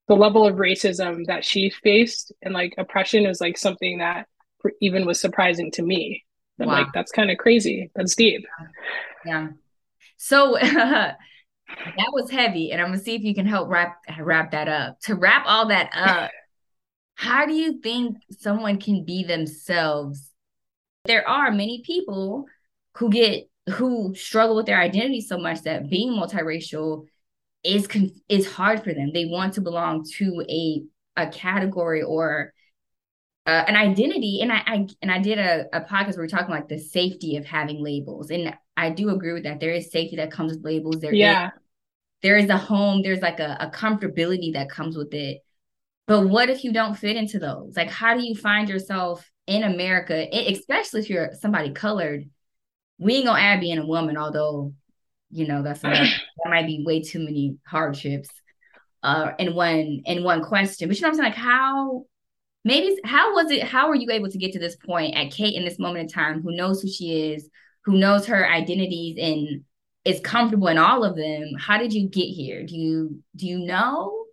the 0.09 0.16
level 0.16 0.47
of 0.47 0.57
racism 0.57 1.26
that 1.26 1.45
she 1.45 1.70
faced 1.70 2.32
and 2.43 2.55
like 2.55 2.74
oppression 2.78 3.26
is 3.26 3.41
like 3.41 3.59
something 3.59 3.99
that 3.99 4.26
even 4.80 5.07
was 5.07 5.20
surprising 5.20 5.70
to 5.72 5.82
me. 5.82 6.24
I'm 6.61 6.66
wow. 6.66 6.74
like 6.74 6.89
that's 6.93 7.12
kind 7.12 7.30
of 7.30 7.39
crazy. 7.39 7.91
That's 7.95 8.16
deep. 8.16 8.45
Yeah. 9.24 9.49
So 10.16 10.59
that 10.61 11.16
was 12.12 12.30
heavy 12.30 12.72
and 12.72 12.80
i'm 12.80 12.89
gonna 12.89 12.99
see 12.99 13.14
if 13.14 13.22
you 13.22 13.34
can 13.34 13.45
help 13.45 13.68
wrap 13.68 13.99
wrap 14.18 14.53
that 14.53 14.68
up. 14.68 14.99
To 15.01 15.14
wrap 15.14 15.45
all 15.47 15.68
that 15.68 15.91
up 15.93 16.30
how 17.14 17.45
do 17.45 17.53
you 17.53 17.80
think 17.80 18.16
someone 18.30 18.80
can 18.80 19.05
be 19.05 19.22
themselves 19.22 20.28
there 21.09 21.28
are 21.28 21.50
many 21.50 21.82
people 21.84 22.44
who 22.96 23.11
get 23.11 23.48
who 23.70 24.14
struggle 24.14 24.56
with 24.56 24.66
their 24.66 24.80
identity 24.80 25.20
so 25.20 25.38
much 25.38 25.62
that 25.62 25.90
being 25.90 26.12
multiracial 26.12 27.06
is 27.64 27.88
is 28.28 28.50
hard 28.50 28.84
for 28.84 28.94
them. 28.94 29.11
They 29.12 29.26
want 29.26 29.54
to 29.54 29.61
belong 29.61 30.04
to 30.18 30.44
a 30.48 30.82
a 31.16 31.30
category 31.30 32.02
or 32.02 32.52
uh, 33.46 33.64
an 33.66 33.76
identity. 33.76 34.40
And 34.42 34.52
I, 34.52 34.62
I 34.66 34.86
and 35.02 35.11
i 35.11 35.18
did 35.18 35.38
a, 35.38 35.64
a 35.72 35.80
podcast 35.80 36.16
where 36.16 36.18
we 36.18 36.24
are 36.24 36.28
talking 36.28 36.54
like 36.54 36.68
the 36.68 36.78
safety 36.78 37.36
of 37.36 37.44
having 37.44 37.82
labels. 37.82 38.30
And 38.30 38.54
i 38.76 38.90
do 38.90 39.11
agree 39.11 39.32
with 39.32 39.44
that. 39.44 39.61
There 39.61 39.72
is 39.72 39.90
safety 39.90 40.16
that 40.16 40.30
comes 40.30 40.52
with 40.52 40.64
labels. 40.64 41.00
There 41.00 41.12
yeah. 41.12 41.46
Is, 41.46 41.52
there 42.22 42.36
is 42.36 42.50
a 42.50 42.56
home. 42.56 43.02
There's 43.02 43.22
like 43.22 43.40
a, 43.40 43.56
a 43.61 43.70
comfortability 43.70 44.52
that 44.54 44.70
comes 44.70 44.96
with 44.96 45.14
it. 45.14 45.38
But 46.06 46.28
what 46.28 46.50
if 46.50 46.64
you 46.64 46.72
don't 46.72 46.96
fit 46.96 47.16
into 47.16 47.38
those? 47.38 47.76
Like 47.76 47.90
how 47.90 48.14
do 48.14 48.22
you 48.22 48.34
find 48.34 48.68
yourself 48.68 49.28
in 49.49 49.64
america 49.64 50.28
especially 50.32 51.01
if 51.01 51.11
you're 51.11 51.30
somebody 51.40 51.72
colored 51.72 52.28
we 52.99 53.16
ain't 53.16 53.26
gonna 53.26 53.40
add 53.40 53.61
being 53.61 53.78
a 53.78 53.86
woman 53.86 54.16
although 54.16 54.72
you 55.30 55.46
know 55.46 55.62
that's 55.62 55.82
a, 55.84 55.88
that 55.90 56.51
might 56.51 56.66
be 56.66 56.84
way 56.84 57.03
too 57.03 57.18
many 57.18 57.57
hardships 57.66 58.28
uh 59.03 59.32
in 59.38 59.55
one 59.55 60.03
in 60.07 60.24
one 60.24 60.42
question. 60.42 60.88
But 60.88 60.96
you 60.96 61.03
know 61.03 61.09
what 61.09 61.14
i'm 61.14 61.22
saying? 61.22 61.32
Like 61.32 61.38
how 61.38 62.05
maybe 62.64 62.99
how 63.05 63.34
was 63.34 63.51
it 63.51 63.62
how 63.62 63.88
were 63.88 63.94
you 63.94 64.11
able 64.11 64.30
to 64.30 64.38
get 64.38 64.53
to 64.53 64.59
this 64.59 64.76
point 64.76 65.16
at 65.16 65.30
kate 65.30 65.55
in 65.55 65.64
this 65.64 65.78
moment 65.78 66.03
in 66.03 66.09
time 66.09 66.42
who 66.42 66.55
knows 66.55 66.82
who 66.82 66.88
she 66.88 67.32
is 67.32 67.49
who 67.84 67.96
knows 67.96 68.26
her 68.26 68.49
identities 68.49 69.16
and 69.20 69.64
is 70.05 70.20
comfortable 70.20 70.68
in 70.68 70.78
all 70.78 71.05
of 71.05 71.16
them? 71.16 71.53
How 71.59 71.78
did 71.78 71.92
you 71.92 72.09
get 72.09 72.26
here? 72.26 72.64
Do 72.64 72.76
you 72.76 73.22
do 73.36 73.46
you 73.46 73.59
know? 73.61 74.24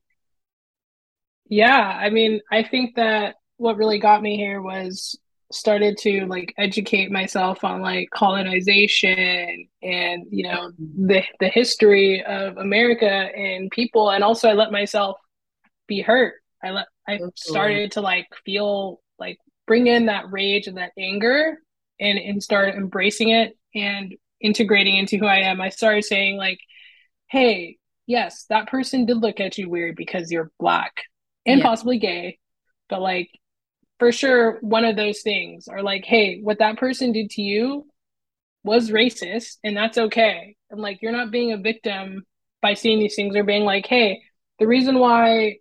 Yeah 1.47 1.99
i 2.01 2.09
mean 2.09 2.41
i 2.51 2.63
think 2.63 2.95
that 2.95 3.35
what 3.57 3.77
really 3.77 3.99
got 3.99 4.21
me 4.21 4.37
here 4.37 4.61
was 4.61 5.17
started 5.51 5.97
to 5.97 6.25
like 6.25 6.53
educate 6.57 7.11
myself 7.11 7.63
on 7.63 7.81
like 7.81 8.09
colonization 8.09 9.67
and 9.83 10.25
you 10.31 10.43
know 10.43 10.71
the 10.77 11.23
the 11.39 11.47
history 11.47 12.23
of 12.23 12.57
america 12.57 13.05
and 13.05 13.69
people 13.69 14.09
and 14.09 14.23
also 14.23 14.49
i 14.49 14.53
let 14.53 14.71
myself 14.71 15.17
be 15.87 16.01
hurt 16.01 16.33
i 16.63 16.71
let 16.71 16.87
I 17.07 17.19
started 17.35 17.91
to 17.93 18.01
like 18.01 18.27
feel 18.45 19.01
like 19.19 19.37
bring 19.67 19.87
in 19.87 20.07
that 20.07 20.31
rage 20.31 20.67
and 20.67 20.77
that 20.77 20.91
anger 20.97 21.57
and 21.99 22.17
and 22.17 22.41
start 22.41 22.75
embracing 22.75 23.29
it 23.29 23.57
and 23.73 24.15
integrating 24.41 24.97
into 24.97 25.17
who 25.17 25.25
I 25.25 25.39
am. 25.39 25.61
I 25.61 25.69
started 25.69 26.03
saying 26.03 26.37
like, 26.37 26.59
"Hey, 27.29 27.77
yes, 28.07 28.45
that 28.49 28.67
person 28.67 29.05
did 29.05 29.17
look 29.17 29.39
at 29.39 29.57
you 29.57 29.69
weird 29.69 29.95
because 29.95 30.31
you're 30.31 30.51
black 30.59 31.03
and 31.45 31.59
yeah. 31.59 31.65
possibly 31.65 31.99
gay, 31.99 32.39
but 32.89 33.01
like 33.01 33.29
for 33.99 34.11
sure 34.11 34.59
one 34.61 34.85
of 34.85 34.95
those 34.95 35.21
things 35.21 35.67
are 35.67 35.81
like, 35.83 36.05
"Hey, 36.05 36.41
what 36.41 36.59
that 36.59 36.77
person 36.77 37.11
did 37.11 37.29
to 37.31 37.41
you 37.41 37.87
was 38.63 38.91
racist 38.91 39.57
and 39.63 39.75
that's 39.77 39.97
okay." 39.97 40.55
And 40.69 40.81
like 40.81 41.01
you're 41.01 41.11
not 41.11 41.31
being 41.31 41.53
a 41.53 41.57
victim 41.57 42.25
by 42.61 42.73
seeing 42.73 42.99
these 42.99 43.15
things 43.15 43.35
or 43.35 43.43
being 43.43 43.63
like, 43.63 43.85
"Hey, 43.87 44.21
the 44.59 44.67
reason 44.67 44.99
why 44.99 45.57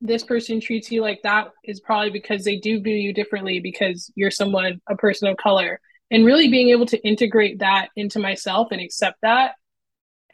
this 0.00 0.22
person 0.22 0.60
treats 0.60 0.92
you 0.92 1.00
like 1.00 1.22
that 1.22 1.48
is 1.64 1.80
probably 1.80 2.10
because 2.10 2.44
they 2.44 2.56
do 2.56 2.80
view 2.80 2.94
you 2.94 3.12
differently 3.12 3.58
because 3.58 4.12
you're 4.14 4.30
someone 4.30 4.80
a 4.88 4.96
person 4.96 5.28
of 5.28 5.36
color 5.38 5.80
and 6.10 6.26
really 6.26 6.48
being 6.48 6.68
able 6.68 6.84
to 6.86 7.02
integrate 7.06 7.60
that 7.60 7.88
into 7.96 8.18
myself 8.18 8.68
and 8.70 8.82
accept 8.82 9.16
that 9.22 9.52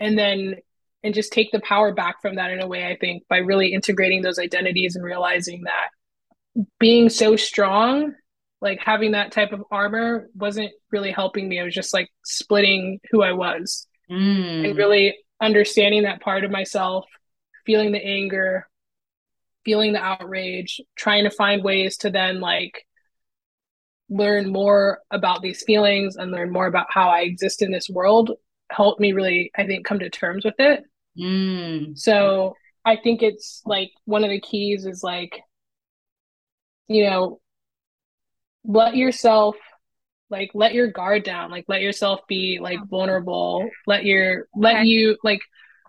and 0.01 0.19
then 0.19 0.57
and 1.05 1.15
just 1.15 1.33
take 1.33 1.53
the 1.53 1.61
power 1.61 1.95
back 1.95 2.21
from 2.21 2.35
that 2.35 2.51
in 2.51 2.61
a 2.61 2.67
way 2.67 2.87
i 2.87 2.97
think 2.97 3.23
by 3.29 3.37
really 3.37 3.73
integrating 3.73 4.23
those 4.23 4.41
identities 4.41 4.97
and 4.97 5.05
realizing 5.05 5.63
that 5.63 5.89
being 6.79 7.09
so 7.09 7.37
strong 7.37 8.13
like 8.61 8.79
having 8.81 9.13
that 9.13 9.33
type 9.33 9.53
of 9.53 9.65
armor 9.71 10.29
wasn't 10.35 10.71
really 10.91 11.11
helping 11.11 11.49
me. 11.49 11.59
It 11.59 11.63
was 11.63 11.75
just 11.75 11.95
like 11.95 12.09
splitting 12.25 13.01
who 13.11 13.23
I 13.23 13.33
was 13.33 13.87
Mm. 14.11 14.69
and 14.69 14.77
really 14.77 15.17
understanding 15.41 16.03
that 16.03 16.21
part 16.21 16.45
of 16.45 16.51
myself, 16.51 17.07
feeling 17.65 17.93
the 17.93 18.05
anger, 18.05 18.69
feeling 19.65 19.93
the 19.93 20.03
outrage, 20.03 20.81
trying 20.97 21.25
to 21.25 21.31
find 21.31 21.63
ways 21.63 21.97
to 21.99 22.11
then 22.11 22.41
like 22.41 22.85
learn 24.09 24.51
more 24.51 24.99
about 25.13 25.43
these 25.43 25.63
feelings 25.63 26.17
and 26.17 26.33
learn 26.33 26.51
more 26.51 26.67
about 26.67 26.89
how 26.91 27.09
I 27.09 27.21
exist 27.21 27.63
in 27.63 27.71
this 27.71 27.89
world 27.89 28.33
helped 28.71 29.01
me 29.01 29.13
really, 29.13 29.53
I 29.57 29.65
think, 29.65 29.87
come 29.87 30.01
to 30.01 30.11
terms 30.11 30.45
with 30.45 30.59
it. 30.59 30.83
Mm. 31.17 31.97
So 31.97 32.57
I 32.85 32.97
think 32.97 33.23
it's 33.23 33.63
like 33.65 33.91
one 34.07 34.25
of 34.25 34.31
the 34.31 34.41
keys 34.41 34.87
is 34.87 35.05
like, 35.05 35.41
you 36.89 37.05
know, 37.09 37.41
let 38.65 38.97
yourself 38.97 39.57
like 40.31 40.51
let 40.55 40.75
your 40.75 40.89
guard 40.89 41.25
down, 41.25 41.51
like 41.51 41.65
let 41.69 41.81
yourself 41.83 42.21
be 42.29 42.59
like 42.61 42.79
vulnerable, 42.89 43.69
let 43.87 44.05
your 44.05 44.47
let 44.55 44.87
you 44.87 45.17
like 45.25 45.41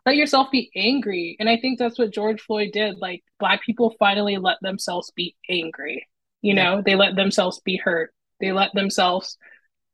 let 0.05 0.15
yourself 0.15 0.49
be 0.51 0.71
angry. 0.75 1.35
And 1.39 1.47
I 1.49 1.57
think 1.57 1.77
that's 1.77 1.99
what 1.99 2.13
George 2.13 2.41
Floyd 2.41 2.71
did. 2.73 2.97
Like 2.97 3.23
black 3.39 3.63
people 3.63 3.95
finally 3.99 4.37
let 4.37 4.57
themselves 4.61 5.11
be 5.15 5.35
angry. 5.49 6.07
You 6.41 6.55
Yeah. 6.55 6.63
know, 6.75 6.81
they 6.83 6.95
let 6.95 7.15
themselves 7.15 7.59
be 7.61 7.77
hurt. 7.77 8.13
They 8.39 8.51
let 8.51 8.73
themselves 8.73 9.37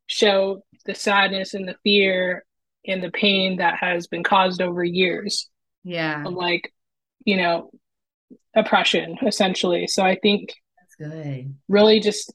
show 0.08 0.64
the 0.86 0.96
sadness 0.96 1.54
and 1.54 1.68
the 1.68 1.76
fear 1.84 2.46
and 2.86 3.04
the 3.04 3.12
pain 3.12 3.58
that 3.58 3.78
has 3.80 4.08
been 4.08 4.24
caused 4.24 4.62
over 4.62 4.84
years 4.84 5.50
Yeah, 5.84 6.24
like, 6.26 6.74
you 7.26 7.38
know, 7.38 7.72
oppression 8.56 9.18
essentially. 9.26 9.88
So 9.88 10.04
I 10.04 10.16
think 10.16 10.54
good. 10.98 11.56
really 11.68 12.00
just 12.00 12.34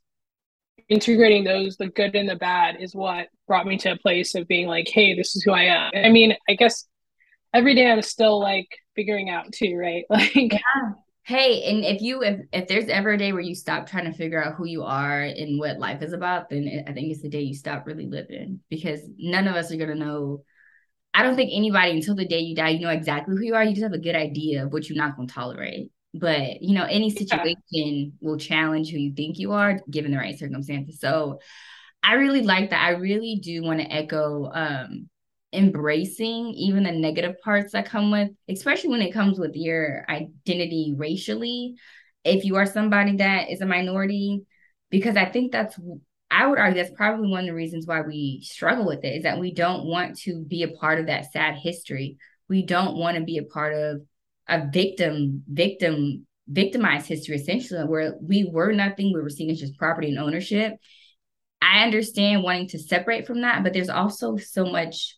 integrating 0.88 1.44
those, 1.44 1.76
the 1.76 1.88
good 1.88 2.14
and 2.14 2.28
the 2.28 2.36
bad, 2.36 2.76
is 2.80 2.94
what 2.94 3.28
brought 3.46 3.66
me 3.66 3.78
to 3.78 3.92
a 3.92 3.98
place 3.98 4.34
of 4.34 4.48
being 4.48 4.66
like, 4.66 4.88
hey, 4.88 5.14
this 5.14 5.34
is 5.36 5.42
who 5.42 5.52
I 5.52 5.64
am. 5.64 5.90
I 5.94 6.10
mean, 6.10 6.34
I 6.48 6.54
guess 6.54 6.86
every 7.54 7.74
day 7.74 7.90
I'm 7.90 8.02
still 8.02 8.40
like 8.40 8.68
figuring 8.94 9.30
out 9.30 9.52
too, 9.52 9.76
right? 9.76 10.04
Like, 10.10 10.60
Hey, 11.24 11.70
and 11.70 11.84
if 11.84 12.02
you 12.02 12.22
if 12.22 12.40
if 12.52 12.66
there's 12.66 12.88
ever 12.88 13.10
a 13.10 13.18
day 13.18 13.32
where 13.32 13.40
you 13.40 13.54
stop 13.54 13.86
trying 13.86 14.06
to 14.10 14.12
figure 14.12 14.42
out 14.42 14.56
who 14.56 14.66
you 14.66 14.82
are 14.82 15.22
and 15.22 15.58
what 15.58 15.78
life 15.78 16.02
is 16.02 16.12
about, 16.12 16.50
then 16.50 16.66
it, 16.66 16.84
I 16.88 16.92
think 16.92 17.12
it's 17.12 17.22
the 17.22 17.28
day 17.28 17.42
you 17.42 17.54
stop 17.54 17.86
really 17.86 18.06
living 18.06 18.60
because 18.68 19.00
none 19.18 19.46
of 19.46 19.54
us 19.54 19.70
are 19.70 19.76
gonna 19.76 19.94
know. 19.94 20.42
I 21.14 21.22
don't 21.22 21.36
think 21.36 21.52
anybody 21.54 21.92
until 21.92 22.16
the 22.16 22.26
day 22.26 22.40
you 22.40 22.56
die, 22.56 22.70
you 22.70 22.80
know 22.80 22.90
exactly 22.90 23.36
who 23.36 23.44
you 23.44 23.54
are. 23.54 23.62
You 23.62 23.70
just 23.70 23.84
have 23.84 23.92
a 23.92 23.98
good 23.98 24.16
idea 24.16 24.64
of 24.64 24.72
what 24.72 24.88
you're 24.88 24.98
not 24.98 25.16
gonna 25.16 25.28
tolerate. 25.28 25.92
But 26.14 26.62
you 26.62 26.74
know, 26.74 26.84
any 26.84 27.10
situation 27.10 28.12
will 28.20 28.38
challenge 28.38 28.90
who 28.90 28.98
you 28.98 29.14
think 29.14 29.38
you 29.38 29.52
are 29.52 29.80
given 29.90 30.10
the 30.10 30.18
right 30.18 30.38
circumstances. 30.38 31.00
So 31.00 31.40
I 32.02 32.14
really 32.14 32.42
like 32.42 32.70
that. 32.70 32.84
I 32.84 32.90
really 32.90 33.40
do 33.42 33.62
want 33.62 33.80
to 33.80 33.90
echo 33.90 34.50
um 34.52 35.08
embracing 35.52 36.48
even 36.54 36.82
the 36.82 36.92
negative 36.92 37.36
parts 37.42 37.72
that 37.72 37.86
come 37.86 38.10
with, 38.10 38.30
especially 38.48 38.90
when 38.90 39.02
it 39.02 39.12
comes 39.12 39.38
with 39.38 39.54
your 39.54 40.04
identity 40.08 40.94
racially. 40.96 41.74
If 42.24 42.44
you 42.44 42.56
are 42.56 42.66
somebody 42.66 43.16
that 43.16 43.50
is 43.50 43.60
a 43.60 43.66
minority, 43.66 44.42
because 44.90 45.16
I 45.16 45.26
think 45.26 45.52
that's, 45.52 45.78
I 46.30 46.46
would 46.46 46.58
argue 46.58 46.82
that's 46.82 46.94
probably 46.96 47.28
one 47.28 47.40
of 47.40 47.46
the 47.46 47.54
reasons 47.54 47.86
why 47.86 48.00
we 48.00 48.40
struggle 48.42 48.86
with 48.86 49.04
it 49.04 49.16
is 49.16 49.22
that 49.24 49.40
we 49.40 49.52
don't 49.52 49.84
want 49.84 50.18
to 50.20 50.42
be 50.42 50.62
a 50.62 50.68
part 50.68 51.00
of 51.00 51.06
that 51.06 51.32
sad 51.32 51.56
history. 51.56 52.16
We 52.48 52.64
don't 52.64 52.96
want 52.96 53.18
to 53.18 53.24
be 53.24 53.38
a 53.38 53.44
part 53.44 53.74
of 53.74 54.02
a 54.48 54.66
victim, 54.70 55.42
victim, 55.48 56.26
victimized 56.48 57.06
history, 57.06 57.36
essentially, 57.36 57.84
where 57.84 58.14
we 58.20 58.48
were 58.50 58.72
nothing, 58.72 59.12
we 59.12 59.20
were 59.20 59.30
seen 59.30 59.50
as 59.50 59.60
just 59.60 59.78
property 59.78 60.08
and 60.08 60.18
ownership. 60.18 60.74
I 61.60 61.84
understand 61.84 62.42
wanting 62.42 62.68
to 62.68 62.78
separate 62.78 63.26
from 63.26 63.42
that, 63.42 63.62
but 63.62 63.72
there's 63.72 63.88
also 63.88 64.36
so 64.36 64.64
much 64.64 65.16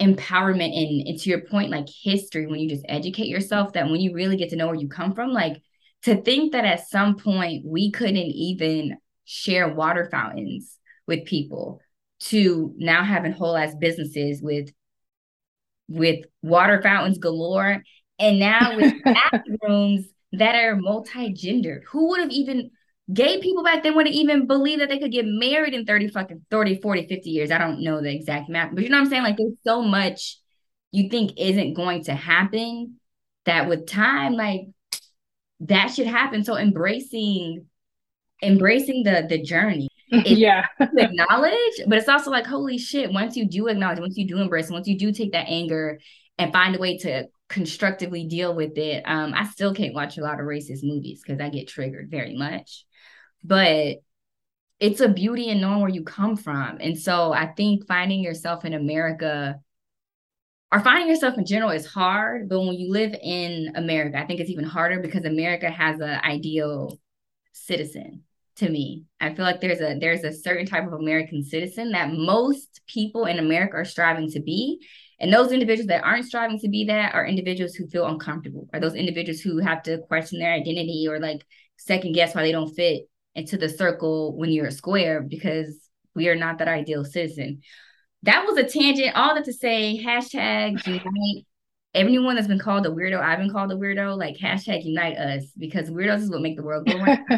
empowerment 0.00 0.72
in 0.74 1.06
and 1.06 1.18
to 1.18 1.28
your 1.28 1.42
point 1.42 1.70
like 1.70 1.86
history 2.02 2.46
when 2.46 2.58
you 2.58 2.68
just 2.68 2.84
educate 2.88 3.26
yourself 3.26 3.74
that 3.74 3.84
when 3.90 4.00
you 4.00 4.14
really 4.14 4.36
get 4.36 4.48
to 4.48 4.56
know 4.56 4.66
where 4.66 4.74
you 4.74 4.88
come 4.88 5.12
from 5.12 5.30
like 5.30 5.60
to 6.02 6.16
think 6.22 6.52
that 6.52 6.64
at 6.64 6.88
some 6.88 7.16
point 7.16 7.66
we 7.66 7.90
couldn't 7.90 8.16
even 8.16 8.96
share 9.26 9.68
water 9.68 10.08
fountains 10.10 10.78
with 11.06 11.26
people 11.26 11.80
to 12.18 12.74
now 12.78 13.04
having 13.04 13.32
whole 13.32 13.54
ass 13.54 13.74
businesses 13.74 14.40
with 14.40 14.72
with 15.88 16.24
water 16.40 16.80
fountains 16.80 17.18
galore 17.18 17.82
and 18.20 18.38
now 18.38 18.76
with 18.76 18.94
bathrooms 19.04 20.06
that 20.32 20.54
are 20.54 20.76
multi-gendered. 20.76 21.84
Who 21.90 22.10
would 22.10 22.20
have 22.20 22.30
even 22.30 22.70
gay 23.12 23.40
people 23.40 23.64
back 23.64 23.82
then 23.82 23.96
wouldn't 23.96 24.14
even 24.14 24.46
believe 24.46 24.78
that 24.78 24.88
they 24.88 24.98
could 24.98 25.10
get 25.10 25.24
married 25.26 25.74
in 25.74 25.84
30 25.84 26.08
fucking 26.08 26.46
30 26.50 26.80
40 26.80 27.08
50 27.08 27.30
years. 27.30 27.50
I 27.50 27.58
don't 27.58 27.82
know 27.82 28.00
the 28.00 28.14
exact 28.14 28.48
math 28.48 28.70
but 28.72 28.84
you 28.84 28.90
know 28.90 28.98
what 28.98 29.04
i'm 29.04 29.10
saying? 29.10 29.22
Like 29.24 29.36
there's 29.36 29.54
so 29.64 29.82
much 29.82 30.36
you 30.92 31.08
think 31.08 31.32
isn't 31.36 31.74
going 31.74 32.04
to 32.04 32.14
happen 32.14 32.96
that 33.46 33.68
with 33.68 33.86
time 33.86 34.34
like 34.34 34.62
that 35.60 35.88
should 35.88 36.06
happen. 36.06 36.44
So 36.44 36.56
embracing 36.56 37.66
embracing 38.42 39.02
the 39.02 39.26
the 39.28 39.42
journey. 39.42 39.88
Yeah. 40.12 40.66
acknowledge 40.80 41.54
but 41.86 41.98
it's 41.98 42.08
also 42.08 42.32
like 42.32 42.44
holy 42.44 42.78
shit 42.78 43.12
once 43.12 43.36
you 43.36 43.46
do 43.46 43.68
acknowledge 43.68 44.00
once 44.00 44.16
you 44.16 44.26
do 44.26 44.38
embrace 44.38 44.68
once 44.68 44.88
you 44.88 44.98
do 44.98 45.12
take 45.12 45.30
that 45.30 45.46
anger 45.48 46.00
and 46.36 46.52
find 46.52 46.74
a 46.74 46.80
way 46.80 46.98
to 46.98 47.28
constructively 47.50 48.24
deal 48.24 48.54
with 48.54 48.78
it 48.78 49.02
um 49.06 49.34
i 49.34 49.44
still 49.44 49.74
can't 49.74 49.94
watch 49.94 50.16
a 50.16 50.22
lot 50.22 50.40
of 50.40 50.46
racist 50.46 50.82
movies 50.82 51.20
because 51.22 51.40
i 51.40 51.50
get 51.50 51.68
triggered 51.68 52.10
very 52.10 52.34
much 52.34 52.86
but 53.44 53.98
it's 54.80 55.00
a 55.00 55.08
beauty 55.08 55.48
in 55.48 55.60
knowing 55.60 55.80
where 55.80 55.90
you 55.90 56.02
come 56.02 56.36
from. 56.36 56.78
And 56.80 56.98
so 56.98 57.32
I 57.32 57.46
think 57.48 57.86
finding 57.86 58.20
yourself 58.20 58.64
in 58.64 58.72
America 58.72 59.60
or 60.72 60.80
finding 60.80 61.08
yourself 61.08 61.36
in 61.36 61.44
general 61.44 61.70
is 61.70 61.84
hard, 61.84 62.48
but 62.48 62.60
when 62.60 62.74
you 62.74 62.90
live 62.90 63.14
in 63.20 63.72
America, 63.74 64.18
I 64.18 64.24
think 64.24 64.40
it's 64.40 64.50
even 64.50 64.64
harder 64.64 65.00
because 65.00 65.24
America 65.24 65.68
has 65.68 66.00
an 66.00 66.20
ideal 66.24 66.98
citizen 67.52 68.22
to 68.56 68.68
me. 68.68 69.04
I 69.20 69.34
feel 69.34 69.44
like 69.44 69.60
there's 69.60 69.80
a 69.80 69.98
there's 69.98 70.22
a 70.22 70.32
certain 70.32 70.66
type 70.66 70.86
of 70.86 70.92
American 70.92 71.42
citizen 71.42 71.90
that 71.92 72.12
most 72.12 72.80
people 72.86 73.26
in 73.26 73.38
America 73.38 73.76
are 73.76 73.84
striving 73.84 74.30
to 74.30 74.40
be. 74.40 74.80
And 75.20 75.32
those 75.32 75.52
individuals 75.52 75.88
that 75.88 76.02
aren't 76.02 76.24
striving 76.24 76.58
to 76.60 76.68
be 76.68 76.86
that 76.86 77.14
are 77.14 77.26
individuals 77.26 77.74
who 77.74 77.86
feel 77.86 78.06
uncomfortable, 78.06 78.68
are 78.72 78.80
those 78.80 78.94
individuals 78.94 79.40
who 79.40 79.58
have 79.58 79.82
to 79.82 79.98
question 80.08 80.38
their 80.38 80.52
identity 80.52 81.06
or 81.08 81.20
like 81.20 81.44
second 81.76 82.12
guess 82.12 82.34
why 82.34 82.42
they 82.42 82.52
don't 82.52 82.74
fit 82.74 83.02
into 83.34 83.58
the 83.58 83.68
circle 83.68 84.36
when 84.36 84.50
you're 84.50 84.66
a 84.66 84.72
square 84.72 85.20
because 85.20 85.88
we 86.14 86.28
are 86.28 86.34
not 86.34 86.58
that 86.58 86.68
ideal 86.68 87.04
citizen. 87.04 87.60
That 88.22 88.46
was 88.46 88.56
a 88.56 88.64
tangent. 88.64 89.14
All 89.14 89.34
that 89.34 89.44
to 89.44 89.52
say, 89.52 90.02
hashtag 90.02 90.86
unite. 90.86 91.46
Everyone 91.92 92.36
that's 92.36 92.48
been 92.48 92.58
called 92.58 92.86
a 92.86 92.90
weirdo, 92.90 93.20
I've 93.20 93.38
been 93.38 93.50
called 93.50 93.72
a 93.72 93.76
weirdo. 93.76 94.16
Like 94.16 94.36
hashtag 94.36 94.84
unite 94.84 95.16
us 95.16 95.44
because 95.56 95.90
weirdos 95.90 96.22
is 96.22 96.30
what 96.30 96.40
make 96.40 96.56
the 96.56 96.62
world 96.62 96.86
go 96.86 96.98
round. 96.98 97.20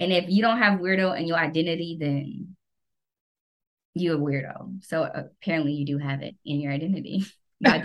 and 0.00 0.12
if 0.12 0.28
you 0.28 0.42
don't 0.42 0.58
have 0.58 0.80
weirdo 0.80 1.18
in 1.18 1.26
your 1.26 1.38
identity, 1.38 1.96
then 2.00 2.56
you're 3.94 4.16
a 4.16 4.18
weirdo. 4.18 4.84
So 4.84 5.02
apparently 5.02 5.72
you 5.72 5.84
do 5.84 5.98
have 5.98 6.22
it 6.22 6.36
in 6.44 6.60
your 6.60 6.72
identity. 6.72 7.24
Anything 7.64 7.84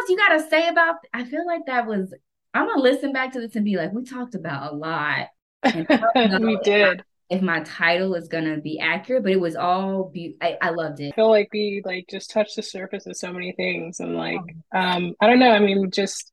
else 0.00 0.08
you 0.08 0.16
gotta 0.16 0.48
say 0.48 0.68
about? 0.68 0.96
I 1.12 1.24
feel 1.24 1.46
like 1.46 1.66
that 1.66 1.86
was. 1.86 2.14
I'm 2.54 2.66
gonna 2.66 2.80
listen 2.80 3.12
back 3.12 3.32
to 3.32 3.40
this 3.40 3.56
and 3.56 3.64
be 3.64 3.76
like, 3.76 3.92
we 3.92 4.04
talked 4.04 4.34
about 4.34 4.72
a 4.72 4.76
lot. 4.76 5.28
we 5.74 6.58
did. 6.64 7.04
If 7.28 7.42
my 7.42 7.60
title 7.60 8.14
is 8.14 8.28
gonna 8.28 8.58
be 8.58 8.80
accurate, 8.80 9.22
but 9.22 9.32
it 9.32 9.40
was 9.40 9.54
all 9.54 10.10
be 10.12 10.36
I, 10.40 10.56
I 10.62 10.70
loved 10.70 11.00
it. 11.00 11.12
I 11.12 11.16
feel 11.16 11.28
like 11.28 11.50
we 11.52 11.82
like 11.84 12.06
just 12.08 12.30
touched 12.30 12.56
the 12.56 12.62
surface 12.62 13.06
of 13.06 13.16
so 13.16 13.32
many 13.32 13.52
things 13.52 14.00
and 14.00 14.16
like 14.16 14.40
um 14.74 15.14
I 15.20 15.26
don't 15.26 15.38
know, 15.38 15.50
I 15.50 15.58
mean 15.58 15.90
just 15.90 16.32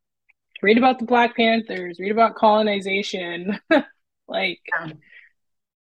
read 0.61 0.77
about 0.77 0.99
the 0.99 1.05
Black 1.05 1.35
Panthers, 1.35 1.99
read 1.99 2.13
about 2.13 2.35
colonization. 2.35 3.59
like 4.29 4.61
Yeah. 4.79 4.93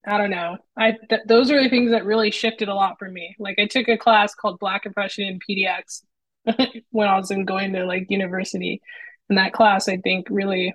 I 0.07 0.17
don't 0.17 0.31
know. 0.31 0.57
I 0.77 0.93
th- 1.09 1.23
those 1.27 1.51
are 1.51 1.63
the 1.63 1.69
things 1.69 1.91
that 1.91 2.07
really 2.07 2.31
shifted 2.31 2.69
a 2.69 2.75
lot 2.75 2.99
for 2.99 3.11
me. 3.11 3.37
Like 3.39 3.59
I 3.59 3.67
took 3.67 3.89
a 3.89 3.99
class 3.99 4.35
called 4.35 4.59
Black 4.59 4.87
Impression 4.87 5.25
in 5.25 5.39
PDX 5.39 6.03
when 6.91 7.09
I 7.09 7.17
was 7.17 7.31
in 7.31 7.45
going 7.45 7.75
to 7.75 7.85
like 7.85 8.11
university. 8.11 8.81
And 9.29 9.39
that 9.39 9.53
class 9.53 9.89
I 9.89 9.99
think 9.99 10.29
really 10.31 10.75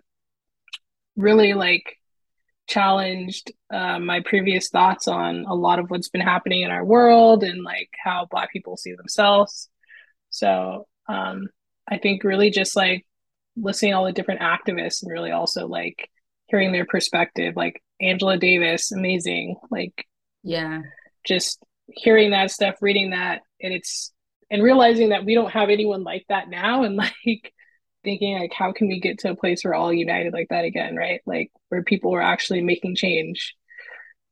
really 1.16 1.54
like 1.54 1.98
challenged 2.68 3.52
uh, 3.72 4.00
my 4.00 4.22
previous 4.22 4.70
thoughts 4.70 5.08
on 5.08 5.46
a 5.48 5.54
lot 5.54 5.80
of 5.80 5.90
what's 5.90 6.10
been 6.10 6.22
happening 6.22 6.64
in 6.64 6.72
our 6.72 6.84
world 6.84 7.44
and 7.44 7.64
like 7.64 7.90
how 8.04 8.28
black 8.32 8.52
people 8.52 8.76
see 8.76 8.94
themselves 8.96 9.70
so 10.32 10.88
um, 11.08 11.48
i 11.90 11.98
think 11.98 12.24
really 12.24 12.50
just 12.50 12.76
like 12.76 13.06
listening 13.56 13.92
to 13.92 13.98
all 13.98 14.06
the 14.06 14.12
different 14.12 14.42
activists 14.42 15.04
and 15.04 15.12
really 15.12 15.32
also 15.32 15.68
like 15.68 16.10
hearing 16.48 16.72
their 16.72 16.86
perspective 16.86 17.56
like 17.56 17.82
angela 18.02 18.38
davis 18.38 18.92
amazing 18.92 19.56
like 19.72 20.06
Yeah. 20.44 20.84
just 21.26 21.64
hearing 21.88 22.32
that 22.32 22.52
stuff 22.52 22.76
reading 22.82 23.12
that 23.12 23.42
and 23.62 23.74
it's 23.74 24.12
and 24.50 24.62
realizing 24.64 25.10
that 25.10 25.26
we 25.26 25.34
don't 25.34 25.52
have 25.52 25.70
anyone 25.70 26.04
like 26.04 26.26
that 26.30 26.50
now 26.50 26.84
and 26.84 26.96
like 27.24 27.54
thinking 28.04 28.38
like 28.40 28.54
how 28.54 28.72
can 28.72 28.88
we 28.88 29.00
get 29.00 29.20
to 29.20 29.32
a 29.32 29.36
place 29.36 29.64
where 29.64 29.74
all 29.74 29.94
united 29.94 30.34
like 30.34 30.48
that 30.50 30.66
again 30.66 30.96
right 30.96 31.22
like 31.26 31.52
where 31.70 31.84
people 31.84 32.14
are 32.14 32.22
actually 32.22 32.62
making 32.62 32.96
change 32.96 33.56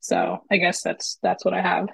So 0.02 0.40
I 0.52 0.58
guess 0.58 0.84
that's 0.84 1.20
that's 1.24 1.46
what 1.46 1.54
I 1.56 1.62
have 1.62 1.88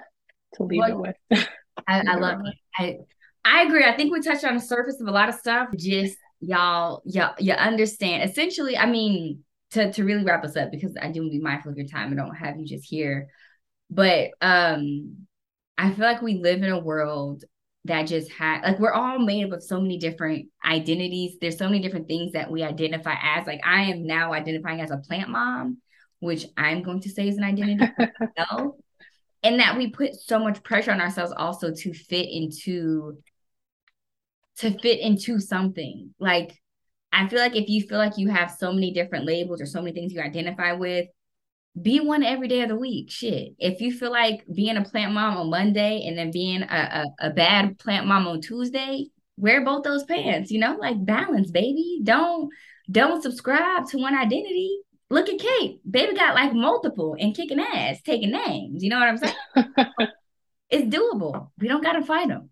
to 0.54 0.64
leave 0.64 0.80
Well, 0.80 0.90
it 0.90 0.98
with. 0.98 1.16
I, 1.86 2.00
I 2.06 2.14
love 2.16 2.40
it. 2.44 2.54
I 2.78 2.98
I 3.44 3.62
agree. 3.62 3.84
I 3.84 3.96
think 3.96 4.12
we 4.12 4.20
touched 4.20 4.44
on 4.44 4.54
the 4.54 4.60
surface 4.60 5.00
of 5.00 5.08
a 5.08 5.10
lot 5.12 5.28
of 5.28 5.34
stuff. 5.34 5.68
Just 5.76 6.16
y'all, 6.40 7.02
y'all, 7.04 7.34
you 7.38 7.52
understand. 7.54 8.28
Essentially, 8.28 8.76
I 8.76 8.86
mean, 8.86 9.44
to 9.72 9.92
to 9.92 10.04
really 10.04 10.24
wrap 10.24 10.44
us 10.44 10.56
up 10.56 10.70
because 10.70 10.96
I 11.00 11.10
do 11.10 11.20
want 11.20 11.32
to 11.32 11.38
be 11.38 11.42
mindful 11.42 11.72
of 11.72 11.78
your 11.78 11.86
time. 11.86 12.12
I 12.12 12.16
don't 12.16 12.34
have 12.34 12.58
you 12.58 12.66
just 12.66 12.84
here, 12.84 13.28
but 13.88 14.30
um, 14.40 15.26
I 15.78 15.92
feel 15.92 16.04
like 16.04 16.22
we 16.22 16.34
live 16.34 16.62
in 16.62 16.70
a 16.70 16.78
world 16.78 17.44
that 17.84 18.06
just 18.06 18.30
had 18.30 18.62
like 18.62 18.78
we're 18.78 18.92
all 18.92 19.18
made 19.18 19.46
up 19.46 19.52
of 19.52 19.62
so 19.62 19.80
many 19.80 19.98
different 19.98 20.48
identities. 20.64 21.36
There's 21.40 21.56
so 21.56 21.66
many 21.66 21.80
different 21.80 22.08
things 22.08 22.32
that 22.32 22.50
we 22.50 22.62
identify 22.62 23.14
as. 23.20 23.46
Like 23.46 23.60
I 23.64 23.84
am 23.84 24.06
now 24.06 24.32
identifying 24.32 24.80
as 24.80 24.90
a 24.90 24.98
plant 24.98 25.30
mom, 25.30 25.78
which 26.18 26.44
I'm 26.56 26.82
going 26.82 27.00
to 27.00 27.10
say 27.10 27.28
is 27.28 27.38
an 27.38 27.44
identity 27.44 27.90
myself. 28.20 28.74
And 29.42 29.58
that 29.58 29.78
we 29.78 29.88
put 29.88 30.16
so 30.16 30.38
much 30.38 30.62
pressure 30.62 30.90
on 30.90 31.00
ourselves 31.00 31.32
also 31.34 31.72
to 31.72 31.94
fit 31.94 32.28
into 32.30 33.16
to 34.58 34.78
fit 34.78 35.00
into 35.00 35.40
something. 35.40 36.14
Like 36.18 36.59
I 37.12 37.28
feel 37.28 37.40
like 37.40 37.56
if 37.56 37.68
you 37.68 37.82
feel 37.82 37.98
like 37.98 38.18
you 38.18 38.28
have 38.28 38.50
so 38.50 38.72
many 38.72 38.92
different 38.92 39.26
labels 39.26 39.60
or 39.60 39.66
so 39.66 39.80
many 39.80 39.92
things 39.92 40.12
you 40.12 40.20
identify 40.20 40.72
with, 40.72 41.06
be 41.80 42.00
one 42.00 42.22
every 42.22 42.48
day 42.48 42.62
of 42.62 42.68
the 42.68 42.76
week. 42.76 43.10
Shit. 43.10 43.54
If 43.58 43.80
you 43.80 43.92
feel 43.92 44.10
like 44.10 44.44
being 44.52 44.76
a 44.76 44.84
plant 44.84 45.12
mom 45.12 45.36
on 45.36 45.50
Monday 45.50 46.04
and 46.06 46.16
then 46.16 46.30
being 46.30 46.62
a, 46.62 47.04
a, 47.20 47.28
a 47.28 47.30
bad 47.30 47.78
plant 47.78 48.06
mom 48.06 48.26
on 48.26 48.40
Tuesday, 48.40 49.06
wear 49.36 49.64
both 49.64 49.84
those 49.84 50.04
pants, 50.04 50.50
you 50.50 50.60
know, 50.60 50.76
like 50.76 51.04
balance, 51.04 51.50
baby. 51.50 52.00
Don't 52.02 52.50
don't 52.90 53.22
subscribe 53.22 53.86
to 53.88 53.98
one 53.98 54.14
identity. 54.16 54.80
Look 55.08 55.28
at 55.28 55.38
Kate. 55.38 55.80
Baby 55.88 56.14
got 56.14 56.34
like 56.34 56.52
multiple 56.52 57.16
and 57.18 57.34
kicking 57.34 57.60
ass, 57.60 58.00
taking 58.02 58.30
names. 58.32 58.82
You 58.82 58.90
know 58.90 58.98
what 58.98 59.08
I'm 59.08 59.18
saying? 59.18 59.34
it's 60.70 60.94
doable. 60.94 61.50
We 61.58 61.68
don't 61.68 61.82
gotta 61.82 62.02
fight 62.04 62.28
them. 62.28 62.50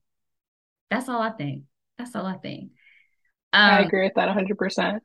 That's 0.90 1.08
all 1.08 1.20
I 1.20 1.30
think. 1.30 1.64
That's 1.98 2.14
all 2.14 2.26
I 2.26 2.36
think. 2.36 2.70
I 3.52 3.80
Um, 3.80 3.86
agree 3.86 4.04
with 4.04 4.14
that 4.14 4.26
100%. 4.26 5.02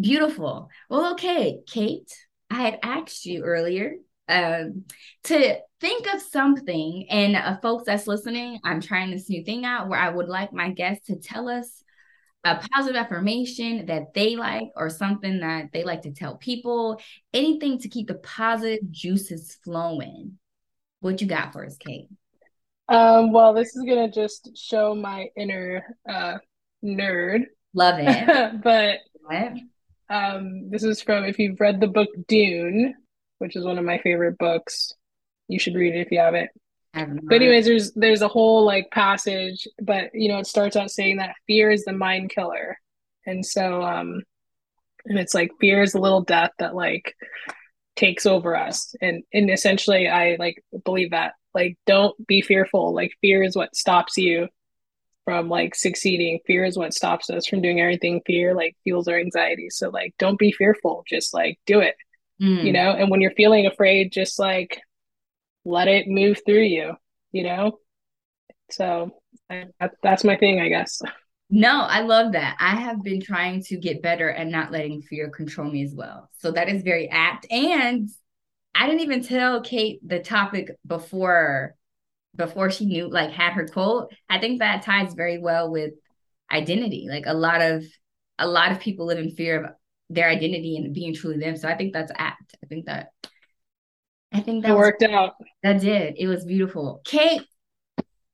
Beautiful. 0.00 0.68
Well, 0.90 1.12
okay, 1.12 1.60
Kate, 1.66 2.10
I 2.50 2.56
had 2.62 2.78
asked 2.82 3.26
you 3.26 3.44
earlier 3.44 3.94
um, 4.28 4.84
to 5.24 5.56
think 5.80 6.12
of 6.12 6.20
something, 6.20 7.06
and 7.10 7.36
uh, 7.36 7.58
folks 7.60 7.84
that's 7.86 8.06
listening, 8.06 8.58
I'm 8.64 8.80
trying 8.80 9.10
this 9.10 9.28
new 9.30 9.44
thing 9.44 9.64
out 9.64 9.88
where 9.88 10.00
I 10.00 10.08
would 10.10 10.28
like 10.28 10.52
my 10.52 10.70
guests 10.70 11.06
to 11.06 11.16
tell 11.16 11.48
us 11.48 11.82
a 12.42 12.56
positive 12.72 12.96
affirmation 12.96 13.86
that 13.86 14.14
they 14.14 14.36
like 14.36 14.68
or 14.76 14.90
something 14.90 15.40
that 15.40 15.72
they 15.72 15.84
like 15.84 16.02
to 16.02 16.12
tell 16.12 16.36
people, 16.36 17.00
anything 17.32 17.78
to 17.78 17.88
keep 17.88 18.08
the 18.08 18.14
positive 18.14 18.90
juices 18.90 19.56
flowing. 19.64 20.38
What 21.00 21.20
you 21.20 21.26
got 21.26 21.52
for 21.52 21.64
us, 21.64 21.76
Kate? 21.76 22.08
Um, 22.88 23.32
well, 23.32 23.54
this 23.54 23.76
is 23.76 23.84
gonna 23.84 24.10
just 24.10 24.56
show 24.56 24.94
my 24.94 25.28
inner 25.36 25.96
uh 26.08 26.38
nerd. 26.84 27.44
Love 27.74 27.96
it. 27.98 28.62
But 28.62 28.98
um 30.10 30.70
this 30.70 30.84
is 30.84 31.00
from 31.00 31.24
if 31.24 31.38
you've 31.38 31.60
read 31.60 31.80
the 31.80 31.86
book 31.86 32.08
Dune, 32.28 32.94
which 33.38 33.56
is 33.56 33.64
one 33.64 33.78
of 33.78 33.84
my 33.84 33.98
favorite 33.98 34.38
books. 34.38 34.92
You 35.48 35.58
should 35.58 35.74
read 35.74 35.94
it 35.94 36.06
if 36.06 36.10
you 36.10 36.20
haven't. 36.20 36.50
But 37.24 37.36
anyways, 37.36 37.66
there's 37.66 37.92
there's 37.92 38.22
a 38.22 38.28
whole 38.28 38.64
like 38.64 38.90
passage, 38.92 39.66
but 39.82 40.10
you 40.14 40.28
know, 40.28 40.38
it 40.38 40.46
starts 40.46 40.76
out 40.76 40.90
saying 40.90 41.16
that 41.16 41.34
fear 41.46 41.70
is 41.70 41.84
the 41.84 41.92
mind 41.92 42.30
killer. 42.30 42.78
And 43.26 43.44
so 43.44 43.82
um 43.82 44.22
and 45.06 45.18
it's 45.18 45.34
like 45.34 45.50
fear 45.60 45.82
is 45.82 45.94
a 45.94 46.00
little 46.00 46.22
death 46.22 46.50
that 46.58 46.74
like 46.74 47.14
takes 47.96 48.26
over 48.26 48.56
us. 48.56 48.94
And 49.00 49.24
and 49.32 49.50
essentially 49.50 50.08
I 50.08 50.36
like 50.38 50.62
believe 50.84 51.10
that. 51.10 51.32
Like 51.54 51.78
don't 51.86 52.14
be 52.26 52.42
fearful. 52.42 52.94
Like 52.94 53.12
fear 53.20 53.42
is 53.42 53.56
what 53.56 53.76
stops 53.76 54.16
you 54.16 54.48
from 55.24 55.48
like 55.48 55.74
succeeding. 55.74 56.38
Fear 56.46 56.64
is 56.64 56.76
what 56.76 56.94
stops 56.94 57.30
us 57.30 57.46
from 57.46 57.62
doing 57.62 57.80
everything. 57.80 58.20
Fear 58.26 58.54
like 58.54 58.76
fuels 58.84 59.08
our 59.08 59.18
anxiety. 59.18 59.70
So 59.70 59.90
like 59.90 60.14
don't 60.18 60.38
be 60.38 60.52
fearful. 60.52 61.04
Just 61.08 61.34
like 61.34 61.58
do 61.66 61.80
it 61.80 61.94
Mm. 62.40 62.64
you 62.64 62.72
know 62.72 62.90
and 62.90 63.10
when 63.12 63.20
you're 63.20 63.30
feeling 63.36 63.64
afraid 63.64 64.10
just 64.10 64.40
like 64.40 64.80
let 65.64 65.86
it 65.86 66.08
move 66.08 66.40
through 66.44 66.62
you 66.62 66.94
you 67.30 67.44
know 67.44 67.78
so 68.70 69.12
I, 69.48 69.66
that's 70.02 70.24
my 70.24 70.36
thing 70.36 70.60
i 70.60 70.68
guess 70.68 71.00
No, 71.50 71.82
I 71.82 72.00
love 72.00 72.32
that. 72.32 72.56
I 72.58 72.74
have 72.74 73.04
been 73.04 73.20
trying 73.20 73.62
to 73.64 73.76
get 73.76 74.02
better 74.02 74.28
at 74.30 74.48
not 74.48 74.72
letting 74.72 75.02
fear 75.02 75.28
control 75.30 75.70
me 75.70 75.84
as 75.84 75.94
well. 75.94 76.28
So 76.38 76.50
that 76.50 76.68
is 76.68 76.82
very 76.82 77.08
apt. 77.08 77.46
And 77.52 78.08
I 78.74 78.86
didn't 78.86 79.02
even 79.02 79.22
tell 79.22 79.60
Kate 79.60 80.00
the 80.04 80.18
topic 80.18 80.72
before 80.84 81.76
before 82.34 82.70
she 82.70 82.86
knew 82.86 83.08
like 83.08 83.30
had 83.30 83.52
her 83.52 83.66
quote. 83.66 84.12
I 84.28 84.38
think 84.38 84.58
that 84.58 84.82
ties 84.82 85.14
very 85.14 85.38
well 85.38 85.70
with 85.70 85.92
identity. 86.50 87.06
Like 87.10 87.24
a 87.26 87.34
lot 87.34 87.60
of 87.60 87.84
a 88.38 88.46
lot 88.46 88.72
of 88.72 88.80
people 88.80 89.06
live 89.06 89.18
in 89.18 89.30
fear 89.30 89.64
of 89.64 89.70
their 90.10 90.28
identity 90.28 90.76
and 90.76 90.94
being 90.94 91.14
truly 91.14 91.38
them. 91.38 91.56
So 91.56 91.68
I 91.68 91.76
think 91.76 91.92
that's 91.92 92.12
apt. 92.16 92.56
I 92.62 92.66
think 92.66 92.86
that 92.86 93.08
I 94.32 94.40
think 94.40 94.64
that 94.64 94.76
was 94.76 94.78
worked 94.78 95.02
out 95.04 95.34
that 95.62 95.80
did. 95.80 96.14
It 96.18 96.26
was 96.26 96.44
beautiful. 96.44 97.00
Kate, 97.04 97.42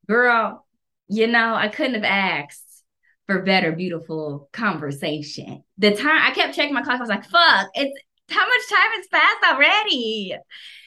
girl, 0.09 0.67
you 1.09 1.27
know, 1.27 1.55
I 1.55 1.69
couldn't 1.69 1.95
have 1.95 2.05
asked 2.05 2.83
for 3.27 3.43
better, 3.43 3.73
beautiful 3.73 4.49
conversation. 4.53 5.63
The 5.79 5.95
time 5.95 6.19
I 6.23 6.33
kept 6.33 6.55
checking 6.55 6.75
my 6.75 6.83
clock, 6.83 6.97
I 6.97 7.01
was 7.01 7.09
like, 7.09 7.25
fuck, 7.25 7.69
it's 7.75 8.01
how 8.31 8.47
much 8.47 8.69
time 8.69 8.91
has 8.93 9.07
passed 9.09 9.53
already? 9.53 10.37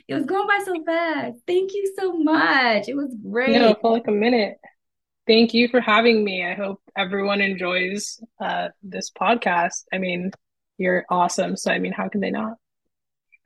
It 0.08 0.16
was 0.16 0.26
going 0.26 0.48
by 0.48 0.60
so 0.66 0.84
fast. 0.84 1.40
Thank 1.48 1.74
you 1.74 1.94
so 1.98 2.14
much. 2.14 2.88
It 2.88 2.96
was 2.96 3.16
great. 3.24 3.52
no 3.52 3.70
it 3.70 3.78
felt 3.82 3.94
like 3.94 4.08
a 4.08 4.12
minute 4.12 4.58
thank 5.28 5.54
you 5.54 5.70
for 5.70 5.80
having 5.80 6.22
me 6.24 6.46
i 6.46 6.54
hope 6.54 6.82
everyone 6.98 7.40
enjoys 7.40 8.20
uh 8.42 8.68
this 8.82 9.10
podcast 9.12 9.86
i 9.94 9.98
mean 9.98 10.30
you're 10.78 11.06
awesome 11.10 11.56
so 11.56 11.72
i 11.72 11.80
mean 11.80 11.94
how 11.94 12.10
can 12.10 12.20
they 12.20 12.30
not 12.32 12.58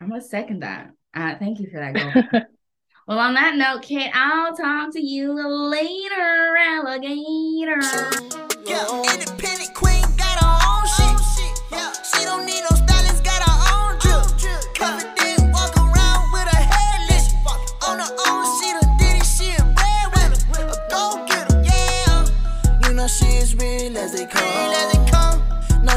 I'm 0.02 0.10
gonna 0.10 0.22
second 0.22 0.62
that. 0.62 0.92
Uh, 1.16 1.36
thank 1.40 1.60
you 1.60 1.70
for 1.72 1.80
that, 1.80 2.48
well, 3.08 3.18
on 3.18 3.34
that 3.34 3.56
note, 3.56 3.82
Kate, 3.82 4.12
I'll 4.14 4.56
talk 4.56 4.94
to 4.94 5.02
you 5.04 5.34
later, 5.34 6.56
alligator. 6.56 7.82
Yeah, 8.64 8.86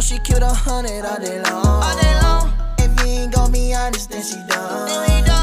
know 0.00 0.16
she 0.16 0.18
killed 0.20 0.42
a 0.42 0.48
hundred 0.52 1.04
all 1.04 1.18
day 1.20 1.42
long. 1.42 1.66
All 1.66 2.00
day 2.00 2.14
long. 2.22 2.52
If 2.78 3.00
you 3.00 3.12
ain't 3.12 3.34
gon' 3.34 3.52
be 3.52 3.74
honest, 3.74 4.10
then 4.10 4.22
she 4.22 4.36
done. 4.48 4.86
Then 4.86 5.20
we 5.20 5.26
done. 5.26 5.39